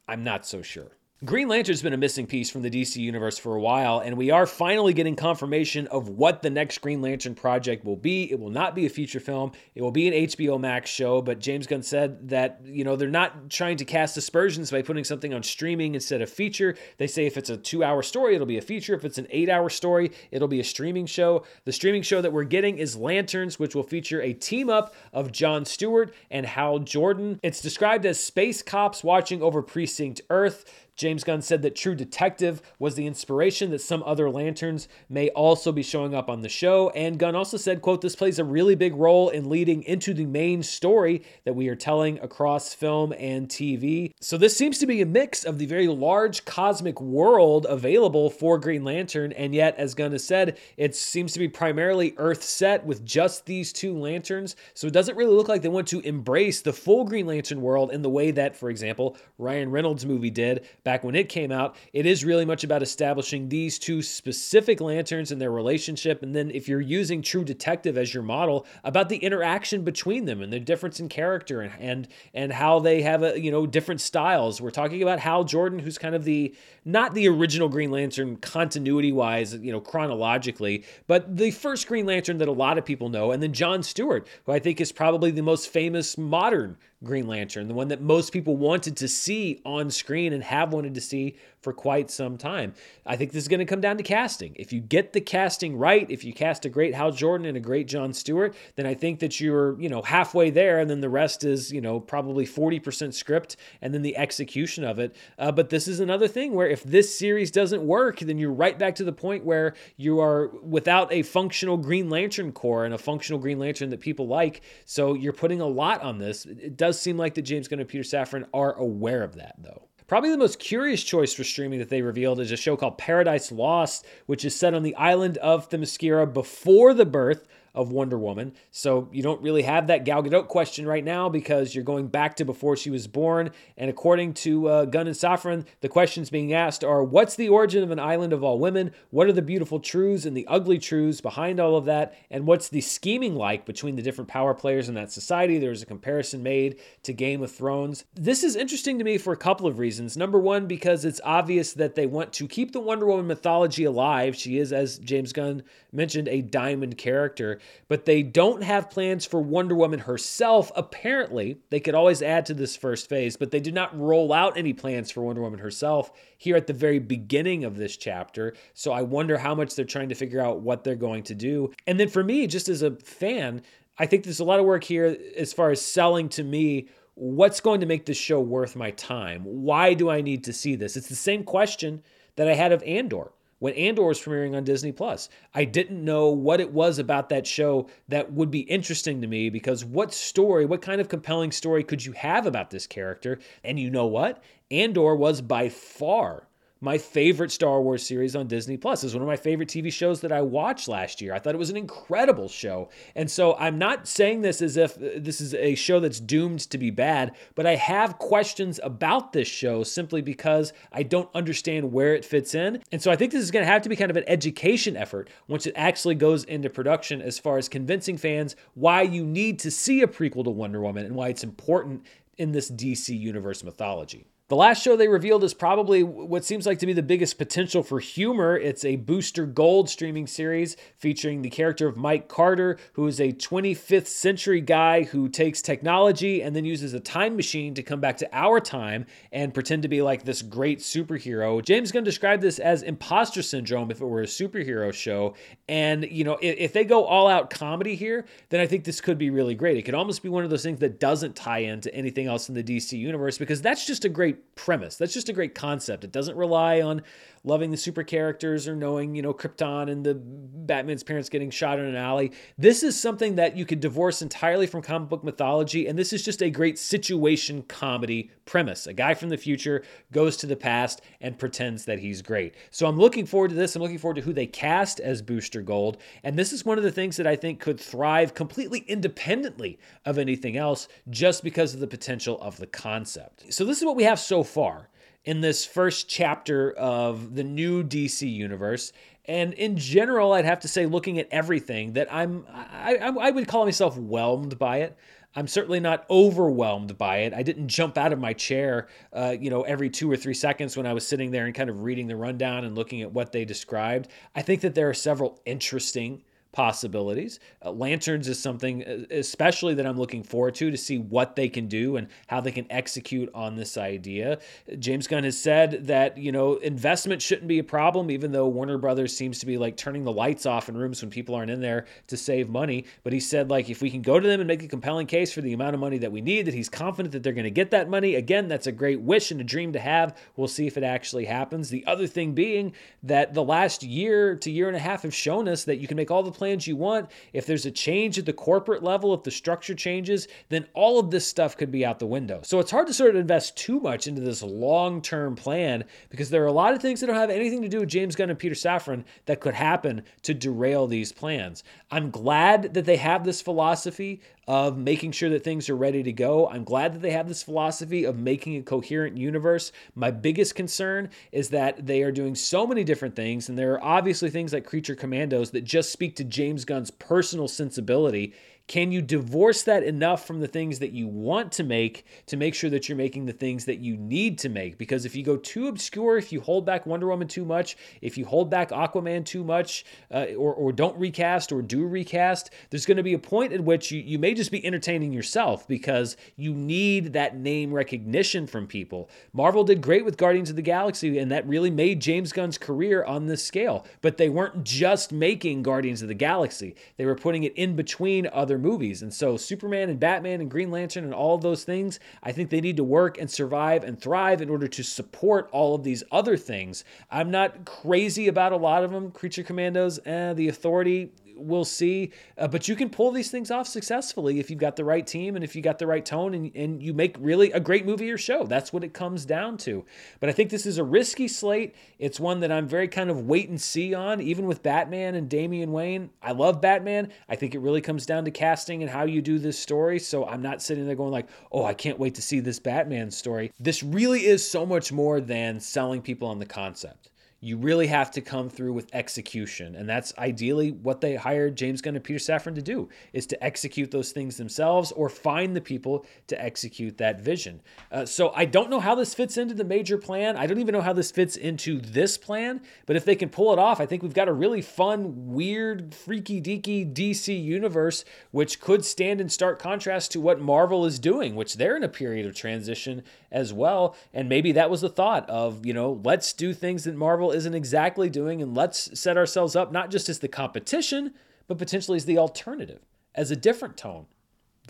I'm 0.08 0.24
not 0.24 0.44
so 0.44 0.60
sure. 0.60 0.96
Green 1.22 1.48
Lantern's 1.48 1.83
been 1.83 1.92
a 1.92 1.98
missing 1.98 2.26
piece 2.26 2.48
from 2.48 2.62
the 2.62 2.70
DC 2.70 2.96
universe 2.96 3.37
for 3.37 3.54
a 3.54 3.61
while, 3.61 3.98
and 3.98 4.16
we 4.16 4.30
are 4.30 4.46
finally 4.46 4.94
getting 4.94 5.14
confirmation 5.14 5.87
of 5.88 6.09
what 6.09 6.40
the 6.40 6.48
next 6.48 6.78
Green 6.78 7.02
Lantern 7.02 7.35
project 7.35 7.85
will 7.85 7.98
be. 7.98 8.33
It 8.33 8.40
will 8.40 8.48
not 8.48 8.74
be 8.74 8.87
a 8.87 8.88
feature 8.88 9.20
film, 9.20 9.52
it 9.74 9.83
will 9.83 9.90
be 9.90 10.09
an 10.09 10.14
HBO 10.28 10.59
Max 10.59 10.88
show, 10.88 11.20
but 11.20 11.38
James 11.38 11.66
Gunn 11.66 11.83
said 11.83 12.30
that, 12.30 12.62
you 12.64 12.85
know, 12.85 12.96
they're 12.96 13.11
not 13.11 13.50
trying 13.50 13.76
to 13.76 13.85
cast 13.85 14.16
aspersions 14.16 14.70
by 14.70 14.80
putting 14.80 15.04
something 15.04 15.35
on 15.35 15.42
streaming 15.42 15.94
instead 15.94 16.22
of 16.22 16.30
feature. 16.30 16.74
They 16.96 17.06
say 17.06 17.26
if 17.26 17.37
it's 17.37 17.50
a 17.50 17.59
two 17.59 17.85
hour 17.85 18.02
story, 18.02 18.35
it'll 18.35 18.46
be 18.46 18.56
a 18.56 18.62
feature. 18.62 18.94
If 18.94 19.04
it's 19.04 19.18
an 19.18 19.26
eight 19.28 19.50
hour 19.50 19.68
story, 19.68 20.12
it'll 20.30 20.48
be 20.48 20.61
a 20.61 20.64
streaming 20.64 21.04
show. 21.04 21.44
The 21.66 21.72
streaming 21.72 22.00
show 22.00 22.22
that 22.22 22.33
we're 22.33 22.44
getting 22.44 22.78
is 22.78 22.96
Lanterns, 22.96 23.59
which 23.59 23.74
will 23.74 23.83
feature 23.83 24.22
a 24.22 24.33
team 24.33 24.70
up 24.70 24.94
of 25.12 25.33
John 25.33 25.66
Stewart 25.66 26.14
and 26.30 26.46
Hal 26.46 26.78
Jordan. 26.78 27.40
It's 27.42 27.61
described 27.61 28.06
as 28.06 28.18
space 28.18 28.62
cops 28.62 29.04
watching 29.04 29.42
over 29.42 29.61
Precinct 29.61 30.22
Earth. 30.30 30.87
James 30.96 31.24
Gunn 31.24 31.42
said 31.42 31.62
that 31.62 31.76
True 31.76 31.94
Detective 31.94 32.61
was 32.79 32.94
the 32.94 33.07
inspiration 33.07 33.70
that 33.70 33.81
some 33.81 34.03
other 34.05 34.31
lanterns 34.31 34.88
may 35.09 35.31
also 35.31 35.72
be 35.72 35.83
showing 35.83 36.14
up 36.14 36.29
on 36.29 36.42
the 36.42 36.48
show. 36.48 36.90
And 36.90 37.18
Gunn 37.18 37.35
also 37.35 37.57
said, 37.57 37.83
quote, 37.83 38.00
this 38.00 38.16
plays 38.16 38.38
a 38.38 38.44
really 38.44 38.74
big 38.74 38.94
role 38.94 39.29
in 39.29 39.48
leading 39.48 39.83
into 39.85 40.14
the 40.14 40.26
main 40.26 40.62
story 40.62 41.22
that 41.44 41.55
we 41.55 41.68
are 41.68 41.76
telling 41.76 42.18
across 42.20 42.74
film 42.74 43.12
and 43.18 43.48
TV. 43.48 44.12
So 44.20 44.37
this 44.37 44.57
seems 44.57 44.79
to 44.79 44.87
be 44.87 45.00
a 45.00 45.07
mix 45.07 45.44
of 45.44 45.59
the 45.59 45.66
very 45.66 45.88
large 45.88 46.44
cosmic 46.44 47.00
world 47.00 47.66
available 47.68 48.31
for 48.31 48.59
Green 48.59 48.85
Lantern. 48.85 49.33
And 49.33 49.55
yet, 49.55 49.76
as 49.76 49.94
Gunn 49.94 50.12
has 50.12 50.24
said, 50.24 50.59
it 50.76 50.94
seems 50.94 51.33
to 51.33 51.38
be 51.38 51.48
primarily 51.48 52.14
Earth 52.16 52.42
set 52.42 52.85
with 52.85 53.05
just 53.05 53.46
these 53.46 53.72
two 53.72 53.96
lanterns. 53.98 54.57
So 54.74 54.87
it 54.87 54.92
doesn't 54.92 55.16
really 55.16 55.35
look 55.35 55.48
like 55.48 55.62
they 55.62 55.68
want 55.68 55.88
to 55.88 56.00
embrace 56.00 56.61
the 56.61 56.72
full 56.72 57.05
Green 57.05 57.26
Lantern 57.26 57.61
world 57.61 57.92
in 57.92 58.03
the 58.03 58.11
way 58.11 58.31
that, 58.33 58.57
for 58.57 58.70
example, 58.70 59.16
Ryan 59.38 59.70
Reynolds' 59.70 60.07
movie 60.07 60.31
did 60.31 60.66
back 60.85 61.05
when 61.05 61.14
it 61.14 61.29
came 61.29 61.53
out. 61.53 61.77
It 61.93 62.07
is 62.07 62.25
really 62.25 62.45
much 62.45 62.64
about 62.64 62.83
establishing 62.83 63.49
these 63.49 63.79
two 63.79 64.03
specific 64.03 64.81
lanterns 64.81 65.33
and 65.33 65.40
their 65.40 65.51
relationship. 65.51 66.23
And 66.23 66.35
then 66.35 66.51
if 66.51 66.69
you're 66.69 66.81
using 66.81 67.23
True 67.23 67.45
Detective 67.45 67.97
as 67.97 68.12
your 68.12 68.23
model, 68.23 68.66
about 68.85 69.09
the 69.09 69.16
interaction 69.16 69.85
between 69.85 70.25
them 70.25 70.40
and 70.40 70.53
the 70.53 70.61
difference 70.61 71.01
in 71.01 71.09
character 71.09 71.61
and 71.61 71.73
and, 71.81 72.09
and 72.35 72.53
how 72.53 72.79
they 72.79 73.03
have 73.03 73.23
a 73.23 73.40
you 73.40 73.51
know 73.51 73.66
different 73.66 74.01
styles. 74.01 74.61
We're 74.61 74.71
talking 74.71 75.03
about 75.03 75.21
Hal 75.21 75.45
Jordan, 75.45 75.79
who's 75.79 75.99
kind 75.99 76.14
of 76.14 76.25
the 76.25 76.55
not 76.85 77.14
the 77.14 77.29
original 77.29 77.69
Green 77.69 77.90
Lantern 77.90 78.37
continuity 78.37 79.12
wise, 79.12 79.55
you 79.55 79.73
know, 79.73 79.81
chronologically, 79.81 80.85
but 81.07 81.37
the 81.37 81.51
first 81.51 81.87
Green 81.87 82.07
Lantern 82.07 82.38
that 82.38 82.49
a 82.49 82.53
lot 82.53 82.79
of 82.79 82.85
people 82.85 83.09
know, 83.09 83.33
and 83.33 83.43
then 83.43 83.53
John 83.53 83.83
Stewart, 83.83 84.27
who 84.47 84.53
I 84.53 84.59
think 84.59 84.81
is 84.81 84.93
probably 84.93 85.31
the 85.31 85.43
most 85.43 85.69
famous 85.69 86.16
modern 86.16 86.77
Green 87.02 87.26
Lantern, 87.26 87.66
the 87.66 87.74
one 87.74 87.88
that 87.88 88.02
most 88.02 88.30
people 88.30 88.56
wanted 88.56 88.96
to 88.98 89.08
see 89.08 89.60
on 89.64 89.90
screen 89.90 90.34
and 90.34 90.44
have 90.44 90.72
wanted 90.72 90.94
to 90.94 91.00
see 91.00 91.36
for 91.61 91.73
quite 91.73 92.11
some 92.11 92.38
time. 92.38 92.75
I 93.05 93.16
think 93.16 93.33
this 93.33 93.42
is 93.44 93.49
going 93.49 93.61
to 93.61 93.66
come 93.66 93.81
down 93.81 93.99
to 93.99 94.03
casting. 94.03 94.55
If 94.57 94.73
you 94.73 94.81
get 94.81 95.12
the 95.12 95.20
casting 95.20 95.77
right, 95.77 96.11
if 96.11 96.25
you 96.25 96.33
cast 96.33 96.64
a 96.64 96.68
great 96.68 96.94
Hal 96.94 97.12
Jordan 97.12 97.46
and 97.46 97.57
a 97.57 97.61
great 97.61 97.87
John 97.87 98.12
Stewart, 98.12 98.55
then 98.77 98.87
I 98.87 98.94
think 98.94 99.20
that 99.20 99.40
you're, 99.40 99.81
you 99.81 99.88
know, 99.88 100.03
halfway 100.03 100.51
there 100.51 100.79
and 100.79 100.88
then 100.88 101.01
the 101.01 101.11
rest 101.11 101.44
is, 101.44 101.70
you 101.70 101.81
know, 101.81 102.01
probably 102.01 102.46
40% 102.46 103.12
script 103.12 103.57
and 103.83 103.92
then 103.92 104.03
the 104.03 104.16
execution 104.16 104.85
of 104.85 104.99
it. 104.99 105.14
Uh, 105.38 105.53
but 105.53 105.68
this 105.70 105.87
is 105.87 106.01
another 106.01 106.29
thing 106.29 106.55
where 106.55 106.68
if 106.68 106.83
this 106.83 107.16
series 107.16 107.51
doesn't 107.51 107.83
work, 107.83 108.20
then 108.20 108.38
you're 108.38 108.53
right 108.53 108.79
back 108.79 108.94
to 108.96 109.05
the 109.05 109.12
point 109.12 109.44
where 109.44 109.75
you 109.96 110.20
are 110.20 110.49
without 110.62 111.12
a 111.12 111.23
functional 111.23 111.77
Green 111.77 112.09
Lantern 112.09 112.53
Corps 112.53 112.85
and 112.85 112.94
a 112.94 112.99
functional 112.99 113.38
Green 113.38 113.59
Lantern 113.59 113.90
that 113.90 114.01
people 114.01 114.27
like. 114.27 114.62
So 114.87 115.14
you're 115.14 115.33
putting 115.33 115.61
a 115.61 115.66
lot 115.66 116.03
on 116.03 116.18
this. 116.18 116.46
It 116.46 116.77
does 116.77 116.99
seem 116.99 117.16
like 117.18 117.35
the 117.35 117.42
James 117.42 117.68
Gunn 117.68 117.81
and 117.81 117.88
Peter 117.88 118.05
Safran 118.05 118.46
are 118.55 118.73
aware 118.75 119.23
of 119.23 119.37
that, 119.37 119.57
though. 119.59 119.89
Probably 120.11 120.31
the 120.31 120.37
most 120.37 120.59
curious 120.59 121.05
choice 121.05 121.33
for 121.33 121.44
streaming 121.44 121.79
that 121.79 121.88
they 121.88 122.03
revealed 122.03 122.40
is 122.40 122.51
a 122.51 122.57
show 122.57 122.77
called 122.77 122.99
Paradise 122.99 123.53
Lost, 123.53 124.05
which 124.27 124.44
is 124.44 124.57
set 124.57 124.75
on 124.75 124.83
the 124.83 124.96
island 124.96 125.38
of 125.38 125.70
Themyscira 125.70 126.27
before 126.35 126.92
the 126.94 127.07
birth 127.07 127.46
of 127.74 127.92
Wonder 127.92 128.18
Woman. 128.18 128.52
So 128.70 129.09
you 129.12 129.22
don't 129.22 129.42
really 129.42 129.62
have 129.62 129.87
that 129.87 130.04
Gal 130.04 130.22
Gadot 130.22 130.48
question 130.48 130.87
right 130.87 131.04
now 131.04 131.28
because 131.28 131.74
you're 131.74 131.85
going 131.85 132.09
back 132.09 132.37
to 132.37 132.44
before 132.44 132.76
she 132.76 132.90
was 132.90 133.06
born. 133.06 133.50
And 133.76 133.88
according 133.88 134.35
to 134.35 134.68
uh, 134.68 134.85
Gunn 134.87 135.06
and 135.06 135.16
Safran, 135.16 135.64
the 135.80 135.88
questions 135.88 136.30
being 136.30 136.52
asked 136.52 136.83
are 136.83 137.04
what's 137.04 137.37
the 137.37 137.48
origin 137.48 137.83
of 137.83 137.90
an 137.90 137.98
island 137.98 138.33
of 138.33 138.42
all 138.42 138.59
women? 138.59 138.92
What 139.11 139.28
are 139.28 139.33
the 139.33 139.42
beautiful 139.42 139.80
truths 139.80 140.24
and 140.24 140.37
the 140.37 140.46
ugly 140.46 140.78
truths 140.78 141.20
behind 141.20 141.61
all 141.61 141.76
of 141.76 141.85
that? 141.85 142.14
And 142.30 142.46
what's 142.46 142.68
the 142.68 142.80
scheming 142.80 143.37
like 143.37 143.64
between 143.64 143.96
the 143.96 144.02
different 144.02 144.28
power 144.28 144.54
players 144.54 144.88
in 144.88 144.94
that 144.96 145.12
society? 145.12 145.59
There's 145.59 145.83
a 145.83 145.87
comparison 145.87 146.42
made 146.42 146.80
to 147.04 147.12
Game 147.12 147.42
of 147.42 147.52
Thrones. 147.52 148.04
This 148.14 148.42
is 148.42 148.56
interesting 148.56 148.98
to 148.98 149.04
me 149.04 149.18
for 149.18 149.33
a 149.33 149.37
couple 149.37 149.66
of 149.66 149.78
reasons. 149.78 150.16
Number 150.16 150.38
one, 150.38 150.66
because 150.66 151.04
it's 151.04 151.20
obvious 151.24 151.72
that 151.74 151.94
they 151.94 152.06
want 152.06 152.33
to 152.35 152.48
keep 152.48 152.72
the 152.72 152.80
Wonder 152.80 153.06
Woman 153.06 153.26
mythology 153.26 153.85
alive. 153.85 154.35
She 154.35 154.59
is, 154.59 154.72
as 154.72 154.98
James 154.98 155.33
Gunn 155.33 155.62
mentioned, 155.92 156.28
a 156.28 156.42
diamond 156.42 156.98
character 156.98 157.60
but 157.88 158.05
they 158.05 158.23
don't 158.23 158.62
have 158.62 158.90
plans 158.90 159.27
for 159.27 159.40
Wonder 159.40 159.75
Woman 159.75 160.01
herself. 160.01 160.70
Apparently, 160.77 161.59
they 161.70 161.81
could 161.81 161.94
always 161.94 162.23
add 162.23 162.46
to 162.46 162.55
this 162.55 162.77
first 162.77 163.09
phase, 163.09 163.37
but 163.37 163.51
they 163.51 163.61
did 163.61 163.75
not 163.75 163.99
roll 163.99 164.33
out 164.33 164.57
any 164.57 164.73
plans 164.73 165.11
for 165.11 165.23
Wonder 165.23 165.42
Woman 165.42 165.61
herself 165.61 166.11
here 166.38 166.57
at 166.57 166.66
the 166.66 166.73
very 166.73 166.99
beginning 166.99 167.64
of 167.64 167.77
this 167.77 167.96
chapter. 167.96 168.55
So 168.75 168.92
I 168.92 169.03
wonder 169.03 169.38
how 169.38 169.55
much 169.55 169.75
they're 169.75 169.85
trying 169.85 170.09
to 170.11 170.14
figure 170.14 170.40
out 170.40 170.61
what 170.61 170.85
they're 170.85 170.94
going 170.96 171.23
to 171.25 171.35
do. 171.35 171.73
And 171.87 171.99
then 171.99 172.09
for 172.09 172.25
me, 172.25 172.46
just 172.46 172.68
as 172.68 172.83
a 172.83 172.96
fan, 172.96 173.62
I 173.99 174.07
think 174.07 174.25
there's 174.25 174.40
a 174.40 174.44
lot 174.44 174.61
of 174.61 174.64
work 174.64 174.85
here 174.85 175.16
as 175.37 175.53
far 175.53 175.70
as 175.70 175.81
selling 175.81 176.29
to 176.31 176.42
me 176.42 176.88
what's 177.14 177.61
going 177.61 177.81
to 177.81 177.87
make 177.87 178.07
this 178.07 178.16
show 178.16 178.40
worth 178.40 178.77
my 178.77 178.90
time? 178.92 179.42
Why 179.44 179.92
do 179.92 180.09
I 180.09 180.23
need 180.23 180.44
to 180.44 180.55
see 180.55 180.75
this? 180.75 180.96
It's 180.96 181.09
the 181.09 181.14
same 181.14 181.44
question 181.44 182.03
that 182.37 182.49
I 182.49 182.55
had 182.55 182.73
of 182.73 182.83
Andor 182.85 183.33
when 183.61 183.75
Andor 183.75 184.07
was 184.07 184.20
premiering 184.20 184.57
on 184.57 184.64
Disney 184.64 184.90
Plus. 184.90 185.29
I 185.55 185.64
didn't 185.64 186.05
know 186.05 186.31
what 186.31 186.61
it 186.61 186.73
was 186.73 186.99
about 186.99 187.29
that 187.29 187.46
show 187.46 187.88
that 188.09 188.33
would 188.33 188.51
be 188.51 188.61
interesting 188.61 189.20
to 189.20 189.27
me 189.27 189.49
because 189.49 189.85
what 189.85 190.12
story, 190.12 190.66
what 190.66 190.83
kind 190.83 191.01
of 191.01 191.09
compelling 191.09 191.53
story 191.53 191.85
could 191.85 192.05
you 192.05 192.12
have 192.12 192.46
about 192.46 192.70
this 192.70 192.87
character? 192.87 193.38
And 193.62 193.79
you 193.79 193.90
know 193.90 194.07
what? 194.07 194.42
Andor 194.70 195.14
was 195.14 195.40
by 195.40 195.68
far 195.68 196.49
my 196.83 196.97
favorite 196.97 197.53
Star 197.53 197.83
Wars 197.83 198.07
series 198.07 198.35
on 198.35 198.47
Disney 198.47 198.79
Plus. 198.79 199.05
is 199.05 199.12
one 199.14 199.23
of 199.23 199.29
my 199.29 199.37
favorite 199.37 199.69
TV 199.69 199.93
shows 199.93 200.23
that 200.23 200.33
I 200.33 200.40
watched 200.40 200.88
last 200.88 201.21
year. 201.21 201.35
I 201.35 201.38
thought 201.38 201.55
it 201.55 201.59
was 201.59 201.69
an 201.69 201.77
incredible 201.77 202.49
show. 202.49 202.88
And 203.14 203.31
so 203.31 203.55
I'm 203.57 203.77
not 203.77 204.09
saying 204.09 204.40
this 204.40 204.62
as 204.62 204.79
if 204.79 204.97
uh, 204.97 205.11
this 205.19 205.43
is 205.43 205.55
a 205.55 205.75
show 205.75 206.01
that's 206.01 206.21
doomed 206.21 206.61
to 206.71 206.79
be 206.79 206.90
bad, 206.90 207.37
but 207.55 207.66
I 207.66 207.77
have 207.77 208.19
questions 208.19 208.81
about 208.83 209.33
this 209.33 209.47
show 209.47 209.83
simply 209.83 210.23
because 210.23 210.73
I 210.90 211.03
don't 211.03 211.29
understand 211.35 211.93
where 211.93 212.14
it 212.14 212.25
fits 212.25 212.55
in. 212.55 212.83
And 212.90 213.03
so 213.03 213.11
I 213.11 213.16
think 213.16 213.33
this 213.33 213.43
is 213.43 213.51
going 213.51 213.64
to 213.64 213.71
have 213.71 213.83
to 213.83 213.90
be 213.90 213.97
kind 213.97 214.11
of 214.11 214.16
an 214.16 214.25
education 214.27 214.97
effort 214.97 215.29
once 215.49 215.66
it 215.66 215.75
actually 215.77 216.14
goes 216.14 216.45
into 216.45 216.71
production 216.71 217.21
as 217.21 217.38
far 217.38 217.59
as 217.59 217.69
convincing 217.69 218.16
fans 218.16 218.57
why 218.73 219.03
you 219.03 219.27
need 219.27 219.59
to 219.59 219.71
see 219.71 220.01
a 220.01 220.07
prequel 220.07 220.45
to 220.45 220.51
Wonder 220.51 220.81
Woman 220.81 221.05
and 221.05 221.14
why 221.14 221.29
it's 221.29 221.45
important 221.45 222.07
in 222.38 222.53
this 222.53 222.71
DC 222.71 223.19
universe 223.19 223.62
mythology. 223.62 224.25
The 224.50 224.56
last 224.56 224.82
show 224.82 224.96
they 224.96 225.06
revealed 225.06 225.44
is 225.44 225.54
probably 225.54 226.02
what 226.02 226.44
seems 226.44 226.66
like 226.66 226.80
to 226.80 226.86
be 226.86 226.92
the 226.92 227.04
biggest 227.04 227.38
potential 227.38 227.84
for 227.84 228.00
humor. 228.00 228.56
It's 228.56 228.84
a 228.84 228.96
Booster 228.96 229.46
Gold 229.46 229.88
streaming 229.88 230.26
series 230.26 230.76
featuring 230.96 231.42
the 231.42 231.50
character 231.50 231.86
of 231.86 231.96
Mike 231.96 232.26
Carter, 232.26 232.76
who 232.94 233.06
is 233.06 233.20
a 233.20 233.32
25th 233.32 234.08
century 234.08 234.60
guy 234.60 235.04
who 235.04 235.28
takes 235.28 235.62
technology 235.62 236.42
and 236.42 236.56
then 236.56 236.64
uses 236.64 236.94
a 236.94 236.98
time 236.98 237.36
machine 237.36 237.74
to 237.74 237.84
come 237.84 238.00
back 238.00 238.16
to 238.16 238.28
our 238.32 238.58
time 238.58 239.06
and 239.30 239.54
pretend 239.54 239.82
to 239.82 239.88
be 239.88 240.02
like 240.02 240.24
this 240.24 240.42
great 240.42 240.80
superhero. 240.80 241.64
James 241.64 241.92
Gunn 241.92 242.02
described 242.02 242.42
this 242.42 242.58
as 242.58 242.82
imposter 242.82 243.42
syndrome 243.42 243.92
if 243.92 244.00
it 244.00 244.04
were 244.04 244.22
a 244.22 244.26
superhero 244.26 244.92
show. 244.92 245.36
And, 245.68 246.02
you 246.10 246.24
know, 246.24 246.38
if, 246.42 246.58
if 246.58 246.72
they 246.72 246.84
go 246.84 247.04
all 247.04 247.28
out 247.28 247.50
comedy 247.50 247.94
here, 247.94 248.26
then 248.48 248.60
I 248.60 248.66
think 248.66 248.82
this 248.82 249.00
could 249.00 249.16
be 249.16 249.30
really 249.30 249.54
great. 249.54 249.76
It 249.76 249.82
could 249.82 249.94
almost 249.94 250.24
be 250.24 250.28
one 250.28 250.42
of 250.42 250.50
those 250.50 250.64
things 250.64 250.80
that 250.80 250.98
doesn't 250.98 251.36
tie 251.36 251.58
into 251.58 251.94
anything 251.94 252.26
else 252.26 252.48
in 252.48 252.56
the 252.56 252.64
DC 252.64 252.98
universe 252.98 253.38
because 253.38 253.62
that's 253.62 253.86
just 253.86 254.04
a 254.04 254.08
great 254.08 254.39
premise. 254.55 254.96
That's 254.96 255.14
just 255.14 255.29
a 255.29 255.33
great 255.33 255.55
concept. 255.55 256.05
It 256.05 256.12
doesn't 256.12 256.37
rely 256.37 256.81
on 256.81 257.03
loving 257.42 257.70
the 257.70 257.76
super 257.76 258.03
characters 258.03 258.68
or 258.68 258.76
knowing, 258.76 259.14
you 259.14 259.22
know, 259.22 259.33
Krypton 259.33 259.90
and 259.90 260.05
the 260.05 260.14
Batman's 260.14 261.03
parents 261.03 261.31
getting 261.31 261.50
shot 261.50 261.79
in 261.79 261.87
an 261.87 261.96
alley. 261.96 262.33
This 262.59 262.83
is 262.83 263.00
something 263.00 263.37
that 263.37 263.57
you 263.57 263.64
could 263.64 263.81
divorce 263.81 264.20
entirely 264.20 264.66
from 264.66 264.83
comic 264.83 265.09
book 265.09 265.24
mythology, 265.24 265.87
and 265.87 265.98
this 265.98 266.12
is 266.12 266.22
just 266.22 266.42
a 266.42 266.50
great 266.50 266.79
situation 266.79 267.62
comedy 267.62 268.31
premise. 268.44 268.87
A 268.87 268.92
guy 268.92 269.14
from 269.14 269.31
the 269.31 269.38
future 269.38 269.83
goes 270.12 270.37
to 270.38 270.46
the 270.46 270.57
past 270.57 271.00
and 271.20 271.38
pretends 271.38 271.87
that 271.87 272.00
he's 272.00 272.20
great. 272.20 272.55
So 272.70 272.87
I'm 272.87 272.98
looking 272.98 273.24
forward 273.24 273.48
to 273.50 273.57
this. 273.57 273.74
I'm 273.74 273.83
looking 273.83 273.98
forward 273.98 274.16
to 274.16 274.22
who 274.22 274.35
they 274.35 274.46
cast 274.46 275.00
as 275.00 275.22
Booster 275.22 275.62
Gold, 275.62 275.96
and 276.22 276.38
this 276.38 276.53
is 276.53 276.66
one 276.66 276.76
of 276.76 276.85
the 276.85 276.92
things 276.92 277.16
that 277.16 277.26
I 277.26 277.37
think 277.37 277.61
could 277.61 277.81
thrive 277.81 278.35
completely 278.35 278.81
independently 278.81 279.79
of 280.05 280.18
anything 280.18 280.59
else 280.59 280.88
just 281.09 281.42
because 281.42 281.72
of 281.72 281.81
the 281.81 281.87
potential 281.87 282.38
of 282.42 282.59
the 282.59 282.66
concept. 282.66 283.53
So 283.53 283.64
this 283.64 283.79
is 283.79 283.87
what 283.87 283.96
we 283.96 284.05
have 284.05 284.20
so 284.31 284.45
far 284.45 284.88
in 285.25 285.40
this 285.40 285.66
first 285.66 286.09
chapter 286.09 286.71
of 286.75 287.35
the 287.35 287.43
new 287.43 287.83
DC 287.83 288.33
universe. 288.33 288.93
And 289.25 289.53
in 289.55 289.77
general, 289.77 290.33
I'd 290.33 290.45
have 290.45 290.61
to 290.61 290.69
say, 290.69 290.87
looking 290.87 291.19
at 291.19 291.27
everything, 291.33 291.95
that 291.95 292.07
I'm 292.12 292.47
I, 292.49 292.97
I 292.97 293.31
would 293.31 293.49
call 293.49 293.64
myself 293.64 293.97
whelmed 293.99 294.57
by 294.57 294.83
it. 294.83 294.97
I'm 295.35 295.49
certainly 295.49 295.81
not 295.81 296.07
overwhelmed 296.09 296.97
by 296.97 297.19
it. 297.19 297.35
I 297.35 297.43
didn't 297.43 297.66
jump 297.66 297.99
out 297.99 298.12
of 298.12 298.21
my 298.21 298.33
chair, 298.33 298.87
uh, 299.12 299.35
you 299.38 299.51
know, 299.51 299.62
every 299.62 299.90
two 299.90 300.09
or 300.09 300.16
three 300.16 300.35
seconds 300.35 300.77
when 300.77 300.87
I 300.87 300.93
was 300.93 301.05
sitting 301.05 301.33
there 301.33 301.47
and 301.47 301.55
kind 301.55 301.71
of 301.71 301.83
reading 301.83 302.07
the 302.07 302.16
rundown 302.16 302.64
and 302.64 302.77
looking 302.77 303.03
at 303.03 303.12
what 303.12 303.33
they 303.33 303.45
described. 303.45 304.09
I 304.37 304.43
think 304.43 304.61
that 304.61 304.77
there 304.77 304.88
are 304.88 304.95
several 304.95 305.40
interesting 305.45 306.23
possibilities. 306.52 307.38
Uh, 307.64 307.70
lanterns 307.70 308.28
is 308.28 308.40
something, 308.40 308.84
uh, 308.84 309.04
especially 309.10 309.74
that 309.74 309.86
I'm 309.86 309.98
looking 309.98 310.22
forward 310.22 310.54
to, 310.56 310.70
to 310.70 310.76
see 310.76 310.98
what 310.98 311.36
they 311.36 311.48
can 311.48 311.68
do 311.68 311.96
and 311.96 312.08
how 312.26 312.40
they 312.40 312.52
can 312.52 312.66
execute 312.70 313.30
on 313.34 313.56
this 313.56 313.76
idea. 313.76 314.38
James 314.78 315.06
Gunn 315.06 315.24
has 315.24 315.38
said 315.38 315.86
that, 315.86 316.18
you 316.18 316.32
know, 316.32 316.56
investment 316.56 317.22
shouldn't 317.22 317.48
be 317.48 317.58
a 317.58 317.64
problem, 317.64 318.10
even 318.10 318.32
though 318.32 318.48
Warner 318.48 318.78
Brothers 318.78 319.16
seems 319.16 319.38
to 319.40 319.46
be 319.46 319.58
like 319.58 319.76
turning 319.76 320.04
the 320.04 320.12
lights 320.12 320.46
off 320.46 320.68
in 320.68 320.76
rooms 320.76 321.02
when 321.02 321.10
people 321.10 321.34
aren't 321.34 321.50
in 321.50 321.60
there 321.60 321.86
to 322.08 322.16
save 322.16 322.48
money. 322.48 322.84
But 323.02 323.12
he 323.12 323.20
said, 323.20 323.50
like, 323.50 323.70
if 323.70 323.82
we 323.82 323.90
can 323.90 324.02
go 324.02 324.18
to 324.18 324.26
them 324.26 324.40
and 324.40 324.48
make 324.48 324.62
a 324.62 324.68
compelling 324.68 325.06
case 325.06 325.32
for 325.32 325.40
the 325.40 325.52
amount 325.52 325.74
of 325.74 325.80
money 325.80 325.98
that 325.98 326.12
we 326.12 326.20
need, 326.20 326.46
that 326.46 326.54
he's 326.54 326.68
confident 326.68 327.12
that 327.12 327.22
they're 327.22 327.32
going 327.32 327.44
to 327.44 327.50
get 327.50 327.70
that 327.70 327.88
money. 327.88 328.16
Again, 328.16 328.48
that's 328.48 328.66
a 328.66 328.72
great 328.72 329.00
wish 329.00 329.30
and 329.30 329.40
a 329.40 329.44
dream 329.44 329.72
to 329.72 329.80
have. 329.80 330.16
We'll 330.36 330.48
see 330.48 330.66
if 330.66 330.76
it 330.76 330.84
actually 330.84 331.26
happens. 331.26 331.70
The 331.70 331.86
other 331.86 332.06
thing 332.06 332.32
being 332.32 332.72
that 333.02 333.34
the 333.34 333.44
last 333.44 333.82
year 333.82 334.36
to 334.36 334.50
year 334.50 334.68
and 334.68 334.76
a 334.76 334.80
half 334.80 335.02
have 335.02 335.14
shown 335.14 335.48
us 335.48 335.64
that 335.64 335.76
you 335.76 335.86
can 335.86 335.96
make 335.96 336.10
all 336.10 336.22
the 336.22 336.32
plans 336.40 336.66
you 336.66 336.74
want, 336.74 337.11
if 337.35 337.44
there's 337.44 337.66
a 337.66 337.70
change 337.70 338.18
at 338.18 338.24
the 338.24 338.33
corporate 338.33 338.83
level, 338.83 339.12
if 339.12 339.22
the 339.22 339.31
structure 339.31 339.74
changes, 339.74 340.26
then 340.48 340.66
all 340.72 340.98
of 340.98 341.11
this 341.11 341.26
stuff 341.26 341.55
could 341.55 341.70
be 341.70 341.85
out 341.85 341.98
the 341.98 342.07
window. 342.07 342.40
So 342.42 342.61
it's 342.61 342.70
hard 342.70 342.87
to 342.87 342.94
sort 342.94 343.11
of 343.11 343.16
invest 343.16 343.59
too 343.59 343.79
much 343.79 344.07
into 344.07 344.22
this 344.22 344.42
long 344.42 345.03
term 345.03 345.37
plan 345.37 345.85
because 346.09 346.31
there 346.31 346.42
are 346.42 346.46
a 346.46 346.53
lot 346.53 346.72
of 346.72 346.81
things 346.81 347.00
that 347.00 347.09
don't 347.09 347.16
have 347.16 347.29
anything 347.29 347.61
to 347.61 347.68
do 347.68 347.81
with 347.81 347.90
James 347.90 348.16
Gunn 348.16 348.31
and 348.31 348.38
Peter 348.38 348.55
Safran 348.55 349.05
that 349.26 349.40
could 349.40 349.53
happen 349.53 350.03
to 350.22 350.33
derail 350.33 350.87
these 350.87 351.12
plans. 351.12 351.62
I'm 351.90 352.11
glad 352.11 352.72
that 352.72 352.87
they 352.87 352.96
have 352.96 353.22
this 353.22 353.42
philosophy 353.42 354.22
of 354.50 354.76
making 354.76 355.12
sure 355.12 355.30
that 355.30 355.44
things 355.44 355.70
are 355.70 355.76
ready 355.76 356.02
to 356.02 356.12
go. 356.12 356.48
I'm 356.48 356.64
glad 356.64 356.92
that 356.92 357.02
they 357.02 357.12
have 357.12 357.28
this 357.28 357.40
philosophy 357.40 358.02
of 358.02 358.18
making 358.18 358.56
a 358.56 358.62
coherent 358.62 359.16
universe. 359.16 359.70
My 359.94 360.10
biggest 360.10 360.56
concern 360.56 361.10
is 361.30 361.50
that 361.50 361.86
they 361.86 362.02
are 362.02 362.10
doing 362.10 362.34
so 362.34 362.66
many 362.66 362.82
different 362.82 363.14
things, 363.14 363.48
and 363.48 363.56
there 363.56 363.74
are 363.74 363.84
obviously 363.84 364.28
things 364.28 364.52
like 364.52 364.66
Creature 364.66 364.96
Commandos 364.96 365.52
that 365.52 365.62
just 365.62 365.92
speak 365.92 366.16
to 366.16 366.24
James 366.24 366.64
Gunn's 366.64 366.90
personal 366.90 367.46
sensibility 367.46 368.34
can 368.70 368.92
you 368.92 369.02
divorce 369.02 369.64
that 369.64 369.83
enough 369.83 370.24
from 370.24 370.38
the 370.38 370.46
things 370.46 370.78
that 370.78 370.92
you 370.92 371.09
want 371.09 371.50
to 371.50 371.64
make 371.64 372.06
to 372.26 372.37
make 372.37 372.54
sure 372.54 372.70
that 372.70 372.88
you're 372.88 372.94
making 372.94 373.26
the 373.26 373.33
things 373.33 373.64
that 373.64 373.80
you 373.80 373.96
need 373.96 374.38
to 374.38 374.48
make? 374.48 374.78
Because 374.78 375.04
if 375.04 375.16
you 375.16 375.24
go 375.24 375.37
too 375.37 375.66
obscure, 375.66 376.16
if 376.16 376.30
you 376.30 376.40
hold 376.40 376.64
back 376.64 376.87
Wonder 376.87 377.09
Woman 377.09 377.26
too 377.26 377.44
much, 377.44 377.76
if 378.00 378.16
you 378.16 378.24
hold 378.24 378.48
back 378.48 378.70
Aquaman 378.70 379.24
too 379.24 379.42
much, 379.42 379.85
uh, 380.14 380.26
or, 380.38 380.54
or 380.54 380.70
don't 380.70 380.96
recast 380.96 381.50
or 381.50 381.62
do 381.62 381.85
recast, 381.85 382.50
there's 382.70 382.87
going 382.87 382.96
to 382.96 383.02
be 383.02 383.12
a 383.12 383.18
point 383.18 383.52
at 383.52 383.64
which 383.64 383.90
you, 383.90 384.02
you 384.02 384.20
may 384.20 384.35
just 384.35 384.52
be 384.52 384.64
entertaining 384.64 385.12
yourself 385.12 385.66
because 385.66 386.16
you 386.37 386.54
need 386.54 387.12
that 387.14 387.37
name 387.37 387.72
recognition 387.72 388.46
from 388.46 388.68
people. 388.68 389.11
Marvel 389.33 389.64
did 389.64 389.80
great 389.80 390.04
with 390.04 390.16
Guardians 390.16 390.48
of 390.48 390.54
the 390.54 390.62
Galaxy, 390.62 391.18
and 391.18 391.33
that 391.33 391.44
really 391.48 391.72
made 391.72 391.98
James 391.98 392.33
Gunn's 392.33 392.56
career 392.56 393.02
on 393.02 393.26
this 393.26 393.42
scale. 393.42 393.85
But 394.00 394.16
they 394.16 394.28
weren't 394.28 394.62
just 394.62 395.11
making 395.11 395.64
Guardians 395.64 396.02
of 396.02 396.09
the 396.09 396.14
Galaxy, 396.14 396.76
they 396.98 397.04
were 397.04 397.16
putting 397.16 397.42
it 397.42 397.56
in 397.56 397.74
between 397.74 398.28
other 398.33 398.60
movies. 398.61 399.03
And 399.03 399.12
so 399.12 399.37
Superman 399.37 399.90
and 399.90 399.99
Batman 399.99 400.40
and 400.40 400.51
Green 400.51 400.70
Lantern 400.70 401.05
and 401.05 401.14
all 401.14 401.38
those 401.38 401.64
things, 401.64 402.01
I 402.23 402.33
think 402.33 402.51
they 402.51 402.61
need 402.61 402.76
to 402.76 402.84
work 402.84 403.18
and 403.18 403.30
survive 403.30 403.84
and 403.84 404.01
thrive 404.01 404.41
in 404.41 404.51
order 404.51 404.68
to 404.68 404.82
support 404.82 405.49
all 405.53 405.74
of 405.74 405.82
these 405.82 406.03
other 406.11 406.37
things. 406.37 406.84
I'm 407.11 407.30
not 407.30 407.64
crazy 407.64 408.28
about 408.28 408.53
a 408.53 408.57
lot 408.57 408.84
of 408.84 408.91
them. 408.91 409.11
Creature 409.11 409.45
Commandos, 409.45 409.99
eh, 410.05 410.32
The 410.34 410.49
Authority, 410.49 411.12
we'll 411.41 411.64
see. 411.64 412.12
Uh, 412.38 412.49
but 412.49 412.68
you 412.68 412.76
can 412.76 412.91
pull 412.91 413.11
these 413.11 413.30
things 413.30 413.51
off 413.51 413.66
successfully 413.66 414.38
if 414.38 414.51
you've 414.51 414.59
got 414.59 414.76
the 414.76 414.84
right 414.84 415.07
team 415.07 415.36
and 415.36 415.45
if 415.45 415.57
you 415.57 415.62
got 415.62 415.78
the 415.78 415.86
right 415.86 416.05
tone 416.05 416.34
and, 416.34 416.55
and 416.55 416.82
you 416.82 416.95
make 416.95 417.16
really 417.18 417.51
a 417.53 417.61
great 417.61 417.86
movie 417.86 418.11
or 418.11 418.18
show. 418.18 418.45
That's 418.45 418.72
what 418.72 418.84
it 418.84 418.93
comes 418.93 419.24
down 419.24 419.57
to. 419.59 419.84
But 420.20 420.28
I 420.28 420.32
think 420.32 420.51
this 420.51 420.66
is 420.66 420.78
a 420.78 420.84
risky 420.84 421.28
slate. 421.28 421.74
It's 421.99 422.20
one 422.20 422.41
that 422.41 422.53
I'm 422.53 422.68
very 422.68 422.88
kind 422.88 423.11
of 423.11 423.26
wait 423.26 423.49
and 423.49 423.61
see 423.61 423.95
on, 423.95 424.20
even 424.20 424.47
with 424.47 424.62
Batman 424.62 425.14
and 425.14 425.28
Damian 425.28 425.72
Wayne. 425.72 426.11
I 426.22 426.32
love 426.32 426.61
Batman. 426.61 427.11
I 427.28 427.36
think 427.36 427.55
it 427.55 427.61
really 427.61 427.80
comes 427.80 428.07
down 428.07 428.24
to 428.24 428.30
casting 428.30 428.82
and 428.82 428.91
how 428.91 429.05
you 429.05 429.22
do 429.22 429.38
this 429.38 429.59
story. 429.59 429.99
So 429.99 430.26
I'm 430.26 430.43
not 430.43 430.62
sitting 430.62 430.86
there 430.86 430.97
going 430.97 431.12
like, 431.12 431.28
oh, 431.53 431.64
I 431.64 431.74
can't 431.74 431.99
wait 431.99 432.14
to 432.16 432.22
see 432.22 432.41
this 432.41 432.59
Batman 432.59 433.11
story. 433.11 433.53
This 433.59 433.82
really 433.82 434.26
is 434.26 434.49
so 434.49 434.66
much 434.66 434.93
more 434.93 435.20
than 435.20 435.61
selling 435.61 436.03
people 436.03 436.28
on 436.28 436.38
the 436.38 436.47
concept 436.47 437.11
you 437.43 437.57
really 437.57 437.86
have 437.86 438.11
to 438.11 438.20
come 438.20 438.51
through 438.51 438.72
with 438.74 438.95
execution. 438.95 439.74
And 439.74 439.88
that's 439.88 440.12
ideally 440.18 440.72
what 440.72 441.01
they 441.01 441.16
hired 441.16 441.57
james 441.57 441.80
gunn 441.80 441.97
and 441.97 442.05
peter 442.05 442.18
safran 442.18 442.55
to 442.55 442.62
do 442.62 442.88
is 443.12 443.26
to 443.26 443.43
execute 443.43 443.91
those 443.91 444.12
things 444.12 444.36
themselves 444.36 444.93
or 444.93 445.09
find 445.09 445.57
the 445.57 445.61
people 445.61 446.05
to 446.26 446.43
execute 446.43 446.99
that 446.99 447.20
vision. 447.20 447.61
Uh, 447.91 448.05
so 448.05 448.32
i 448.34 448.45
don't 448.45 448.70
know 448.70 448.80
how 448.80 448.95
this 448.95 449.14
fits 449.14 449.36
into 449.36 449.55
the 449.55 449.64
major 449.64 449.97
plan. 449.97 450.36
I 450.36 450.47
don't 450.47 450.59
even 450.59 450.72
know 450.72 450.80
how 450.82 450.93
this 450.93 451.11
fits 451.11 451.36
into 451.36 451.80
this 451.80 452.18
plan. 452.18 452.61
But 452.86 452.97
if 452.97 453.05
they 453.05 453.16
can 453.16 453.30
pull 453.30 453.53
it 453.53 453.59
off 453.59 453.80
i 453.80 453.86
think 453.86 454.03
we've 454.03 454.14
got 454.14 454.28
a 454.28 454.32
really 454.32 454.62
fun 454.62 455.32
weird 455.32 455.95
freaky 455.95 456.41
deaky 456.41 456.93
dc 456.93 457.43
universe 457.43 458.05
which 458.30 458.61
could 458.61 458.84
stand 458.84 459.20
in 459.20 459.28
stark 459.28 459.59
contrast 459.59 460.12
to 460.12 460.20
what 460.20 460.41
marvel 460.41 460.84
is 460.84 460.99
doing 460.99 461.34
which 461.34 461.57
they're 461.57 461.76
in 461.76 461.84
a 461.84 461.88
period 461.88 462.26
of 462.26 462.34
transition 462.34 463.03
as 463.32 463.53
well. 463.53 463.97
And 464.12 464.28
maybe 464.28 464.53
that 464.53 464.70
was 464.70 464.80
the 464.80 464.88
thought 464.88 465.28
of 465.30 465.64
you 465.64 465.72
know 465.72 466.01
let's 466.05 466.32
do 466.32 466.53
things 466.53 466.84
that 466.84 466.95
marvel 466.95 467.30
isn't 467.31 467.55
exactly 467.55 468.09
doing, 468.09 468.43
and 468.43 468.55
let's 468.55 468.99
set 468.99 469.16
ourselves 469.16 469.57
up 469.57 469.72
not 469.72 469.91
just 469.91 470.09
as 470.09 470.18
the 470.18 470.28
competition, 470.28 471.14
but 471.47 471.59
potentially 471.59 471.97
as 471.97 472.05
the 472.05 472.18
alternative, 472.18 472.81
as 473.14 473.31
a 473.31 473.37
different 473.37 473.76
tone 473.76 474.07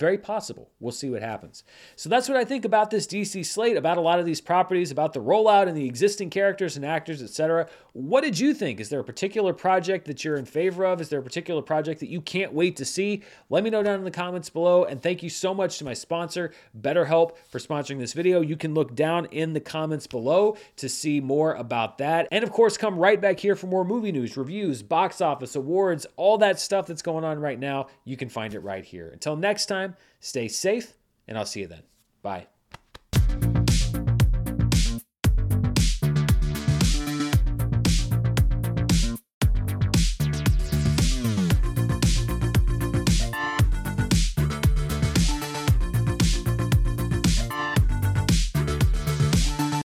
very 0.01 0.19
possible. 0.19 0.71
We'll 0.81 0.93
see 0.93 1.11
what 1.11 1.23
happens. 1.23 1.63
So 1.95 2.09
that's 2.09 2.29
what 2.29 2.39
I 2.39 2.45
think 2.45 2.65
about 2.65 2.91
this 2.91 3.07
DC 3.07 3.47
slate, 3.47 3.77
about 3.77 3.99
a 3.99 4.01
lot 4.01 4.19
of 4.19 4.27
these 4.27 4.41
properties, 4.41 4.91
about 4.91 5.13
the 5.13 5.21
rollout 5.21 5.69
and 5.69 5.77
the 5.77 5.85
existing 5.85 6.31
characters 6.31 6.77
and 6.77 6.85
actors, 6.85 7.23
etc. 7.23 7.69
What 7.93 8.23
did 8.23 8.39
you 8.39 8.55
think? 8.55 8.81
Is 8.81 8.89
there 8.89 9.01
a 9.01 9.05
particular 9.05 9.53
project 9.53 10.07
that 10.07 10.25
you're 10.25 10.37
in 10.37 10.47
favor 10.47 10.85
of? 10.85 11.01
Is 11.01 11.11
there 11.11 11.21
a 11.21 11.23
particular 11.23 11.61
project 11.61 12.01
that 12.01 12.09
you 12.09 12.21
can't 12.21 12.53
wait 12.53 12.77
to 12.77 12.85
see? 12.85 13.23
Let 13.51 13.63
me 13.63 13.71
know 13.71 13.83
down 13.83 13.99
in 13.99 14.05
the 14.05 14.11
comments 14.11 14.49
below. 14.49 14.85
And 14.85 15.03
thank 15.03 15.23
you 15.23 15.29
so 15.29 15.53
much 15.53 15.79
to 15.79 15.85
my 15.85 15.95
sponsor, 15.95 16.53
BetterHelp, 16.81 17.33
for 17.49 17.59
sponsoring 17.59 17.99
this 17.99 18.15
video. 18.15 18.41
You 18.41 18.57
can 18.57 18.75
look 18.75 18.95
down 18.95 19.27
in 19.27 19.53
the 19.53 19.61
comments 19.61 20.07
below 20.07 20.57
to 20.77 20.89
see 20.89 21.21
more 21.21 21.55
about 21.55 21.99
that. 21.99 22.27
And 22.33 22.43
of 22.43 22.51
course, 22.51 22.77
come 22.77 22.99
right 22.99 23.21
back 23.21 23.39
here 23.39 23.55
for 23.55 23.67
more 23.67 23.85
movie 23.85 24.13
news, 24.13 24.37
reviews, 24.37 24.83
box 24.83 25.21
office, 25.21 25.55
awards, 25.55 26.07
all 26.17 26.39
that 26.39 26.59
stuff 26.59 26.87
that's 26.87 27.03
going 27.03 27.25
on 27.25 27.39
right 27.39 27.59
now. 27.59 27.89
You 28.05 28.17
can 28.17 28.31
find 28.31 28.55
it 28.55 28.61
right 28.61 28.85
here. 28.85 29.11
Until 29.13 29.37
next 29.37 29.67
time, 29.67 29.90
time. 29.91 29.97
Stay 30.21 30.49
safe, 30.49 30.95
and 31.29 31.39
I'll 31.39 31.47
see 31.47 31.61
you 31.61 31.67
then. 31.67 31.83
Bye. 32.23 32.47